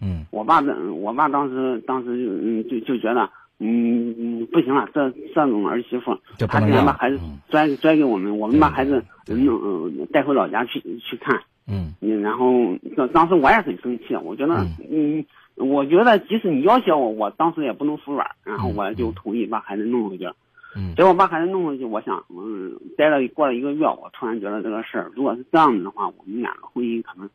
[0.00, 0.26] 嗯。
[0.30, 3.30] 我爸的我爸当时当时就嗯就就觉得。
[3.64, 11.40] 嗯嗯，不行了，这这种儿媳妇，他竟然把孩子拽拽给我们，我们把孩子弄带回老家去去看。
[11.68, 15.24] 嗯，然后当当时我也很生气，我觉得，嗯，
[15.54, 20.28] 我觉得即使你要挟我，我当时也不能服软，然后我就同意把孩子弄回去。
[20.74, 27.28] 嗯，结果把孩子弄回去，我想，嗯，待了过了一个月，我突然觉得这个事儿，如果是这样子的话，我们俩的婚姻可能，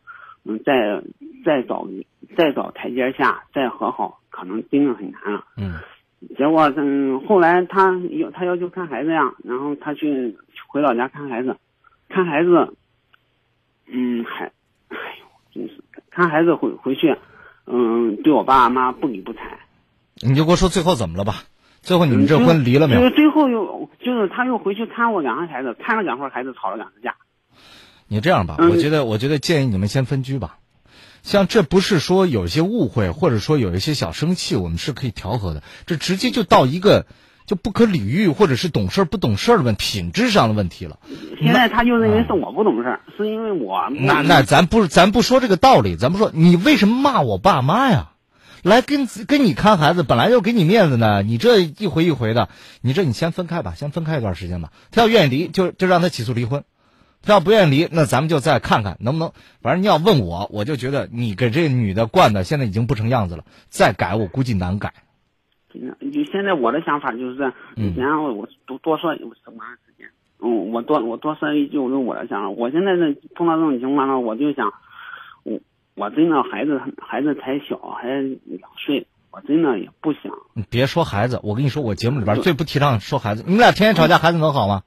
[0.43, 1.01] 嗯，再
[1.45, 1.87] 再找
[2.35, 5.45] 再找台阶下，再和好，可能真的很难了。
[5.57, 5.75] 嗯。
[6.35, 10.35] 结果，嗯，后来他要他要求看孩子呀，然后他去
[10.67, 11.55] 回老家看孩子，
[12.09, 12.73] 看孩子，
[13.85, 14.45] 嗯，还，
[14.87, 17.15] 哎呦，真是看孩子回回去，
[17.67, 19.59] 嗯，对我爸妈不理不睬。
[20.15, 21.43] 你就给我说最后怎么了吧？
[21.81, 23.01] 最后你们这婚离了没有？
[23.01, 27.15] 就是最后又就是他又回去看我两个孩子，看了两会儿孩子，吵了两次架。
[28.07, 30.57] 你这样吧，我觉得我觉得建议你们先分居吧。
[31.23, 35.61] 像这不是说有一些误会，或者说有一些小生气，我们是可以调和的。
[35.85, 37.05] 这直接就到一个
[37.45, 40.99] 就不可理喻，或者是懂事不懂事的问品质上的问题了。
[41.41, 48.11] 现在他就认为是我不懂事，是因为我那那咱不咱不说这个道理，咱不说你为什么骂我爸妈呀？
[48.63, 52.49] 来跟跟你看孩子，本来就给你面子呢，你这一回一回的，
[52.81, 54.71] 你这你先分开吧，先分开一段时间吧。
[54.91, 56.63] 他要愿意离，就就让他起诉离婚。
[57.21, 59.31] 他要不愿意离，那咱们就再看看能不能。
[59.61, 64.93] 反正你要问我，我就觉得你给这女的惯的现在已经不成样子了，再改我估计难改。
[65.73, 67.53] 就现在我的想法就是，
[67.95, 69.31] 然后我多多说什么
[69.85, 70.07] 时间？
[70.39, 72.49] 嗯，我多我多说一句，就是我的想法。
[72.49, 74.71] 我现在呢碰到这种情况呢，我就想，
[75.97, 78.07] 我我真的孩子孩子才小，还
[78.45, 80.31] 两岁，我真的也不想。
[80.53, 83.43] 你别说孩子，我跟你说，我节目里边最不提倡说孩子。
[83.45, 84.83] 你们俩天天吵架，孩子能好吗？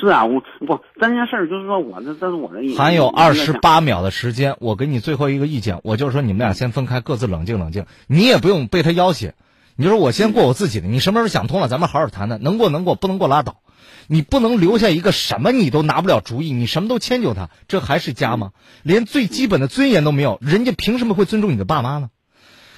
[0.00, 2.80] 是啊，我不这件事儿，就是说我这这是我的意思。
[2.80, 7.84] 还有二十八秒的时间，我给你最后一个意见，我就是说你们俩先分开，各自冷静冷静。
[8.06, 9.34] 你也不用被他要挟，
[9.76, 13.56] 你就说我先过我自己的，你什么时候想通了，咱们好好谈谈，能过能过，不能过拉倒。
[14.06, 18.52] 你不能留下一个什么你都拿不了主意，你什么都迁就他，这还是家吗？
[18.82, 22.10] 连最基本的尊严都没有，人家凭什么会尊重你的爸妈呢？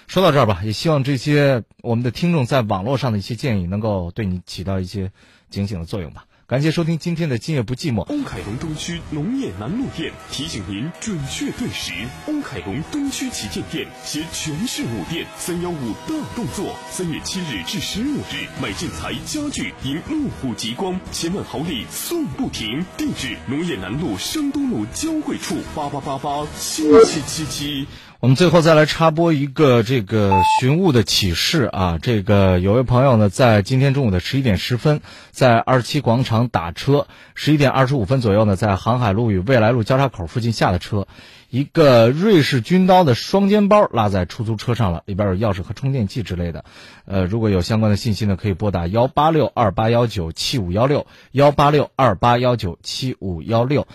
[0.07, 5.11] 说到这儿吧，也希望这些我们的听众在网络上的一些建议能够对你起到一些
[5.51, 6.27] 警醒的作用吧。
[6.49, 7.97] 感谢收听今天的《今夜不寂寞》。
[8.05, 11.93] 欧凯龙东区农业南路店提醒您准确对时。
[12.29, 22.87] 欧凯龙东区旗舰店携全市五店三幺五大动作，三月七日至十五日买建材家具赢路虎极光，千万豪礼送不停。
[22.97, 27.89] 地址：农业南路商东路交汇处八八八八七七七七。
[28.19, 31.99] 我们最后再来插播一个这个寻物的启示啊！
[32.01, 35.03] 这个有位朋友呢，在今天中午的十一点十分，
[35.33, 41.07] 在二七广场打车，十一点二十五分左右呢，在航海路与未来路交叉口附近下了车，
[41.51, 46.65] 一个瑞士军刀的双肩包落在出租车上了，里边有钥匙和充电器之类的。
[47.05, 53.87] 呃，如果有相关的信息呢，可以拨打幺八六二八幺九七五幺六幺八六二八幺九七五幺六。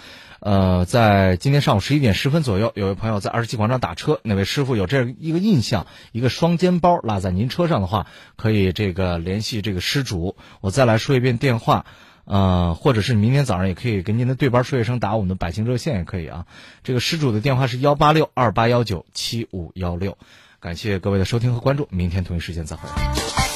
[0.42, 8.08] 呃，在今天上午十一点十分左右，有位朋友在二十七广场打车，那位师傅有这样一个印象，一个双肩包落在您车上的话，
[8.38, 10.36] 可以这个联系这个失主。
[10.60, 11.86] 我再来说一遍电话，
[12.26, 16.48] 呃，或者是明天早上也可以跟您的对班说一声，打我们的百姓热线也可以啊。
[16.84, 20.18] 这个失主的电话是幺八六二八幺九七五幺六，
[20.60, 22.90] 感谢各位的收听和关注，明天同一时间再会。